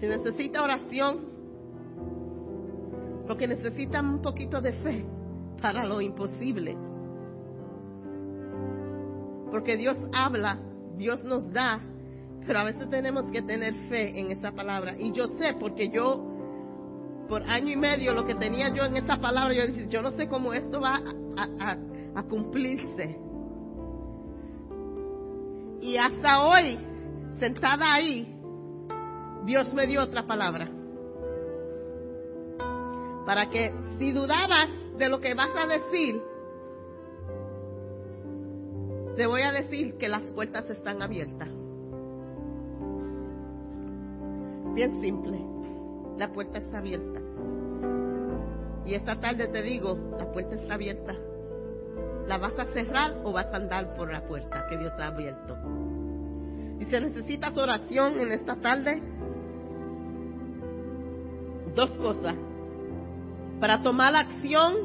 Si 0.00 0.06
necesita 0.06 0.62
oración, 0.62 1.32
porque 3.26 3.46
necesitan 3.46 4.06
un 4.06 4.22
poquito 4.22 4.60
de 4.60 4.72
fe 4.72 5.04
para 5.60 5.84
lo 5.86 6.00
imposible. 6.00 6.76
Porque 9.50 9.76
Dios 9.76 9.96
habla, 10.12 10.58
Dios 10.96 11.22
nos 11.22 11.50
da, 11.52 11.80
pero 12.46 12.58
a 12.58 12.64
veces 12.64 12.88
tenemos 12.90 13.30
que 13.30 13.42
tener 13.42 13.74
fe 13.88 14.18
en 14.18 14.30
esa 14.30 14.52
palabra. 14.52 14.96
Y 14.98 15.12
yo 15.12 15.26
sé, 15.26 15.54
porque 15.60 15.90
yo, 15.90 16.24
por 17.28 17.42
año 17.44 17.70
y 17.70 17.76
medio, 17.76 18.12
lo 18.12 18.26
que 18.26 18.34
tenía 18.34 18.74
yo 18.74 18.84
en 18.84 18.96
esa 18.96 19.18
palabra, 19.18 19.54
yo 19.54 19.66
decía, 19.66 19.86
yo 19.88 20.02
no 20.02 20.10
sé 20.12 20.26
cómo 20.26 20.52
esto 20.52 20.80
va 20.80 21.00
a, 21.36 21.76
a 22.14 22.22
cumplirse. 22.24 23.18
Y 25.82 25.96
hasta 25.96 26.44
hoy, 26.44 26.78
sentada 27.40 27.92
ahí, 27.92 28.32
Dios 29.44 29.74
me 29.74 29.88
dio 29.88 30.04
otra 30.04 30.24
palabra. 30.24 30.70
Para 33.26 33.50
que 33.50 33.74
si 33.98 34.12
dudabas 34.12 34.68
de 34.96 35.08
lo 35.08 35.20
que 35.20 35.34
vas 35.34 35.50
a 35.56 35.66
decir, 35.66 36.22
te 39.16 39.26
voy 39.26 39.42
a 39.42 39.50
decir 39.50 39.98
que 39.98 40.08
las 40.08 40.22
puertas 40.30 40.70
están 40.70 41.02
abiertas. 41.02 41.48
Bien 44.74 45.00
simple, 45.00 45.40
la 46.16 46.32
puerta 46.32 46.58
está 46.58 46.78
abierta. 46.78 47.20
Y 48.86 48.94
esta 48.94 49.18
tarde 49.18 49.48
te 49.48 49.62
digo, 49.62 49.98
la 50.16 50.30
puerta 50.30 50.54
está 50.54 50.74
abierta. 50.74 51.16
¿La 52.32 52.38
vas 52.38 52.58
a 52.58 52.64
cerrar 52.72 53.12
o 53.24 53.32
vas 53.32 53.44
a 53.52 53.56
andar 53.56 53.94
por 53.94 54.10
la 54.10 54.22
puerta 54.22 54.64
que 54.66 54.78
Dios 54.78 54.94
ha 54.98 55.08
abierto? 55.08 55.54
Y 56.80 56.86
si 56.86 56.98
necesitas 56.98 57.54
oración 57.58 58.18
en 58.18 58.32
esta 58.32 58.56
tarde, 58.56 59.02
dos 61.74 61.90
cosas. 61.98 62.34
Para 63.60 63.82
tomar 63.82 64.16
acción 64.16 64.76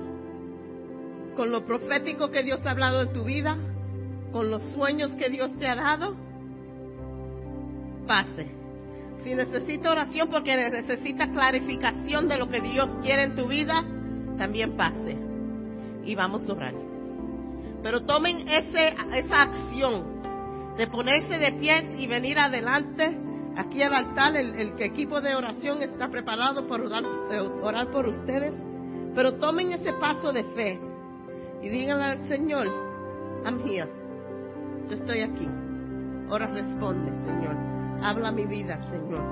con 1.37 1.49
lo 1.49 1.65
profético 1.65 2.31
que 2.31 2.43
Dios 2.43 2.59
ha 2.65 2.71
hablado 2.71 3.03
en 3.03 3.13
tu 3.13 3.23
vida, 3.23 3.55
con 4.33 4.51
los 4.51 4.61
sueños 4.73 5.13
que 5.13 5.29
Dios 5.29 5.49
te 5.57 5.67
ha 5.67 5.75
dado, 5.77 6.17
pase. 8.07 8.51
Si 9.23 9.33
necesitas 9.33 9.89
oración 9.89 10.27
porque 10.29 10.53
necesitas 10.69 11.29
clarificación 11.29 12.27
de 12.27 12.39
lo 12.39 12.49
que 12.49 12.59
Dios 12.59 12.89
quiere 13.01 13.23
en 13.23 13.37
tu 13.37 13.47
vida, 13.47 13.85
también 14.37 14.75
pase. 14.75 15.15
Y 16.03 16.13
vamos 16.13 16.49
a 16.49 16.51
orar. 16.51 16.86
Pero 17.87 18.03
tomen 18.03 18.45
ese, 18.49 18.97
esa 19.13 19.43
acción 19.43 20.75
de 20.75 20.87
ponerse 20.87 21.37
de 21.37 21.53
pie 21.53 21.95
y 21.97 22.05
venir 22.05 22.37
adelante. 22.37 23.17
Aquí 23.55 23.81
al 23.81 23.93
altar, 23.93 24.35
el, 24.35 24.73
equipo 24.81 25.21
de 25.21 25.33
oración 25.33 25.81
está 25.81 26.09
preparado 26.09 26.67
para 26.67 26.83
orar, 26.83 27.03
eh, 27.31 27.39
orar 27.61 27.89
por 27.89 28.05
ustedes. 28.09 28.51
Pero 29.15 29.35
tomen 29.35 29.71
ese 29.71 29.93
paso 29.93 30.33
de 30.33 30.43
fe 30.43 30.77
y 31.63 31.69
díganle 31.69 32.03
al 32.03 32.27
Señor, 32.27 32.67
I'm 33.45 33.65
here. 33.65 33.89
Yo 34.89 34.93
estoy 34.93 35.21
aquí. 35.21 35.47
Ahora 36.29 36.47
responde, 36.47 37.09
Señor. 37.25 37.55
Habla 38.03 38.33
mi 38.33 38.45
vida, 38.47 38.81
Señor. 38.89 39.23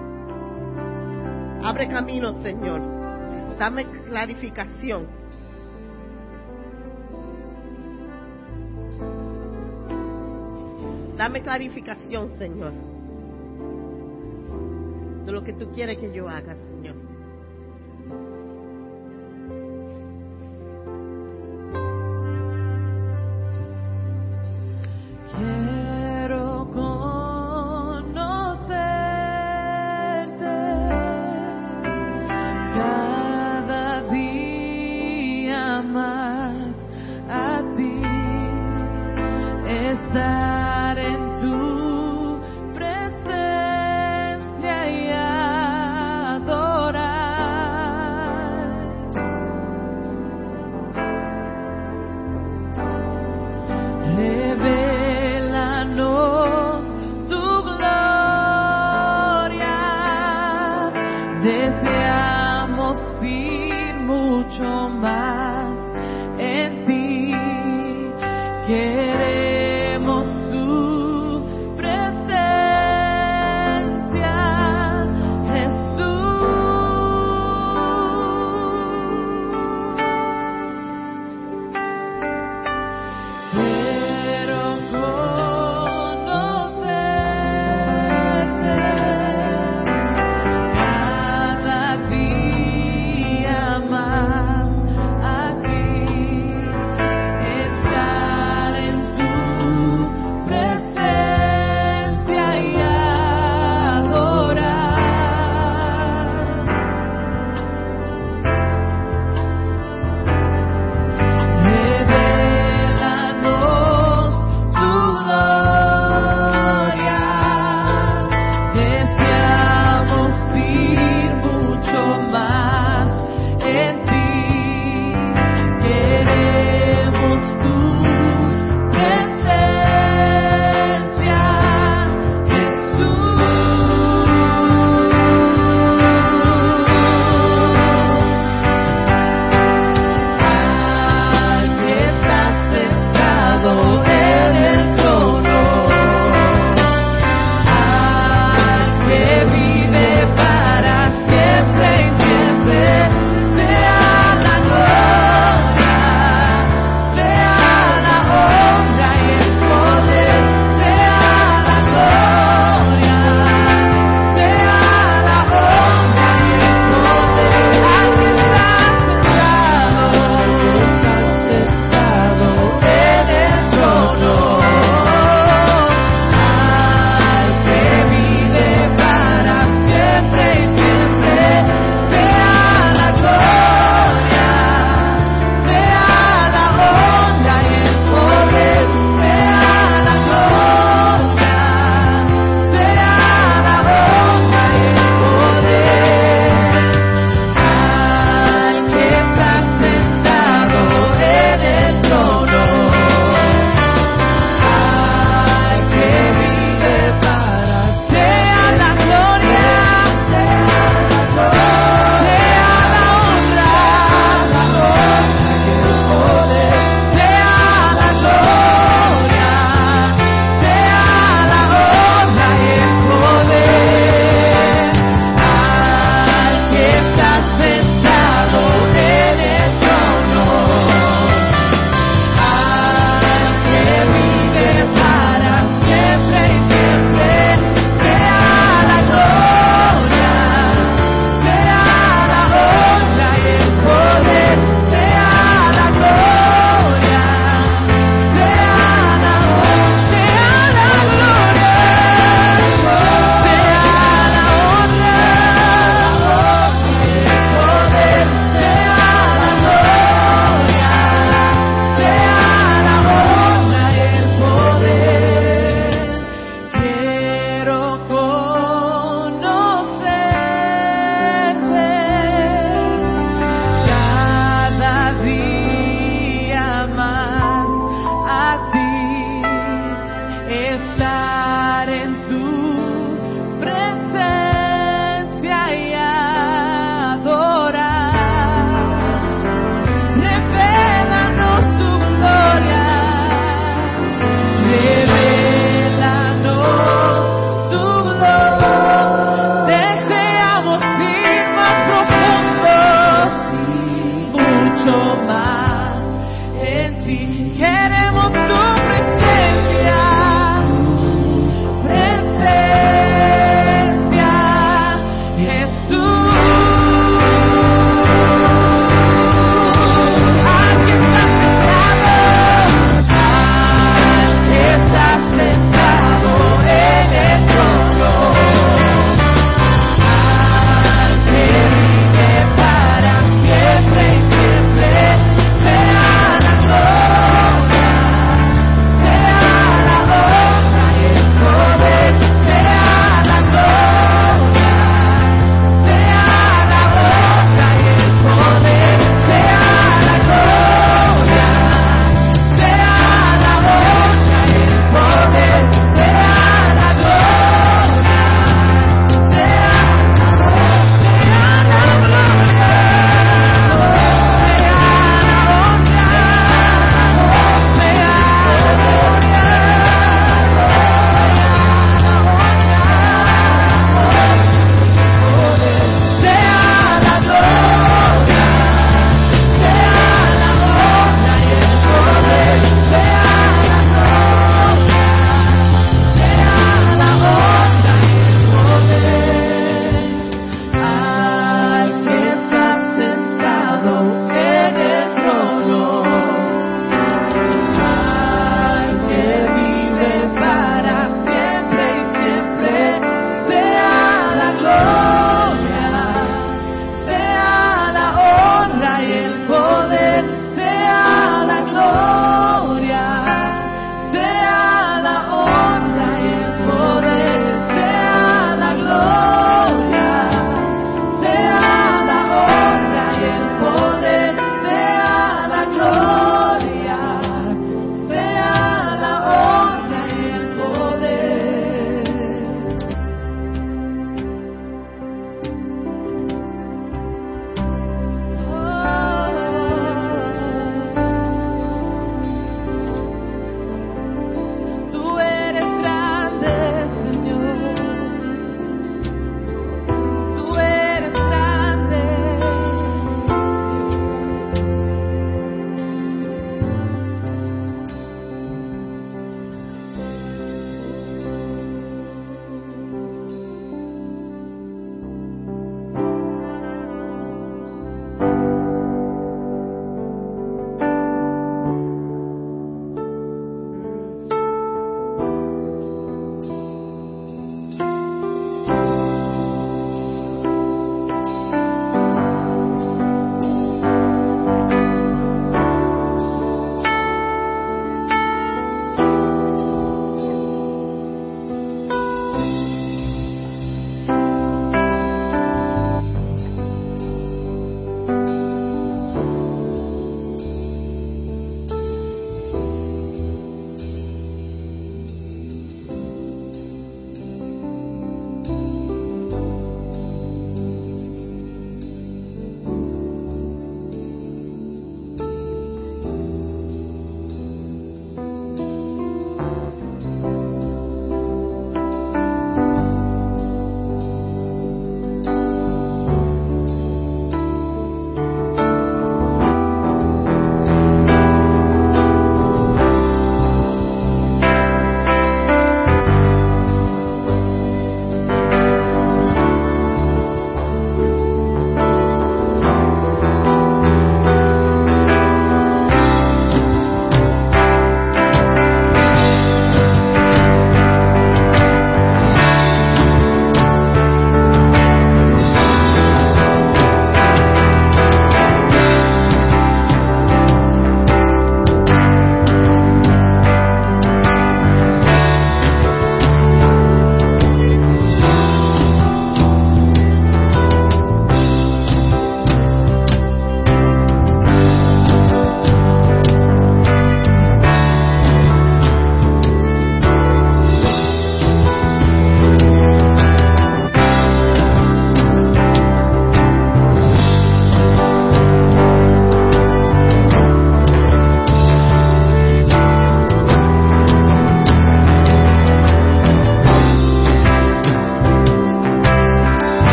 Abre 1.62 1.90
camino, 1.90 2.32
Señor. 2.42 2.80
Dame 3.60 3.86
clarificación. 4.08 5.25
Dame 11.18 11.42
clarificación, 11.42 12.38
Señor, 12.38 12.74
de 15.26 15.32
lo 15.32 15.44
que 15.44 15.54
tú 15.54 15.72
quieres 15.72 15.98
que 15.98 16.14
yo 16.14 16.28
haga, 16.28 16.56
Señor. 16.56 16.95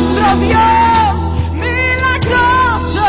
nuestro 0.00 0.36
Dios 0.36 1.14
milagroso. 1.54 3.06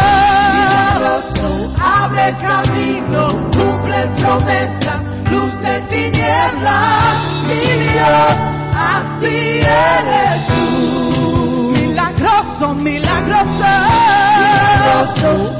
milagroso. 0.53 1.47
Abre 1.81 2.35
camino, 2.41 3.21
cumples 3.51 4.09
promesa, 4.21 5.03
luz 5.29 5.61
de 5.61 5.81
tinieblas, 5.89 7.17
mi 7.47 7.65
Dios, 7.91 8.35
así 8.75 9.37
eres 9.61 10.47
tú. 10.47 11.71
Milagroso, 11.73 12.73
milagroso 12.75 13.99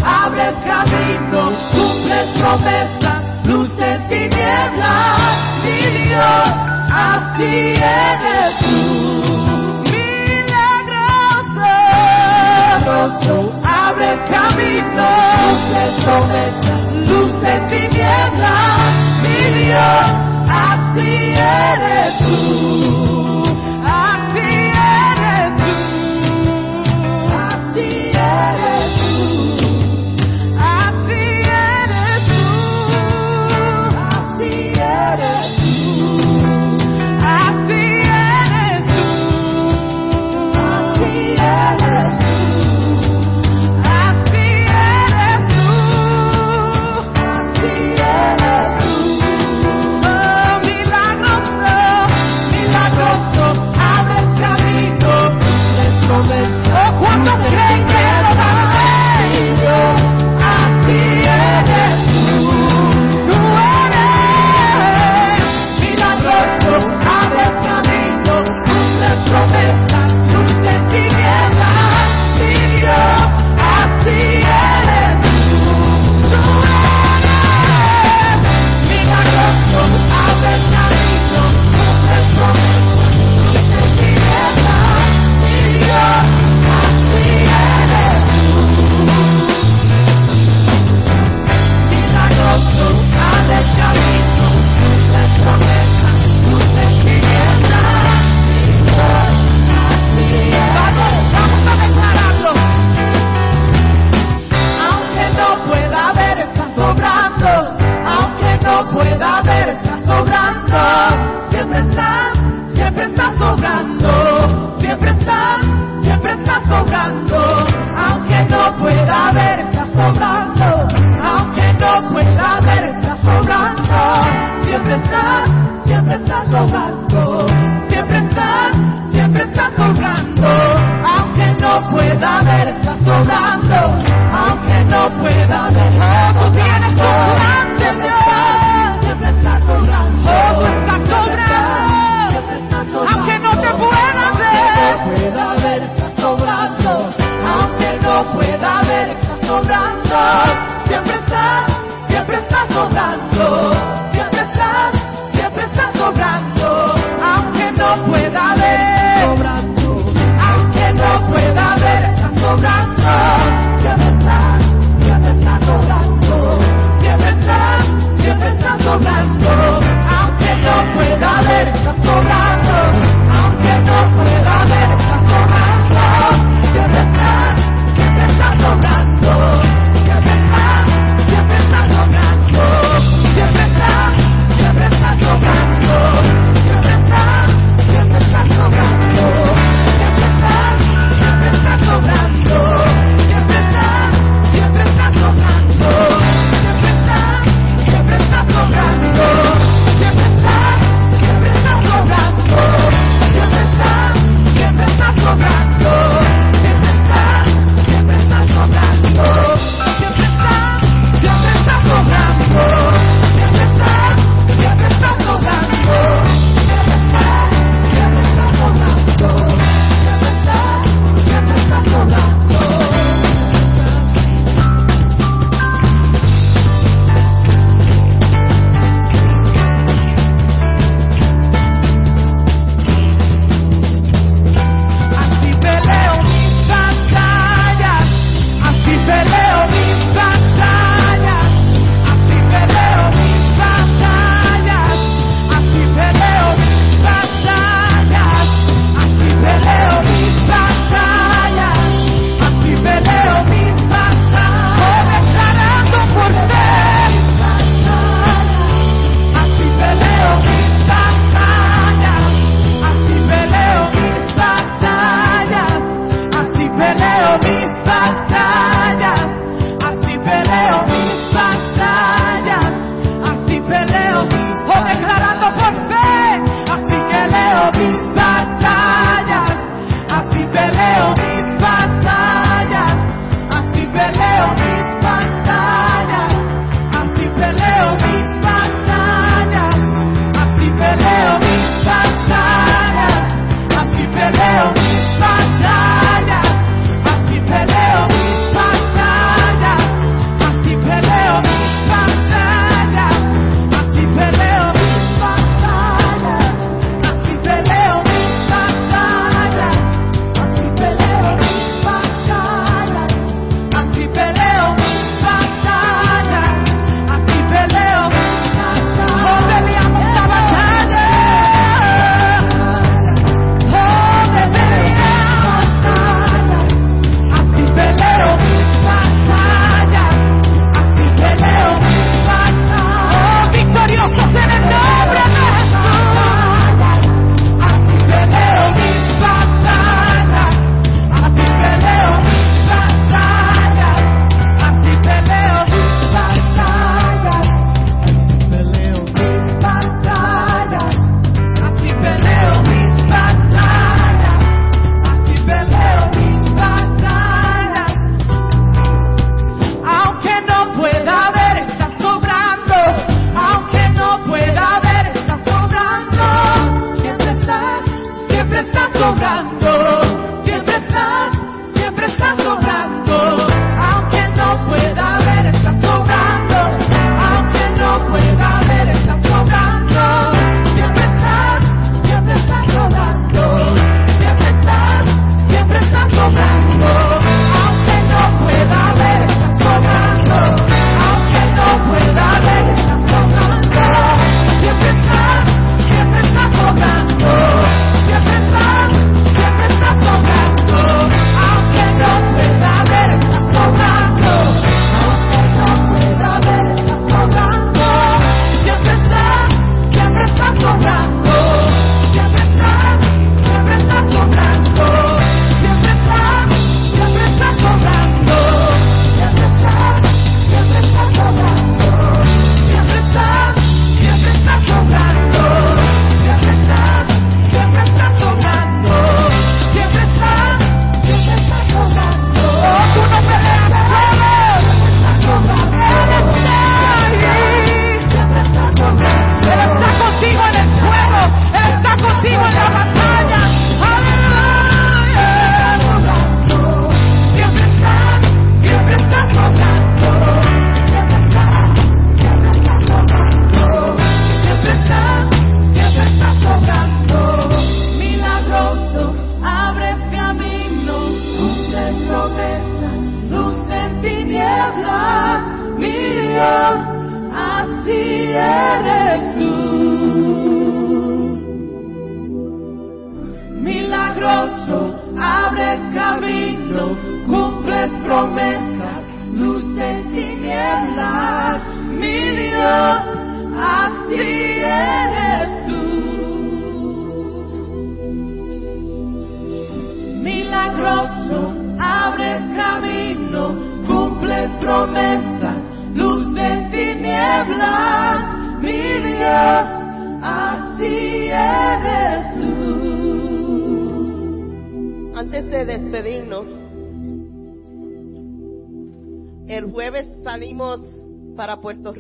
abre 0.04 0.54
camino, 0.66 1.52
cumples 1.72 2.28
promesa, 2.40 3.22
luz 3.46 3.76
de 3.78 4.00
tinieblas, 4.10 5.38
mi 5.64 5.80
Dios, 6.08 6.50
así 6.92 7.54
eres 7.78 8.60
tú. 8.60 8.89
abre 13.64 14.14
el 14.14 14.20
camino, 14.26 15.10
luces 15.52 16.04
sobre, 16.04 16.42
luz 17.08 17.42
de 17.42 17.60
tinieblas, 17.70 18.94
mi 19.22 19.66
Dios, 19.66 20.08
así 20.50 21.34
eres. 21.36 21.89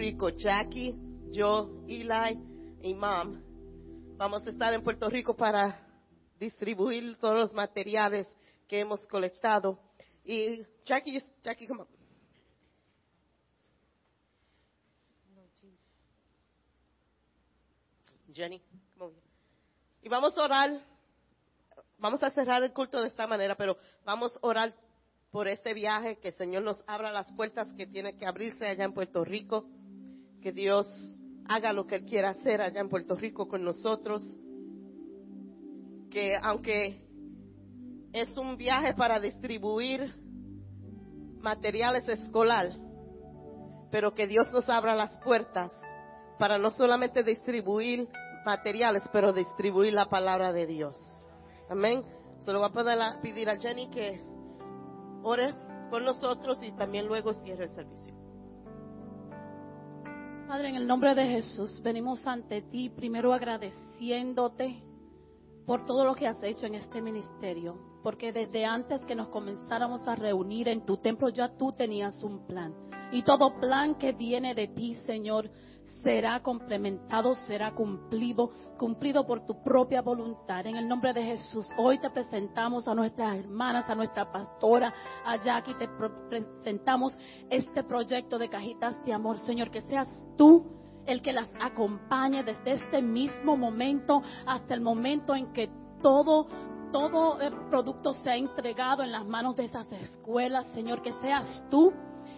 Rico, 0.09 0.29
Jackie, 0.29 0.95
yo, 1.29 1.85
Eli 1.87 2.39
y 2.81 2.95
Mom. 2.95 3.43
Vamos 4.17 4.43
a 4.47 4.49
estar 4.49 4.73
en 4.73 4.81
Puerto 4.81 5.07
Rico 5.07 5.35
para 5.35 5.87
distribuir 6.39 7.15
todos 7.19 7.35
los 7.35 7.53
materiales 7.53 8.27
que 8.67 8.79
hemos 8.79 9.05
colectado. 9.05 9.77
Y 10.23 10.65
Jackie, 10.83 11.21
Jackie, 11.43 11.67
come. 11.67 11.85
Jenny, 18.33 18.63
come. 18.97 19.13
Y 20.01 20.09
vamos 20.09 20.35
a 20.39 20.43
orar, 20.43 20.81
vamos 21.99 22.23
a 22.23 22.31
cerrar 22.31 22.63
el 22.63 22.73
culto 22.73 22.99
de 22.99 23.09
esta 23.09 23.27
manera, 23.27 23.55
pero 23.55 23.77
vamos 24.03 24.35
a 24.37 24.39
orar 24.41 24.73
por 25.29 25.47
este 25.47 25.75
viaje, 25.75 26.17
que 26.17 26.29
el 26.29 26.33
Señor 26.33 26.63
nos 26.63 26.83
abra 26.87 27.11
las 27.11 27.31
puertas 27.33 27.71
que 27.73 27.85
tiene 27.85 28.17
que 28.17 28.25
abrirse 28.25 28.65
allá 28.65 28.85
en 28.85 28.93
Puerto 28.93 29.23
Rico 29.23 29.67
que 30.41 30.51
Dios 30.51 30.87
haga 31.47 31.73
lo 31.73 31.85
que 31.85 31.95
Él 31.95 32.05
quiera 32.05 32.29
hacer 32.29 32.61
allá 32.61 32.81
en 32.81 32.89
Puerto 32.89 33.15
Rico 33.15 33.47
con 33.47 33.63
nosotros, 33.63 34.23
que 36.09 36.35
aunque 36.41 37.01
es 38.13 38.37
un 38.37 38.57
viaje 38.57 38.93
para 38.93 39.19
distribuir 39.19 40.13
materiales 41.41 42.07
escolar, 42.07 42.71
pero 43.91 44.13
que 44.13 44.27
Dios 44.27 44.51
nos 44.51 44.69
abra 44.69 44.95
las 44.95 45.17
puertas 45.19 45.71
para 46.37 46.57
no 46.57 46.71
solamente 46.71 47.23
distribuir 47.23 48.07
materiales, 48.45 49.03
pero 49.11 49.33
distribuir 49.33 49.93
la 49.93 50.09
palabra 50.09 50.53
de 50.53 50.65
Dios. 50.65 50.97
Amén. 51.69 52.03
Solo 52.41 52.59
voy 52.59 52.69
a 52.69 53.21
pedir 53.21 53.49
a 53.49 53.57
Jenny 53.57 53.89
que 53.89 54.21
ore 55.23 55.53
con 55.89 56.05
nosotros 56.05 56.61
y 56.63 56.71
también 56.71 57.07
luego 57.07 57.33
cierre 57.33 57.65
el 57.65 57.73
servicio. 57.73 58.18
Padre, 60.49 60.69
en 60.69 60.77
el 60.77 60.87
nombre 60.87 61.13
de 61.13 61.27
Jesús, 61.27 61.79
venimos 61.83 62.25
ante 62.25 62.63
ti 62.63 62.89
primero 62.89 63.33
agradeciéndote 63.33 64.81
por 65.67 65.85
todo 65.85 66.03
lo 66.03 66.15
que 66.15 66.25
has 66.25 66.41
hecho 66.41 66.65
en 66.65 66.73
este 66.73 67.03
ministerio, 67.03 67.77
porque 68.01 68.33
desde 68.33 68.65
antes 68.65 68.99
que 69.05 69.13
nos 69.13 69.27
comenzáramos 69.27 70.07
a 70.07 70.15
reunir 70.15 70.67
en 70.67 70.87
tu 70.87 70.97
templo 70.97 71.29
ya 71.29 71.55
tú 71.55 71.71
tenías 71.73 72.23
un 72.23 72.47
plan. 72.47 72.73
Y 73.11 73.21
todo 73.21 73.59
plan 73.59 73.93
que 73.99 74.11
viene 74.11 74.55
de 74.55 74.69
ti, 74.69 74.97
Señor, 75.05 75.51
será 76.03 76.41
complementado, 76.41 77.35
será 77.35 77.71
cumplido, 77.71 78.51
cumplido 78.77 79.25
por 79.25 79.45
tu 79.45 79.61
propia 79.63 80.01
voluntad. 80.01 80.65
En 80.65 80.75
el 80.75 80.87
nombre 80.87 81.13
de 81.13 81.23
Jesús, 81.23 81.67
hoy 81.77 81.99
te 81.99 82.09
presentamos 82.09 82.87
a 82.87 82.95
nuestras 82.95 83.37
hermanas, 83.37 83.89
a 83.89 83.95
nuestra 83.95 84.31
pastora, 84.31 84.93
a 85.25 85.37
Jackie, 85.37 85.75
te 85.75 85.87
presentamos 86.29 87.17
este 87.49 87.83
proyecto 87.83 88.37
de 88.37 88.49
cajitas 88.49 89.03
de 89.03 89.13
amor, 89.13 89.37
Señor, 89.39 89.69
que 89.71 89.81
seas 89.83 90.07
tú 90.37 90.65
el 91.05 91.21
que 91.21 91.33
las 91.33 91.49
acompañe 91.59 92.43
desde 92.43 92.73
este 92.73 93.01
mismo 93.01 93.57
momento 93.57 94.21
hasta 94.45 94.73
el 94.73 94.81
momento 94.81 95.35
en 95.35 95.51
que 95.53 95.69
todo 96.01 96.47
todo 96.91 97.39
el 97.39 97.53
producto 97.69 98.13
sea 98.15 98.35
entregado 98.35 99.03
en 99.03 99.11
las 99.11 99.23
manos 99.23 99.55
de 99.55 99.65
esas 99.65 99.85
escuelas, 99.91 100.65
Señor, 100.73 101.03
que 101.03 101.13
seas 101.21 101.63
tú 101.69 101.93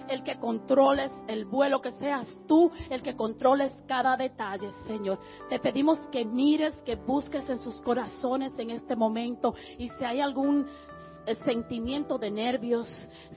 el 0.10 0.24
que 0.24 0.38
controles 0.40 1.12
el 1.28 1.46
vuelo, 1.46 1.82
que 1.82 1.92
seas 1.94 2.28
tú 2.48 2.72
el 2.90 3.02
que 3.02 3.16
controles 3.16 3.72
cada 3.88 4.16
detalle, 4.18 4.70
Señor. 4.88 5.20
Te 5.50 5.60
pedimos 5.60 6.00
que 6.12 6.26
mires, 6.26 6.76
que 6.86 6.96
busques 6.96 7.50
en 7.50 7.60
sus 7.60 7.82
corazones 7.82 8.54
en 8.58 8.72
este 8.72 8.96
momento 8.96 9.54
y 9.78 9.90
si 9.90 10.04
hay 10.04 10.20
algún 10.22 10.66
eh, 11.28 11.36
sentimiento 11.46 12.18
de 12.18 12.32
nervios, 12.32 12.88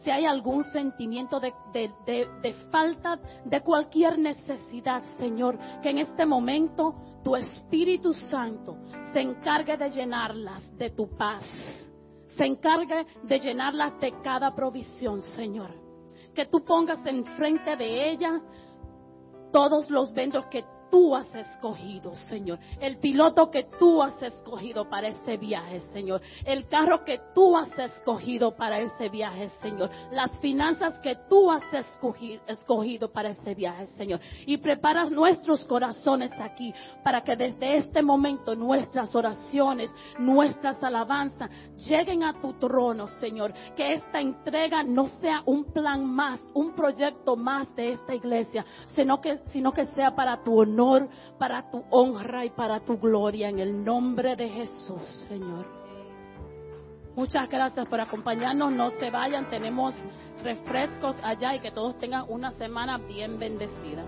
si 0.03 0.11
hay 0.11 0.25
algún 0.25 0.65
sentimiento 0.65 1.39
de, 1.39 1.53
de- 1.73 1.91
de- 2.07 2.29
de 2.43 2.53
falta 2.71 3.19
de 3.45 3.61
cualquier 3.61 4.19
necesidad, 4.19 5.03
Señor, 5.19 5.59
que 5.83 5.91
en 5.91 5.99
este 5.99 6.25
momento 6.25 6.95
tu 7.23 7.37
Espíritu 7.37 8.13
Santo 8.15 8.77
se 9.13 9.21
encargue 9.21 9.77
de 9.77 9.91
llenarlas 9.91 10.63
de 10.79 10.91
tu 10.91 11.09
paz, 11.17 11.45
se 12.37 12.45
encargue 12.47 13.07
de 13.23 13.39
llenarlas 13.39 14.01
de 14.01 14.13
cada 14.23 14.55
provisión, 14.55 15.21
Señor. 15.37 15.84
Que 16.35 16.47
tú 16.47 16.65
pongas 16.65 17.05
enfrente 17.07 17.77
de 17.77 18.11
ella 18.11 18.41
todos 19.53 19.89
los 19.89 20.13
ventos 20.13 20.45
que 20.47 20.65
tú 20.95 21.13
has 21.17 21.27
escogido, 21.35 22.15
Señor. 22.29 22.61
El 22.81 22.99
piloto 22.99 23.51
que 23.51 23.65
tú 23.81 24.01
has 24.01 24.23
escogido 24.23 24.89
para 24.89 25.09
este 25.09 25.37
viaje, 25.37 25.81
Señor. 25.93 26.21
El 26.45 26.69
carro 26.69 27.05
que 27.05 27.21
tú 27.35 27.57
has 27.57 27.77
escogido 27.77 28.55
para 28.55 28.79
ese 28.79 29.09
viaje, 29.09 29.49
Señor. 29.61 29.91
Las 30.13 30.39
finanzas 30.39 30.97
que 31.01 31.17
tú 31.29 31.51
has 31.51 31.65
escogi- 31.73 32.41
escogido 32.47 33.11
para 33.11 33.31
ese 33.31 33.57
viaje, 33.57 33.89
Señor. 33.97 34.21
Y 34.47 34.57
preparas 34.59 35.11
nuestros 35.11 35.65
corazones 35.65 36.31
aquí 36.41 36.73
para 37.03 37.25
que 37.25 37.35
desde 37.35 37.79
este 37.79 38.01
momento 38.01 38.55
nuestras 38.55 39.13
oraciones, 39.17 39.91
nuestras 40.21 40.81
alabanzas 40.81 41.51
lleguen 41.89 42.23
a 42.23 42.41
tu 42.41 42.53
trono, 42.53 43.09
Señor. 43.19 43.53
Que 43.75 43.95
esta 43.95 44.21
entrega 44.21 44.85
no 44.85 45.09
sea 45.09 45.43
un 45.45 45.65
plan 45.65 46.05
más, 46.07 46.41
un 46.55 46.73
proyecto 46.73 47.35
más 47.35 47.75
de 47.75 47.95
esta 47.95 48.15
iglesia, 48.15 48.65
sino 48.95 49.21
que, 49.21 49.41
sino 49.51 49.73
que 49.73 49.87
sea 49.87 50.15
para 50.15 50.41
tu 50.45 50.55
para 51.39 51.71
tu 51.71 51.83
honra 51.91 52.45
y 52.45 52.51
para 52.51 52.81
tu 52.81 52.99
gloria 52.99 53.49
en 53.49 53.59
el 53.59 53.85
nombre 53.85 54.37
de 54.37 54.49
Jesús, 54.49 55.27
Señor. 55.29 55.67
Muchas 57.17 57.49
gracias 57.49 57.87
por 57.89 58.01
acompañarnos. 58.01 58.73
No 58.73 58.91
se 58.91 59.11
vayan, 59.11 59.49
tenemos 59.49 59.95
refrescos 60.43 61.17
allá 61.23 61.55
y 61.55 61.61
que 61.61 61.71
todos 61.71 61.97
tengan 61.99 62.25
una 62.29 62.51
semana 62.53 62.99
bien 62.99 63.39
bendecida. 63.39 64.05